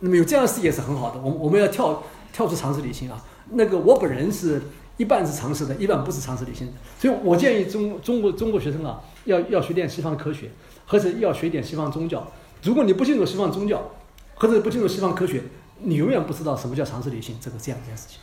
[0.00, 2.02] 那么有这样的视野是很好的，我我们要跳
[2.32, 3.24] 跳出常识理性啊。
[3.50, 4.62] 那个我本人是
[4.96, 10.50] 一半是常识的，一半不是常识理性的，所以我建议中中国中国学生啊，要要学点西方科学，
[10.86, 12.30] 或者要学点西方宗教。
[12.62, 13.90] 如果你不进入西方宗教，
[14.36, 15.42] 或者不进入西方科学，
[15.78, 18.18] 你永远不知道什么叫常识理性这个这样一件事情。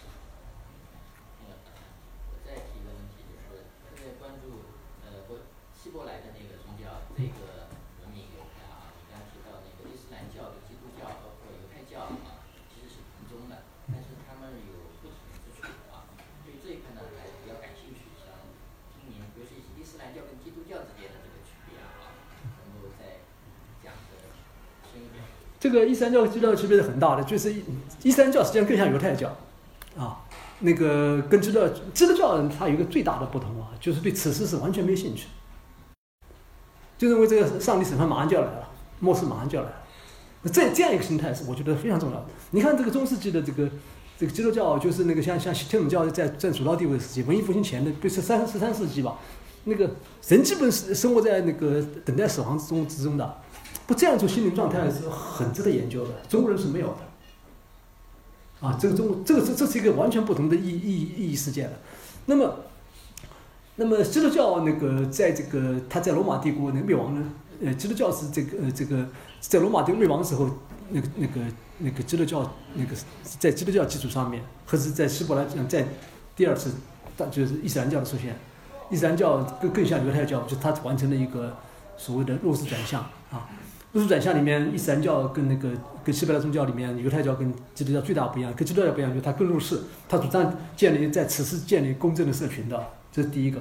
[25.67, 27.53] 这个伊斯兰教和基督教区别是很大的，就是
[28.01, 29.27] 伊斯兰教实际上更像犹太教，
[29.97, 30.23] 啊，
[30.59, 35.27] 那个跟基督教基督教人他有一个最大的不同啊，就是对此事是完全没兴趣，
[36.97, 38.69] 就认为这个上帝审判马上就要来了，
[39.01, 39.75] 末世马上就要来了，
[40.43, 42.25] 那这这样一个心态是我觉得非常重要的。
[42.51, 43.69] 你看这个中世纪的这个
[44.17, 49.17] 这个基督教，就是那个像像天主教在在主导地位时期，文艺复兴前的，对十三十三世纪吧，
[49.65, 49.91] 那个
[50.29, 53.41] 人基本是生活在那个等待死亡之中之中的。
[53.87, 58.67] 不这样一种心灵状态是很值得研究的，中国人是没有的。
[58.67, 61.73] 啊，这个中这个这这是一个完全不同的意意意义世界了。
[62.25, 62.55] 那么，
[63.75, 67.23] 那么基督教那个在这个他在罗马帝国那灭亡呢？
[67.63, 69.07] 呃，基督教是这个呃这个
[69.39, 70.49] 在罗马帝国灭亡时候，
[70.89, 71.39] 那个那个
[71.77, 72.95] 那个基督教那个
[73.39, 75.87] 在基督教基础上面，或是在希伯来讲在
[76.35, 76.71] 第二次
[77.15, 78.35] 大就是伊斯兰教的出现，
[78.89, 81.55] 伊斯兰教更更像犹太教，就它完成了一个
[81.95, 83.01] 所谓的弱势转向
[83.31, 83.47] 啊。
[83.97, 85.71] 路数转向里面，伊斯兰教跟那个
[86.03, 93.59] 跟西伯来宗教里面，犹太教跟基督教最大不一样，跟基督教不一样，就是它更入世，它主张建立在此时建立公正的社群的，这是第一个，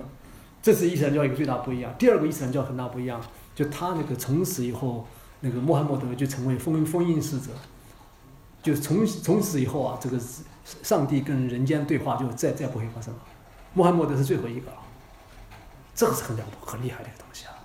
[0.63, 1.95] 这是伊斯兰教一个最大不一样。
[1.99, 3.19] 第二个伊斯兰教很大不一样，
[3.55, 5.07] 就他那个从此以后，
[5.41, 7.47] 那个穆罕默德就成为封封印使者，
[8.63, 10.21] 就从从此以后啊，这个
[10.83, 13.21] 上帝跟人间对话就再再不会发生了，
[13.73, 14.71] 穆罕默德是最后一个，
[15.95, 17.57] 这个是很了不很厉害的一个东西啊，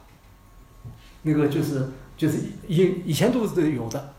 [1.24, 1.90] 那个就是。
[2.22, 2.38] 就是
[2.68, 4.14] 以以前都是有的，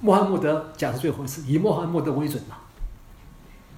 [0.00, 2.56] 穆罕默德讲是最后一次，以穆罕默德为准呐。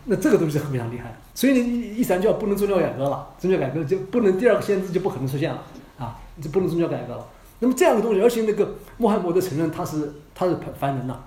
[0.07, 5.63] 那这个东西很非常厉害，所以你，伊斯兰教不能宗教改革了，宗教改革就不能第二个先知就不可能出现了
[5.99, 7.29] 啊，就不能宗教改革了。
[7.59, 11.21] 那么这样的东西，而且那个穆罕默德承认他是他是凡人呐，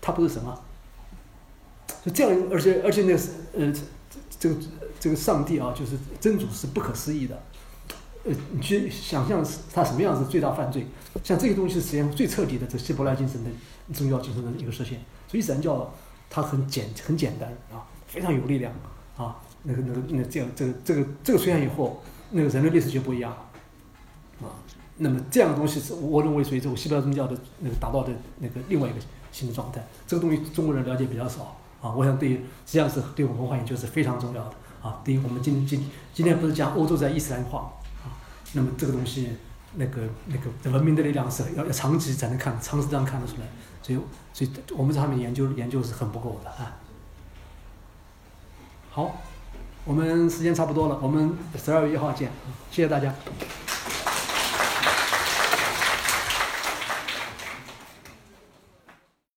[0.00, 0.58] 他不是神啊。
[2.04, 3.72] 就这样，而且而且那个是呃，
[4.40, 4.56] 这个
[4.98, 7.40] 这个上帝啊，就是真主是不可思议的。
[8.26, 10.86] 呃，你去想象他什么样子最大犯罪？
[11.22, 13.50] 像这个东西实际上最彻底的，这希伯来精神的
[13.94, 14.98] 宗教精神的一个实现。
[15.28, 15.92] 所以伊斯兰教
[16.28, 18.72] 它很简很简单啊，非常有力量
[19.16, 19.36] 啊。
[19.62, 24.50] 那个那个那这样这个这个这个出现以后，那个人类历史就不一样了啊。
[24.98, 28.98] 那么这样的东西是我认为属于这种希伯来宗教的那个达到的那个另外一个
[29.30, 29.84] 新的状态。
[30.06, 31.92] 这个东西中国人了解比较少啊。
[31.92, 35.00] 我想对实际上是对我们文化研究是非常重要的啊。
[35.04, 37.72] 对于我们今今今天不是讲欧洲在伊斯兰化？
[38.52, 39.30] 那么这个东西，
[39.74, 43.46] 那个那个文明的力量是要要长期才能看，长时间看得出来，
[43.82, 43.98] 所以
[44.32, 46.76] 所以我们这上面研究研究是很不够的啊。
[48.90, 49.20] 好，
[49.84, 52.30] 我们时间差不多了，我们十二月一号见，
[52.70, 53.14] 谢谢大家。